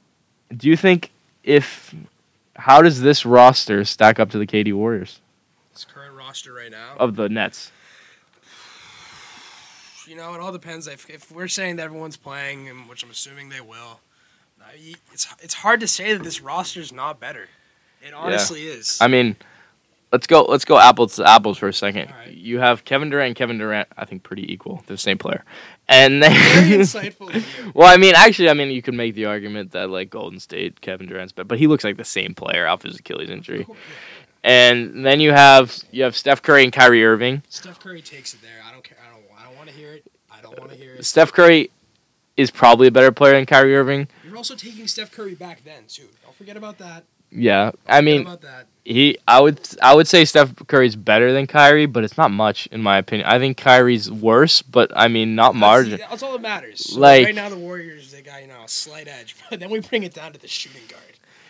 do 0.56 0.68
you 0.70 0.76
think 0.76 1.12
if 1.44 1.94
how 2.56 2.82
does 2.82 3.02
this 3.02 3.28
roster 3.28 3.86
stack 3.86 4.20
up 4.20 4.32
to 4.32 4.40
the 4.40 4.48
KD 4.48 4.74
Warriors 4.74 5.20
This 5.72 5.86
current 5.86 6.16
roster 6.16 6.52
right 6.54 6.72
now. 6.72 6.96
of 6.98 7.16
the 7.16 7.30
Nets? 7.30 7.72
You 10.08 10.16
know, 10.16 10.34
it 10.34 10.40
all 10.40 10.52
depends. 10.52 10.88
If, 10.88 11.10
if 11.10 11.32
we're 11.32 11.48
saying 11.48 11.76
that 11.78 11.84
everyone's 11.84 12.18
playing, 12.18 12.70
and 12.70 12.88
which 12.88 13.04
I'm 13.04 13.12
assuming 13.12 13.50
they 13.50 13.62
will, 13.62 14.00
it's 15.14 15.28
it's 15.42 15.54
hard 15.54 15.80
to 15.82 15.88
say 15.88 16.14
that 16.14 16.24
this 16.24 16.42
roster's 16.42 16.92
not 16.92 17.20
better. 17.20 17.48
It 18.02 18.14
honestly 18.14 18.64
is. 18.64 19.00
I 19.02 19.08
mean, 19.08 19.36
let's 20.12 20.28
go 20.28 20.44
let's 20.44 20.66
go 20.66 20.78
apples 20.78 21.16
to 21.18 21.28
apples 21.28 21.58
for 21.58 21.68
a 21.68 21.74
second. 21.74 22.12
Right. 22.12 22.32
You 22.32 22.60
have 22.60 22.86
Kevin 22.86 23.10
Durant 23.10 23.28
and 23.28 23.36
Kevin 23.36 23.58
Durant, 23.58 23.88
I 23.98 24.06
think 24.06 24.24
pretty 24.24 24.52
equal. 24.52 24.84
They're 24.88 24.96
the 24.96 25.02
same 25.02 25.18
player. 25.18 25.44
And 25.88 26.22
Very 26.22 26.34
then 26.34 26.80
insightful. 26.82 27.74
Well, 27.74 27.88
I 27.88 27.98
mean, 27.98 28.14
actually, 28.16 28.50
I 28.50 28.54
mean, 28.54 28.72
you 28.72 28.82
could 28.82 28.94
make 28.94 29.16
the 29.16 29.26
argument 29.26 29.72
that 29.72 29.90
like 29.90 30.10
Golden 30.10 30.40
State, 30.40 30.82
Kevin 30.82 31.08
Durant's, 31.08 31.34
but 31.34 31.48
but 31.48 31.60
he 31.60 31.68
looks 31.68 31.84
like 31.84 31.98
the 31.98 32.06
same 32.06 32.34
player 32.34 32.68
off 32.68 32.84
his 32.84 33.00
Achilles 33.00 33.30
injury. 33.30 33.66
And 34.44 35.06
then 35.06 35.20
you 35.20 35.32
have 35.34 35.84
you 35.92 36.04
have 36.04 36.16
Steph 36.16 36.42
Curry 36.42 36.64
and 36.64 36.72
Kyrie 36.72 37.06
Irving. 37.06 37.44
Steph 37.50 37.80
Curry 37.80 38.02
takes 38.02 38.34
it 38.34 38.42
there. 38.42 38.62
I 38.66 38.72
don't 38.72 38.84
care. 38.84 38.98
I 39.04 39.07
hear 39.78 39.94
it. 39.94 40.04
I 40.32 40.42
don't 40.42 40.58
want 40.60 40.72
to 40.72 40.78
hear 40.78 40.94
it. 40.96 41.06
Steph 41.06 41.32
Curry 41.32 41.70
is 42.36 42.52
probably 42.52 42.88
a 42.88 42.92
better 42.92 43.12
player 43.12 43.34
than 43.34 43.46
Kyrie 43.46 43.76
Irving. 43.76 44.08
You're 44.26 44.38
also 44.38 44.56
taking 44.56 44.88
Steph 44.88 45.12
Curry 45.12 45.36
back 45.36 45.64
then 45.64 45.84
too. 45.88 46.08
Don't 46.24 46.36
forget 46.36 46.58
about 46.58 46.78
that. 46.80 47.04
Yeah, 47.30 47.72
I 47.88 48.00
mean, 48.02 48.22
about 48.22 48.40
that. 48.42 48.68
he 48.86 49.18
I 49.28 49.42
would 49.42 49.60
I 49.82 49.94
would 49.94 50.08
say 50.08 50.24
Steph 50.24 50.54
Curry's 50.68 50.96
better 50.96 51.34
than 51.34 51.46
Kyrie, 51.46 51.86
but 51.86 52.04
it's 52.06 52.18
not 52.18 52.32
much 52.32 52.68
in 52.68 52.82
my 52.82 52.98
opinion. 52.98 53.28
I 53.28 53.38
think 53.38 53.58
Kyrie's 53.58 54.10
worse, 54.10 54.62
but 54.62 54.92
I 54.96 55.10
mean, 55.10 55.36
not 55.36 55.54
margin. 55.56 55.98
That's, 55.98 56.10
that's 56.10 56.24
all 56.24 56.32
that 56.34 56.42
matters. 56.42 56.94
So 56.94 57.00
Like- 57.00 57.26
right 57.26 57.36
now, 57.36 57.50
the 57.50 57.58
Warriors 57.58 58.12
they 58.14 58.22
got 58.22 58.42
you 58.42 58.48
know 58.48 58.64
a 58.64 58.68
slight 58.70 59.08
edge, 59.10 59.36
but 59.50 59.60
then 59.60 59.70
we 59.70 59.82
bring 59.82 60.04
it 60.04 60.14
down 60.14 60.32
to 60.34 60.40
the 60.40 60.48
shooting 60.48 60.84
guard. 60.90 61.02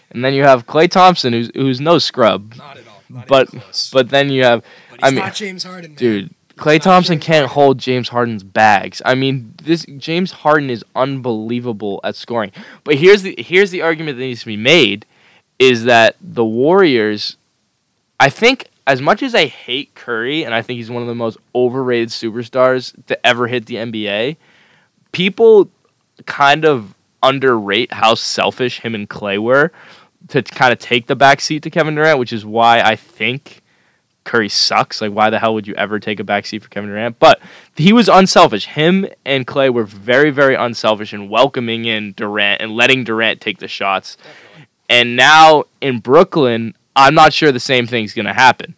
And 0.09 0.23
then 0.25 0.33
you 0.33 0.43
have 0.45 0.65
Klay 0.65 0.89
Thompson, 0.89 1.31
who's 1.33 1.51
who's 1.53 1.79
no 1.79 1.99
scrub, 1.99 2.55
Not 2.55 2.77
at 2.77 2.87
all. 2.87 3.03
Not 3.09 3.27
but 3.27 3.49
but 3.93 4.09
then 4.09 4.29
you 4.31 4.43
have 4.45 4.63
But 4.89 5.03
I 5.03 5.11
mean- 5.11 5.19
not 5.19 5.35
James 5.35 5.63
Harden, 5.63 5.91
man. 5.91 5.97
dude. 5.97 6.33
Klay 6.57 6.81
Thompson 6.81 7.19
can't 7.19 7.51
hold 7.51 7.77
James 7.77 8.09
Harden's 8.09 8.43
bags. 8.43 9.01
I 9.05 9.13
mean, 9.15 9.53
this 9.61 9.85
James 9.97 10.31
Harden 10.31 10.69
is 10.69 10.83
unbelievable 10.95 11.99
at 12.03 12.15
scoring. 12.15 12.51
But 12.83 12.95
here's 12.95 13.21
the 13.21 13.35
here's 13.37 13.71
the 13.71 13.83
argument 13.83 14.17
that 14.17 14.23
needs 14.23 14.41
to 14.41 14.47
be 14.47 14.57
made 14.57 15.05
is 15.59 15.85
that 15.85 16.15
the 16.19 16.43
Warriors 16.43 17.37
I 18.19 18.29
think 18.29 18.69
as 18.87 19.01
much 19.01 19.21
as 19.21 19.35
I 19.35 19.45
hate 19.45 19.93
Curry 19.93 20.43
and 20.43 20.55
I 20.55 20.61
think 20.61 20.77
he's 20.77 20.89
one 20.89 21.03
of 21.03 21.07
the 21.07 21.15
most 21.15 21.37
overrated 21.53 22.09
superstars 22.09 22.93
to 23.05 23.25
ever 23.25 23.47
hit 23.47 23.67
the 23.67 23.75
NBA, 23.75 24.37
people 25.11 25.69
kind 26.25 26.65
of 26.65 26.95
underrate 27.21 27.91
how 27.91 28.15
selfish 28.15 28.79
him 28.79 28.95
and 28.95 29.07
Klay 29.07 29.37
were 29.37 29.71
to 30.29 30.41
kind 30.41 30.73
of 30.73 30.79
take 30.79 31.07
the 31.07 31.15
back 31.15 31.41
seat 31.41 31.63
to 31.63 31.69
Kevin 31.69 31.95
Durant, 31.95 32.17
which 32.17 32.33
is 32.33 32.45
why 32.45 32.81
I 32.81 32.95
think 32.95 33.61
Curry 34.27 34.49
sucks. 34.49 35.01
Like, 35.01 35.13
why 35.13 35.29
the 35.31 35.39
hell 35.39 35.53
would 35.53 35.67
you 35.67 35.73
ever 35.75 35.99
take 35.99 36.19
a 36.19 36.23
backseat 36.23 36.61
for 36.61 36.69
Kevin 36.69 36.89
Durant? 36.89 37.17
But 37.17 37.39
he 37.75 37.93
was 37.93 38.09
unselfish. 38.09 38.65
Him 38.65 39.07
and 39.25 39.47
Klay 39.47 39.73
were 39.73 39.85
very, 39.85 40.29
very 40.29 40.53
unselfish 40.53 41.13
in 41.13 41.29
welcoming 41.29 41.85
in 41.85 42.11
Durant 42.11 42.61
and 42.61 42.75
letting 42.75 43.03
Durant 43.03 43.41
take 43.41 43.57
the 43.57 43.67
shots. 43.67 44.17
And 44.89 45.15
now 45.15 45.63
in 45.81 45.99
Brooklyn, 45.99 46.75
I'm 46.95 47.15
not 47.15 47.33
sure 47.33 47.51
the 47.51 47.59
same 47.59 47.87
thing's 47.87 48.13
going 48.13 48.25
to 48.25 48.33
happen. 48.33 48.75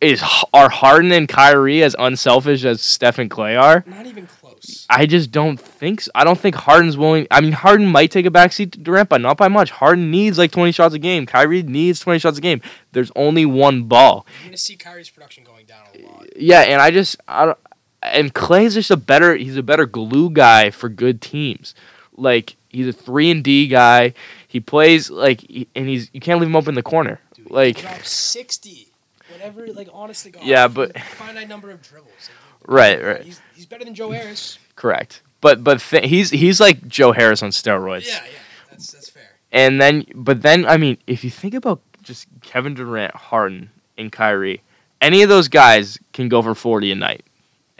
Is 0.00 0.22
are 0.52 0.70
Harden 0.70 1.12
and 1.12 1.28
Kyrie 1.28 1.82
as 1.82 1.94
unselfish 1.98 2.64
as 2.64 2.80
Steph 2.80 3.18
and 3.18 3.30
Klay 3.30 3.60
are? 3.60 3.84
Not 3.86 4.06
even 4.06 4.26
close. 4.26 4.39
I 4.88 5.06
just 5.06 5.30
don't 5.30 5.58
think 5.58 6.02
so. 6.02 6.10
I 6.14 6.24
don't 6.24 6.38
think 6.38 6.54
Harden's 6.54 6.96
willing. 6.96 7.26
I 7.30 7.40
mean, 7.40 7.52
Harden 7.52 7.86
might 7.86 8.10
take 8.10 8.26
a 8.26 8.30
backseat 8.30 8.72
to 8.72 8.78
Durant, 8.78 9.08
but 9.08 9.20
not 9.20 9.36
by 9.36 9.48
much. 9.48 9.70
Harden 9.70 10.10
needs 10.10 10.38
like 10.38 10.50
20 10.52 10.72
shots 10.72 10.94
a 10.94 10.98
game. 10.98 11.26
Kyrie 11.26 11.62
needs 11.62 12.00
20 12.00 12.18
shots 12.18 12.38
a 12.38 12.40
game. 12.40 12.60
There's 12.92 13.10
only 13.16 13.46
one 13.46 13.84
ball. 13.84 14.26
You're 14.40 14.48
gonna 14.50 14.56
see 14.56 14.76
Kyrie's 14.76 15.10
production 15.10 15.44
going 15.44 15.66
down 15.66 15.84
a 15.94 16.06
lot. 16.06 16.26
Yeah, 16.36 16.60
and 16.62 16.80
I 16.80 16.90
just 16.90 17.16
I 17.28 17.46
don't, 17.46 17.58
and 18.02 18.34
Klay's 18.34 18.74
just 18.74 18.90
a 18.90 18.96
better 18.96 19.36
he's 19.36 19.56
a 19.56 19.62
better 19.62 19.86
glue 19.86 20.30
guy 20.30 20.70
for 20.70 20.88
good 20.88 21.20
teams. 21.20 21.74
Like 22.16 22.56
he's 22.68 22.88
a 22.88 22.92
3 22.92 23.30
and 23.30 23.44
D 23.44 23.66
guy. 23.68 24.14
He 24.46 24.60
plays 24.60 25.10
like 25.10 25.42
and 25.74 25.88
he's 25.88 26.10
you 26.12 26.20
can't 26.20 26.40
leave 26.40 26.48
him 26.48 26.56
open 26.56 26.70
in 26.70 26.74
the 26.74 26.82
corner. 26.82 27.20
Dude, 27.34 27.50
Like 27.50 27.78
dropped 27.78 28.06
sixty. 28.06 28.88
Whatever, 29.30 29.68
like 29.68 29.88
honestly 29.92 30.32
to 30.32 30.38
God. 30.38 30.46
Yeah, 30.46 30.68
but- 30.68 30.98
finite 31.00 31.48
number 31.48 31.70
of 31.70 31.80
dribbles. 31.82 32.30
Right, 32.66 33.02
right. 33.02 33.22
He's, 33.22 33.40
he's 33.60 33.66
better 33.66 33.84
than 33.84 33.94
Joe 33.94 34.10
Harris. 34.10 34.58
correct. 34.74 35.20
But 35.42 35.62
but 35.62 35.80
th- 35.80 36.08
he's 36.08 36.30
he's 36.30 36.60
like 36.60 36.88
Joe 36.88 37.12
Harris 37.12 37.42
on 37.42 37.50
steroids. 37.50 38.06
Yeah, 38.06 38.22
yeah, 38.24 38.38
that's 38.70 38.92
that's 38.92 39.10
fair. 39.10 39.22
And 39.52 39.80
then, 39.80 40.06
but 40.14 40.42
then, 40.42 40.64
I 40.64 40.76
mean, 40.76 40.96
if 41.06 41.24
you 41.24 41.30
think 41.30 41.54
about 41.54 41.80
just 42.02 42.26
Kevin 42.40 42.72
Durant, 42.74 43.14
Harden, 43.14 43.70
and 43.98 44.10
Kyrie, 44.12 44.62
any 45.00 45.22
of 45.22 45.28
those 45.28 45.48
guys 45.48 45.98
can 46.12 46.28
go 46.28 46.40
for 46.40 46.54
40 46.54 46.92
a 46.92 46.94
night. 46.94 47.24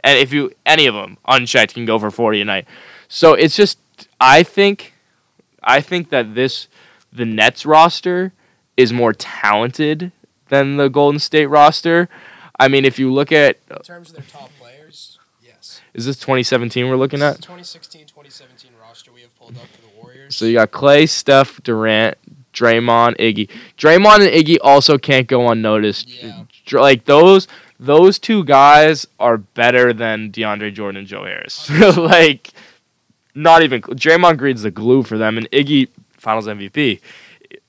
And 0.03 0.19
if 0.19 0.33
you, 0.33 0.51
any 0.65 0.85
of 0.87 0.93
them, 0.93 1.17
unchecked, 1.27 1.73
can 1.75 1.85
go 1.85 1.97
for 1.97 2.11
40 2.11 2.41
a 2.41 2.45
night. 2.45 2.67
So 3.07 3.33
it's 3.33 3.55
just, 3.55 3.79
I 4.19 4.43
think, 4.43 4.93
I 5.63 5.79
think 5.79 6.09
that 6.09 6.35
this, 6.35 6.67
the 7.13 7.23
Nets 7.25 7.65
roster 7.65 8.33
is 8.75 8.91
more 8.91 9.13
talented 9.13 10.11
than 10.49 10.75
the 10.75 10.89
Golden 10.89 11.19
State 11.19 11.45
roster. 11.45 12.09
I 12.59 12.67
mean, 12.67 12.83
if 12.83 12.99
you 12.99 13.13
look 13.13 13.31
at, 13.31 13.59
In 13.69 13.77
terms 13.77 14.09
of 14.09 14.17
their 14.17 14.25
top. 14.25 14.51
Is 15.93 16.05
this 16.05 16.17
2017 16.17 16.87
we're 16.87 16.95
looking 16.95 17.21
at? 17.21 17.41
2016-2017 17.41 18.67
roster 18.81 19.11
we 19.11 19.21
have 19.21 19.35
pulled 19.37 19.57
up 19.57 19.67
for 19.67 19.81
the 19.81 20.01
Warriors. 20.01 20.35
So 20.35 20.45
you 20.45 20.53
got 20.53 20.71
Klay, 20.71 21.07
Steph, 21.07 21.61
Durant, 21.63 22.17
Draymond, 22.53 23.17
Iggy. 23.17 23.49
Draymond 23.77 24.27
and 24.27 24.33
Iggy 24.33 24.57
also 24.61 24.97
can't 24.97 25.27
go 25.27 25.49
unnoticed. 25.49 26.09
Yeah. 26.09 26.43
Like 26.71 27.05
those 27.05 27.47
those 27.79 28.19
two 28.19 28.43
guys 28.45 29.07
are 29.19 29.37
better 29.37 29.91
than 29.91 30.31
DeAndre 30.31 30.73
Jordan 30.73 30.99
and 30.99 31.07
Joe 31.07 31.25
Harris. 31.25 31.69
like 31.97 32.51
not 33.35 33.63
even 33.63 33.81
Draymond 33.81 34.37
Green's 34.37 34.61
the 34.61 34.71
glue 34.71 35.03
for 35.03 35.17
them 35.17 35.37
and 35.37 35.49
Iggy 35.51 35.89
Finals 36.11 36.47
MVP 36.47 37.01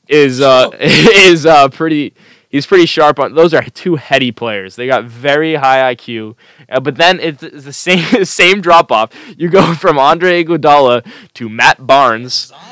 is 0.09 0.41
uh 0.41 0.71
is 0.81 1.47
uh 1.47 1.69
pretty 1.69 2.13
he's 2.53 2.67
pretty 2.67 2.87
sharp 2.87 3.19
on 3.19 3.35
those 3.35 3.53
are 3.53 3.63
two 3.65 3.97
heady 3.97 4.31
players. 4.31 4.77
They 4.77 4.87
got 4.87 5.05
very 5.05 5.57
high 5.57 5.93
IQ. 5.97 6.37
Uh, 6.69 6.79
but 6.79 6.95
then 6.97 7.19
it's, 7.19 7.43
it's 7.43 7.65
the 7.65 7.73
same 7.73 8.25
same 8.25 8.61
drop 8.61 8.93
off. 8.93 9.11
You 9.37 9.49
go 9.49 9.75
from 9.83 9.99
Andre 9.99 10.45
Iguodala 10.45 11.05
to 11.35 11.49
Matt 11.49 11.85
Barnes. 11.85 12.53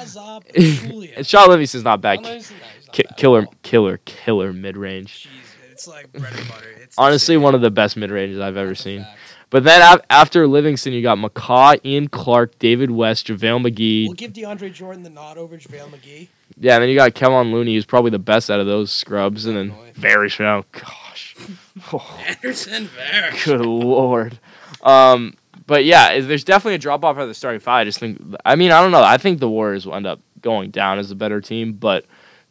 And 0.54 1.26
Shaun 1.26 1.48
Livingston's 1.48 1.84
not 1.84 2.00
bad. 2.00 2.22
No, 2.22 2.34
he's 2.34 2.50
not- 2.50 2.60
he's 2.76 2.86
not 2.86 2.92
Ki- 2.94 3.02
bad 3.08 3.16
killer, 3.16 3.46
killer, 3.62 3.98
killer 4.04 4.52
mid 4.52 4.76
range. 4.76 5.28
Jeez, 5.28 5.70
it's 5.72 5.86
like 5.88 6.12
bread 6.12 6.32
and 6.36 6.48
butter. 6.48 6.70
It's 6.80 6.96
Honestly, 6.98 7.36
one 7.36 7.54
of 7.54 7.60
the 7.60 7.70
best 7.70 7.96
mid 7.96 8.10
ranges 8.10 8.40
I've 8.40 8.56
ever 8.56 8.74
seen. 8.74 9.02
fact. 9.04 9.18
But 9.50 9.64
then 9.64 10.00
after 10.08 10.46
Livingston, 10.46 10.92
you 10.92 11.02
got 11.02 11.18
McCaw, 11.18 11.84
Ian 11.84 12.08
Clark, 12.08 12.58
David 12.60 12.90
West, 12.92 13.26
JaVale 13.26 13.66
McGee. 13.68 14.06
We'll 14.06 14.14
give 14.14 14.32
DeAndre 14.32 14.72
Jordan 14.72 15.02
the 15.02 15.10
nod 15.10 15.38
over 15.38 15.56
JaVale 15.56 15.90
McGee. 15.90 16.28
Yeah, 16.58 16.74
and 16.74 16.82
then 16.82 16.88
you 16.88 16.94
got 16.94 17.14
Kevin 17.14 17.52
Looney, 17.52 17.74
who's 17.74 17.84
probably 17.86 18.10
the 18.10 18.18
best 18.20 18.50
out 18.50 18.60
of 18.60 18.66
those 18.66 18.92
scrubs. 18.92 19.46
And 19.46 19.56
then 19.56 19.68
Definitely. 19.70 19.92
very 20.00 20.30
strong. 20.30 20.64
Gosh. 20.72 21.36
Oh, 21.92 22.20
Anderson 22.26 22.90
Bear. 22.94 23.32
good 23.44 23.64
lord. 23.64 24.38
Um, 24.82 25.34
but 25.66 25.84
yeah, 25.86 26.20
there's 26.20 26.44
definitely 26.44 26.74
a 26.74 26.78
drop 26.78 27.02
off 27.04 27.16
at 27.16 27.24
the 27.24 27.32
starting 27.32 27.60
five. 27.60 27.80
I 27.80 27.84
just 27.84 27.98
think, 27.98 28.20
I 28.44 28.54
mean, 28.56 28.70
I 28.70 28.82
don't 28.82 28.90
know. 28.90 29.02
I 29.02 29.16
think 29.16 29.40
the 29.40 29.48
Warriors 29.48 29.86
will 29.86 29.94
end 29.94 30.06
up 30.06 30.20
going 30.42 30.70
down 30.70 30.98
as 30.98 31.10
a 31.10 31.14
better 31.14 31.40
team, 31.40 31.72
but 31.72 32.04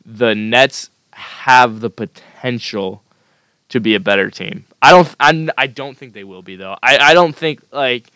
the 0.04 0.34
Nets 0.34 0.90
have 1.12 1.80
the 1.82 1.92
potential 1.92 3.04
to 3.70 3.80
be 3.80 3.96
a 3.96 4.00
better 4.00 4.30
team. 4.30 4.66
I 4.82 4.92
don't. 4.92 5.16
I, 5.20 5.50
I 5.58 5.68
don't 5.68 5.98
think 5.98 6.14
they 6.14 6.24
will 6.24 6.42
be 6.42 6.56
though. 6.56 6.76
I, 6.84 6.98
I 6.98 7.14
don't 7.14 7.36
think 7.36 7.62
like 7.72 8.12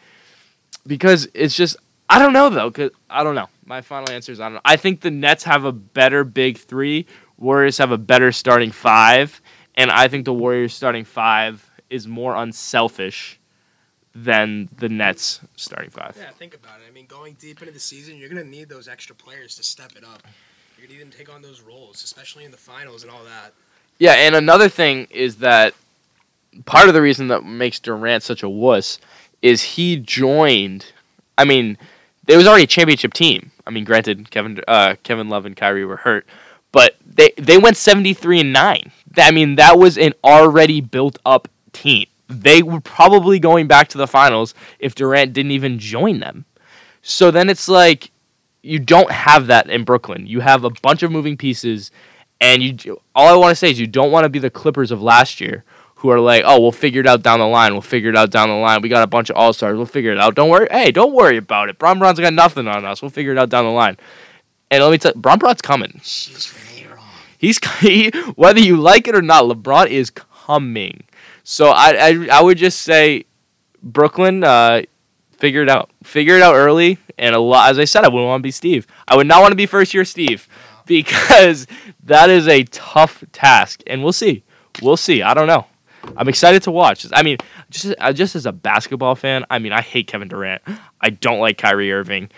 because 0.86 1.28
it's 1.34 1.56
just 1.56 1.78
I 2.10 2.20
don't 2.20 2.34
know 2.34 2.50
though. 2.50 2.72
Cause 2.72 2.92
I 3.10 3.24
don't 3.24 3.36
know. 3.36 3.50
My 3.66 3.82
final 3.82 4.12
answer 4.12 4.32
is 4.32 4.40
I 4.40 4.46
don't 4.46 4.56
know. 4.56 4.62
I 4.66 4.76
think 4.76 5.02
the 5.02 5.12
Nets 5.12 5.44
have 5.46 5.64
a 5.64 5.72
better 5.72 6.24
big 6.24 6.58
three. 6.58 7.06
Warriors 7.38 7.78
have 7.78 7.92
a 7.92 7.98
better 7.98 8.32
starting 8.32 8.72
five, 8.72 9.42
and 9.76 9.92
I 9.92 10.08
think 10.08 10.26
the 10.26 10.34
Warriors 10.34 10.74
starting 10.74 11.06
five 11.06 11.70
is 11.90 12.08
more 12.08 12.36
unselfish 12.36 13.40
than 14.16 14.70
the 14.78 14.90
Nets 14.90 15.42
starting 15.56 15.90
five. 15.90 16.16
Yeah, 16.20 16.30
think 16.32 16.54
about 16.54 16.80
it. 16.80 16.84
I 16.88 16.92
mean, 16.92 17.08
going 17.08 17.36
deep 17.40 17.62
into 17.62 17.74
the 17.74 17.80
season, 17.80 18.18
you're 18.18 18.30
gonna 18.30 18.44
need 18.44 18.70
those 18.70 18.88
extra 18.88 19.16
players 19.16 19.56
to 19.56 19.64
step 19.64 19.94
it 19.96 20.04
up. 20.04 20.24
You're 20.78 20.88
gonna 20.88 20.98
need 20.98 21.04
them 21.04 21.12
to 21.12 21.18
take 21.18 21.34
on 21.34 21.42
those 21.42 21.62
roles, 21.62 22.04
especially 22.04 22.46
in 22.46 22.52
the 22.52 22.58
finals 22.58 23.04
and 23.04 23.12
all 23.12 23.24
that. 23.24 23.54
Yeah, 24.00 24.14
and 24.14 24.36
another 24.36 24.70
thing 24.70 25.08
is 25.12 25.38
that 25.38 25.74
part 26.66 26.88
of 26.88 26.94
the 26.94 27.02
reason 27.02 27.28
that 27.30 27.46
makes 27.46 27.80
Durant 27.80 28.24
such 28.24 28.44
a 28.44 28.50
wuss 28.50 29.00
is 29.42 29.62
he 29.64 29.98
joined. 29.98 30.94
I 31.38 31.46
mean, 31.46 31.78
it 32.28 32.38
was 32.38 32.48
already 32.48 32.64
a 32.64 32.68
championship 32.68 33.14
team. 33.14 33.52
I 33.66 33.70
mean, 33.72 33.84
granted, 33.84 34.30
Kevin 34.32 34.62
uh, 34.68 34.96
Kevin 35.04 35.30
Love 35.30 35.46
and 35.46 35.56
Kyrie 35.56 35.86
were 35.86 35.98
hurt, 35.98 36.26
but 36.72 36.96
they 37.06 37.32
they 37.38 37.58
went 37.58 37.78
seventy 37.78 38.14
three 38.14 38.40
and 38.40 38.54
nine. 38.54 38.92
I 39.18 39.32
mean, 39.32 39.56
that 39.56 39.78
was 39.78 39.98
an 39.98 40.14
already 40.24 40.82
built 40.82 41.20
up 41.26 41.48
team. 41.72 42.08
They 42.28 42.64
were 42.64 42.82
probably 42.82 43.40
going 43.40 43.68
back 43.68 43.90
to 43.90 43.98
the 43.98 44.08
finals 44.08 44.54
if 44.80 44.96
Durant 44.96 45.34
didn't 45.34 45.52
even 45.52 45.78
join 45.78 46.20
them. 46.20 46.46
So 47.02 47.32
then 47.32 47.50
it's 47.50 47.68
like 47.68 48.12
you 48.64 48.80
don't 48.80 49.12
have 49.12 49.48
that 49.48 49.70
in 49.70 49.84
Brooklyn. 49.84 50.26
You 50.26 50.40
have 50.40 50.64
a 50.64 50.70
bunch 50.70 51.04
of 51.04 51.12
moving 51.12 51.38
pieces, 51.38 51.92
and 52.44 52.86
you 52.86 53.02
all 53.16 53.34
I 53.34 53.38
want 53.38 53.52
to 53.52 53.56
say 53.56 53.72
is 53.72 53.80
you 53.80 53.88
don't 53.88 54.12
want 54.12 54.26
to 54.26 54.30
be 54.30 54.40
the 54.40 54.50
Clippers 54.50 54.92
of 54.92 55.02
last 55.02 55.40
year 55.40 55.64
who 55.96 56.10
are 56.10 56.20
like, 56.20 56.44
oh, 56.46 56.60
we'll 56.60 56.74
figure 56.74 57.00
it 57.00 57.08
out 57.08 57.24
down 57.24 57.40
the 57.40 57.48
line. 57.48 57.72
We'll 57.72 57.82
figure 57.82 58.10
it 58.10 58.18
out 58.18 58.30
down 58.30 58.50
the 58.50 58.56
line. 58.56 58.82
We 58.82 58.90
got 58.90 59.04
a 59.04 59.08
bunch 59.08 59.30
of 59.30 59.38
all 59.38 59.54
stars. 59.54 59.78
We'll 59.78 59.86
figure 59.86 60.12
it 60.12 60.20
out. 60.20 60.36
Don't 60.36 60.50
worry. 60.50 60.68
Hey, 60.70 60.92
don't 60.92 61.14
worry 61.14 61.38
about 61.38 61.70
it. 61.70 61.80
Bron 61.80 62.00
Bron's 62.00 62.20
got 62.20 62.34
nothing 62.34 62.68
on 62.68 62.84
us. 62.84 63.02
We'll 63.02 63.12
figure 63.12 63.32
it 63.32 63.38
out 63.38 63.50
down 63.50 63.64
the 63.64 63.72
line. 63.72 63.98
And 64.70 64.84
let 64.84 64.92
me 64.92 64.98
tell 64.98 65.14
you, 65.16 65.22
Bron 65.22 65.40
Bron's 65.40 65.62
coming. 65.62 66.02
She's 66.04 66.54
really 66.68 66.86
wrong. 66.88 67.06
He's 67.38 67.60
he, 67.80 68.10
whether 68.36 68.60
you 68.60 68.76
like 68.76 69.08
it 69.08 69.16
or 69.16 69.22
not, 69.22 69.46
LeBron 69.46 69.88
is 69.88 70.10
coming. 70.10 71.06
So 71.44 71.70
I 71.70 71.92
I, 71.92 72.28
I 72.34 72.42
would 72.42 72.58
just 72.58 72.82
say, 72.82 73.26
Brooklyn, 73.82 74.44
uh, 74.44 74.82
figure 75.38 75.62
it 75.62 75.70
out. 75.70 75.90
Figure 76.04 76.36
it 76.36 76.42
out 76.42 76.56
early. 76.56 76.98
And 77.18 77.36
a 77.36 77.40
lot, 77.40 77.70
as 77.70 77.80
I 77.80 77.86
said, 77.86 78.04
I 78.04 78.10
wouldn't 78.10 78.28
want 78.28 78.42
to 78.42 78.44
be 78.44 78.52
Steve. 78.52 78.88
I 79.08 79.16
would 79.16 79.28
not 79.28 79.42
want 79.42 79.54
to 79.54 79.56
be 79.56 79.66
first 79.66 79.94
year 79.94 80.04
Steve 80.04 80.50
because 80.86 81.68
that 82.04 82.30
is 82.30 82.48
a 82.48 82.64
tough 82.64 83.24
task. 83.32 83.82
And 83.88 84.04
we'll 84.04 84.14
see. 84.14 84.44
We'll 84.82 84.98
see. 84.98 85.22
I 85.22 85.34
don't 85.34 85.48
know. 85.48 85.68
I'm 86.18 86.28
excited 86.28 86.64
to 86.64 86.72
watch. 86.72 87.06
I 87.14 87.24
mean, 87.24 87.38
just 87.70 87.96
uh, 88.00 88.14
just 88.14 88.36
as 88.36 88.46
a 88.46 88.52
basketball 88.52 89.16
fan, 89.16 89.46
I 89.50 89.60
mean, 89.60 89.72
I 89.72 89.82
hate 89.82 90.08
Kevin 90.08 90.28
Durant. 90.28 90.62
I 91.00 91.12
don't 91.12 91.40
like 91.40 91.58
Kyrie 91.58 91.92
Irving. 91.92 92.30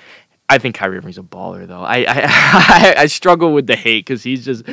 I 0.48 0.60
think 0.60 0.76
Kyrie 0.76 0.98
Irving's 0.98 1.18
a 1.18 1.24
baller 1.24 1.68
though. 1.68 1.82
I 1.82 2.06
I, 2.08 2.93
I, 3.00 3.06
struggle 3.08 3.54
with 3.54 3.66
the 3.66 3.76
hate 3.76 4.06
because 4.06 4.22
he's 4.22 4.46
just, 4.46 4.66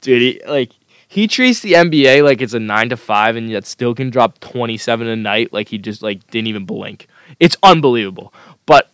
dude. 0.00 0.22
He, 0.22 0.40
like 0.48 0.72
he 1.06 1.26
treats 1.26 1.60
the 1.60 1.74
NBA 1.74 2.24
like 2.24 2.40
it's 2.40 2.54
a 2.54 2.60
nine 2.60 2.88
to 2.88 2.96
five, 2.96 3.36
and 3.36 3.50
yet 3.50 3.66
still 3.66 3.94
can 3.94 4.08
drop 4.10 4.38
twenty 4.40 4.78
seven 4.78 5.06
a 5.06 5.16
night. 5.16 5.52
Like 5.52 5.68
he 5.68 5.76
just 5.76 6.02
like 6.02 6.26
didn't 6.30 6.48
even 6.48 6.64
blink. 6.64 7.06
It's 7.38 7.56
unbelievable. 7.62 8.32
But 8.64 8.90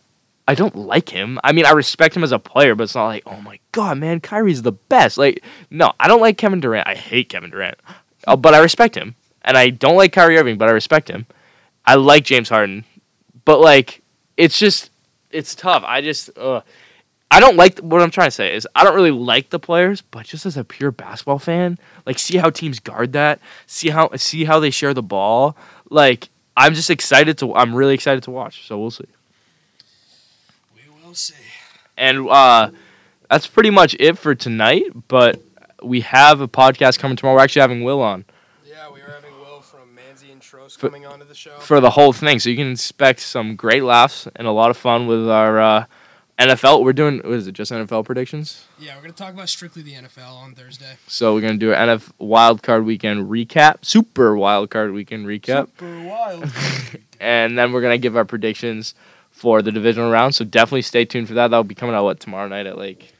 I 0.47 0.55
don't 0.55 0.75
like 0.75 1.09
him. 1.09 1.39
I 1.43 1.51
mean, 1.51 1.65
I 1.65 1.71
respect 1.71 2.15
him 2.15 2.23
as 2.23 2.31
a 2.31 2.39
player, 2.39 2.75
but 2.75 2.83
it's 2.83 2.95
not 2.95 3.07
like, 3.07 3.23
oh 3.25 3.41
my 3.41 3.59
god, 3.71 3.97
man, 3.97 4.19
Kyrie's 4.19 4.61
the 4.61 4.71
best. 4.71 5.17
Like, 5.17 5.43
no, 5.71 5.93
I 5.99 6.07
don't 6.07 6.21
like 6.21 6.37
Kevin 6.37 6.59
Durant. 6.59 6.87
I 6.87 6.95
hate 6.95 7.29
Kevin 7.29 7.49
Durant, 7.49 7.79
uh, 8.27 8.35
but 8.35 8.53
I 8.53 8.59
respect 8.59 8.95
him 8.95 9.15
and 9.45 9.57
I 9.57 9.69
don't 9.69 9.95
like 9.95 10.11
Kyrie 10.11 10.37
Irving, 10.37 10.57
but 10.57 10.67
I 10.67 10.73
respect 10.73 11.09
him. 11.09 11.25
I 11.85 11.95
like 11.95 12.25
James 12.25 12.49
Harden, 12.49 12.83
but 13.45 13.61
like 13.61 14.01
it's 14.35 14.59
just 14.59 14.89
it's 15.29 15.55
tough. 15.55 15.83
I 15.85 16.01
just 16.01 16.35
uh, 16.37 16.61
I 17.31 17.39
don't 17.39 17.55
like 17.55 17.79
what 17.79 18.01
I'm 18.01 18.11
trying 18.11 18.27
to 18.27 18.31
say 18.31 18.53
is 18.53 18.67
I 18.75 18.83
don't 18.83 18.95
really 18.95 19.11
like 19.11 19.51
the 19.51 19.59
players, 19.59 20.01
but 20.01 20.25
just 20.25 20.45
as 20.45 20.57
a 20.57 20.63
pure 20.63 20.91
basketball 20.91 21.39
fan, 21.39 21.77
like 22.05 22.19
see 22.19 22.37
how 22.37 22.49
teams 22.49 22.79
guard 22.79 23.13
that, 23.13 23.39
see 23.67 23.89
how 23.89 24.09
see 24.15 24.45
how 24.45 24.59
they 24.59 24.71
share 24.71 24.93
the 24.93 25.03
ball. 25.03 25.55
Like 25.89 26.29
I'm 26.57 26.73
just 26.73 26.89
excited 26.89 27.37
to 27.37 27.53
I'm 27.53 27.75
really 27.75 27.93
excited 27.93 28.23
to 28.23 28.31
watch. 28.31 28.67
So 28.67 28.79
we'll 28.79 28.91
see. 28.91 29.05
We 31.15 31.33
will 31.35 31.39
see. 31.39 31.43
And 31.97 32.29
uh, 32.29 32.71
that's 33.29 33.47
pretty 33.47 33.69
much 33.69 33.95
it 33.99 34.17
for 34.17 34.35
tonight. 34.35 34.83
But 35.07 35.41
we 35.81 36.01
have 36.01 36.41
a 36.41 36.47
podcast 36.47 36.99
coming 36.99 37.15
tomorrow. 37.15 37.35
We're 37.35 37.43
actually 37.43 37.61
having 37.61 37.83
Will 37.83 38.01
on 38.01 38.25
Yeah, 38.67 38.91
we 38.91 39.01
are 39.01 39.09
having 39.11 39.33
Will 39.39 39.61
from 39.61 39.95
Manzi 39.95 40.31
and 40.31 40.41
Trost 40.41 40.77
for, 40.77 40.89
coming 40.89 41.05
onto 41.05 41.25
the 41.25 41.35
show 41.35 41.57
for 41.59 41.79
the 41.79 41.91
whole 41.91 42.11
thing. 42.13 42.39
So 42.39 42.49
you 42.49 42.55
can 42.57 42.71
expect 42.71 43.21
some 43.21 43.55
great 43.55 43.83
laughs 43.83 44.27
and 44.35 44.47
a 44.47 44.51
lot 44.51 44.69
of 44.69 44.77
fun 44.77 45.07
with 45.07 45.29
our 45.29 45.59
uh, 45.59 45.85
NFL. 46.39 46.83
We're 46.83 46.93
doing 46.93 47.17
what 47.17 47.33
is 47.33 47.47
it? 47.47 47.53
Just 47.53 47.71
NFL 47.71 48.05
predictions? 48.05 48.65
Yeah, 48.79 48.95
we're 48.95 49.03
gonna 49.03 49.13
talk 49.13 49.33
about 49.33 49.47
strictly 49.49 49.83
the 49.83 49.93
NFL 49.93 50.33
on 50.35 50.53
Thursday. 50.53 50.97
So 51.07 51.33
we're 51.33 51.41
gonna 51.41 51.57
do 51.57 51.73
an 51.73 51.89
NFL 51.89 52.11
Wild 52.19 52.61
Card 52.61 52.85
Weekend 52.85 53.29
recap, 53.29 53.85
Super 53.85 54.35
Wild 54.35 54.69
Card 54.69 54.91
Weekend 54.91 55.25
recap, 55.25 55.67
Super 55.77 56.03
Wild. 56.03 56.51
and 57.19 57.57
then 57.57 57.71
we're 57.71 57.81
gonna 57.81 57.97
give 57.97 58.17
our 58.17 58.25
predictions 58.25 58.95
for 59.35 59.61
the 59.61 59.71
divisional 59.71 60.09
round. 60.09 60.33
So 60.33 60.45
definitely 60.45 60.81
stay 60.81 61.05
tuned 61.05 61.27
for 61.27 61.33
that. 61.35 61.49
That'll 61.49 61.63
be 61.63 61.75
coming 61.75 61.93
out 61.93 62.05
what 62.05 62.19
tomorrow 62.19 62.47
night 62.47 62.65
at 62.65 62.77
like 62.77 63.13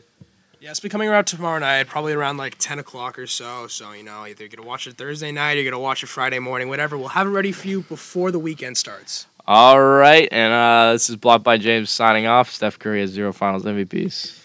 yeah, 0.66 0.72
it's 0.72 0.80
be 0.80 0.90
coming 0.90 1.08
around 1.08 1.26
tomorrow 1.26 1.60
night, 1.60 1.86
probably 1.86 2.14
around 2.14 2.38
like 2.38 2.56
ten 2.58 2.80
o'clock 2.80 3.20
or 3.20 3.28
so. 3.28 3.68
So 3.68 3.92
you 3.92 4.02
know, 4.02 4.26
either 4.26 4.46
you're 4.46 4.50
gonna 4.50 4.68
watch 4.68 4.88
it 4.88 4.96
Thursday 4.98 5.32
night, 5.32 5.58
or 5.58 5.62
you're 5.62 5.72
gonna 5.72 5.80
watch 5.80 6.02
it 6.02 6.08
Friday 6.08 6.40
morning, 6.40 6.70
whatever. 6.70 6.98
We'll 6.98 7.10
have 7.10 7.28
it 7.28 7.30
ready 7.30 7.52
for 7.52 7.68
you 7.68 7.82
before 7.82 8.32
the 8.32 8.40
weekend 8.40 8.76
starts. 8.76 9.28
All 9.46 9.80
right, 9.80 10.28
and 10.32 10.52
uh, 10.52 10.94
this 10.94 11.08
is 11.08 11.18
blocked 11.18 11.44
by 11.44 11.60
James 11.60 11.92
signing 11.92 12.26
off. 12.26 12.50
Steph 12.50 12.80
Curry 12.80 13.02
has 13.02 13.12
zero 13.12 13.32
Finals 13.32 13.64
MVPs. 13.64 14.42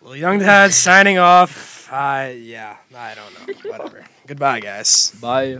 Well, 0.00 0.14
Young 0.14 0.38
Dad 0.38 0.72
signing 0.72 1.18
off. 1.18 1.88
Uh, 1.90 2.30
yeah, 2.36 2.76
I 2.96 3.16
don't 3.16 3.64
know. 3.64 3.70
Whatever. 3.72 4.04
Goodbye, 4.28 4.60
guys. 4.60 5.10
Bye. 5.20 5.58